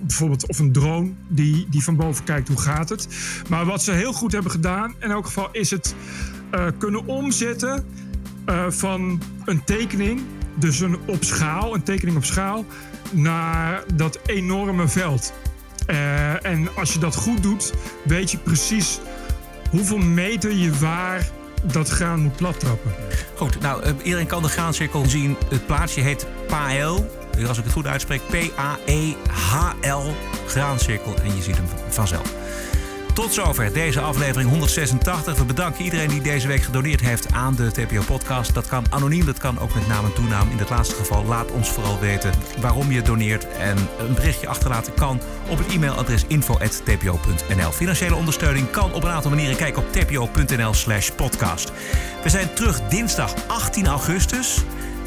bijvoorbeeld 0.00 0.46
of 0.46 0.58
een 0.58 0.72
drone 0.72 1.12
die, 1.28 1.66
die 1.70 1.82
van 1.82 1.96
boven 1.96 2.24
kijkt 2.24 2.48
hoe 2.48 2.60
gaat 2.60 2.88
het. 2.88 3.08
Maar 3.48 3.64
wat 3.64 3.82
ze 3.82 3.92
heel 3.92 4.12
goed 4.12 4.32
hebben 4.32 4.50
gedaan, 4.50 4.94
in 5.00 5.10
elk 5.10 5.26
geval, 5.26 5.48
is 5.52 5.70
het 5.70 5.94
kunnen 6.78 7.06
omzetten 7.06 7.86
van 8.68 9.20
een 9.44 9.64
tekening, 9.64 10.20
dus 10.54 10.80
een 10.80 10.96
op 11.06 11.24
schaal, 11.24 11.74
een 11.74 11.82
tekening 11.82 12.16
op 12.16 12.24
schaal, 12.24 12.64
naar 13.12 13.82
dat 13.94 14.18
enorme 14.26 14.88
veld. 14.88 15.32
Uh, 15.90 16.46
en 16.46 16.68
als 16.76 16.92
je 16.92 16.98
dat 16.98 17.14
goed 17.14 17.42
doet, 17.42 17.72
weet 18.04 18.30
je 18.30 18.38
precies 18.38 18.98
hoeveel 19.70 19.98
meter 19.98 20.52
je 20.52 20.72
waar 20.78 21.28
dat 21.62 21.88
graan 21.88 22.20
moet 22.20 22.36
plattrappen. 22.36 22.92
Goed, 23.36 23.60
nou, 23.60 23.86
uh, 23.86 23.92
iedereen 24.02 24.26
kan 24.26 24.42
de 24.42 24.48
graancirkel 24.48 25.04
zien. 25.06 25.36
Het 25.48 25.66
plaatsje 25.66 26.00
heet 26.00 26.26
Pael. 26.46 27.10
Als 27.48 27.58
ik 27.58 27.64
het 27.64 27.72
goed 27.72 27.86
uitspreek, 27.86 28.20
P-A-E-H-L, 28.26 30.14
graancirkel. 30.46 31.14
En 31.16 31.36
je 31.36 31.42
ziet 31.42 31.56
hem 31.56 31.66
vanzelf. 31.88 32.32
Tot 33.18 33.34
zover 33.34 33.72
deze 33.72 34.00
aflevering 34.00 34.50
186. 34.50 35.36
We 35.38 35.44
bedanken 35.44 35.84
iedereen 35.84 36.08
die 36.08 36.20
deze 36.20 36.46
week 36.46 36.62
gedoneerd 36.62 37.00
heeft 37.00 37.32
aan 37.32 37.54
de 37.54 37.70
TPO-podcast. 37.70 38.54
Dat 38.54 38.66
kan 38.66 38.84
anoniem, 38.90 39.24
dat 39.24 39.38
kan 39.38 39.58
ook 39.58 39.74
met 39.74 39.86
naam 39.86 40.04
en 40.04 40.12
toenaam. 40.12 40.50
In 40.50 40.58
het 40.58 40.70
laatste 40.70 40.94
geval 40.94 41.24
laat 41.24 41.50
ons 41.50 41.68
vooral 41.68 41.98
weten 41.98 42.32
waarom 42.60 42.92
je 42.92 43.02
doneert. 43.02 43.48
En 43.48 43.76
een 43.98 44.14
berichtje 44.14 44.48
achterlaten 44.48 44.94
kan 44.94 45.20
op 45.48 45.58
het 45.58 45.66
e-mailadres 45.66 46.24
info.tpo.nl. 46.26 47.70
Financiële 47.70 48.14
ondersteuning 48.14 48.70
kan 48.70 48.92
op 48.92 49.02
een 49.02 49.10
aantal 49.10 49.30
manieren. 49.30 49.56
Kijk 49.56 49.76
op 49.76 49.92
tpo.nl 49.92 50.74
slash 50.74 51.10
podcast. 51.10 51.72
We 52.22 52.28
zijn 52.28 52.54
terug 52.54 52.80
dinsdag 52.80 53.34
18 53.46 53.86
augustus. 53.86 54.58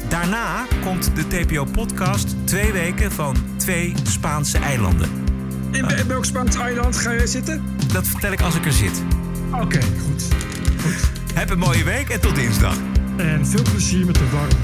Daarna 0.08 0.66
komt 0.84 1.10
de 1.16 1.26
TPO-podcast 1.26 2.46
twee 2.46 2.72
weken 2.72 3.12
van 3.12 3.36
twee 3.56 3.94
Spaanse 4.02 4.58
eilanden. 4.58 5.21
In, 5.72 5.88
in 5.88 6.06
welk 6.06 6.24
Spaans 6.24 6.56
eiland 6.56 6.96
ga 6.96 7.12
jij 7.14 7.26
zitten? 7.26 7.62
Dat 7.92 8.06
vertel 8.06 8.32
ik 8.32 8.40
als 8.40 8.54
ik 8.54 8.64
er 8.66 8.72
zit. 8.72 9.02
Oké, 9.52 9.62
okay, 9.62 9.82
goed. 9.82 10.28
goed. 10.82 11.10
Heb 11.34 11.50
een 11.50 11.58
mooie 11.58 11.84
week 11.84 12.08
en 12.08 12.20
tot 12.20 12.34
dinsdag. 12.34 12.76
En 13.16 13.46
veel 13.46 13.62
plezier 13.62 14.06
met 14.06 14.14
de 14.14 14.28
warmte. 14.30 14.56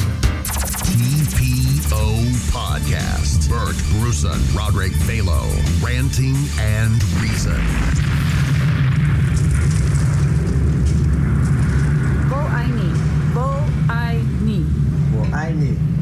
TPO 0.82 2.14
Podcast. 2.52 3.48
Bert 3.48 3.76
Bruson, 3.98 4.40
Roderick 4.56 4.94
Balo, 5.06 5.42
Ranting 5.82 6.36
and 6.80 7.02
Reason. 7.20 7.62
Wo 12.28 12.36
I 12.36 12.72
niet. 12.72 12.96
Wo 13.32 15.24
I 15.24 15.78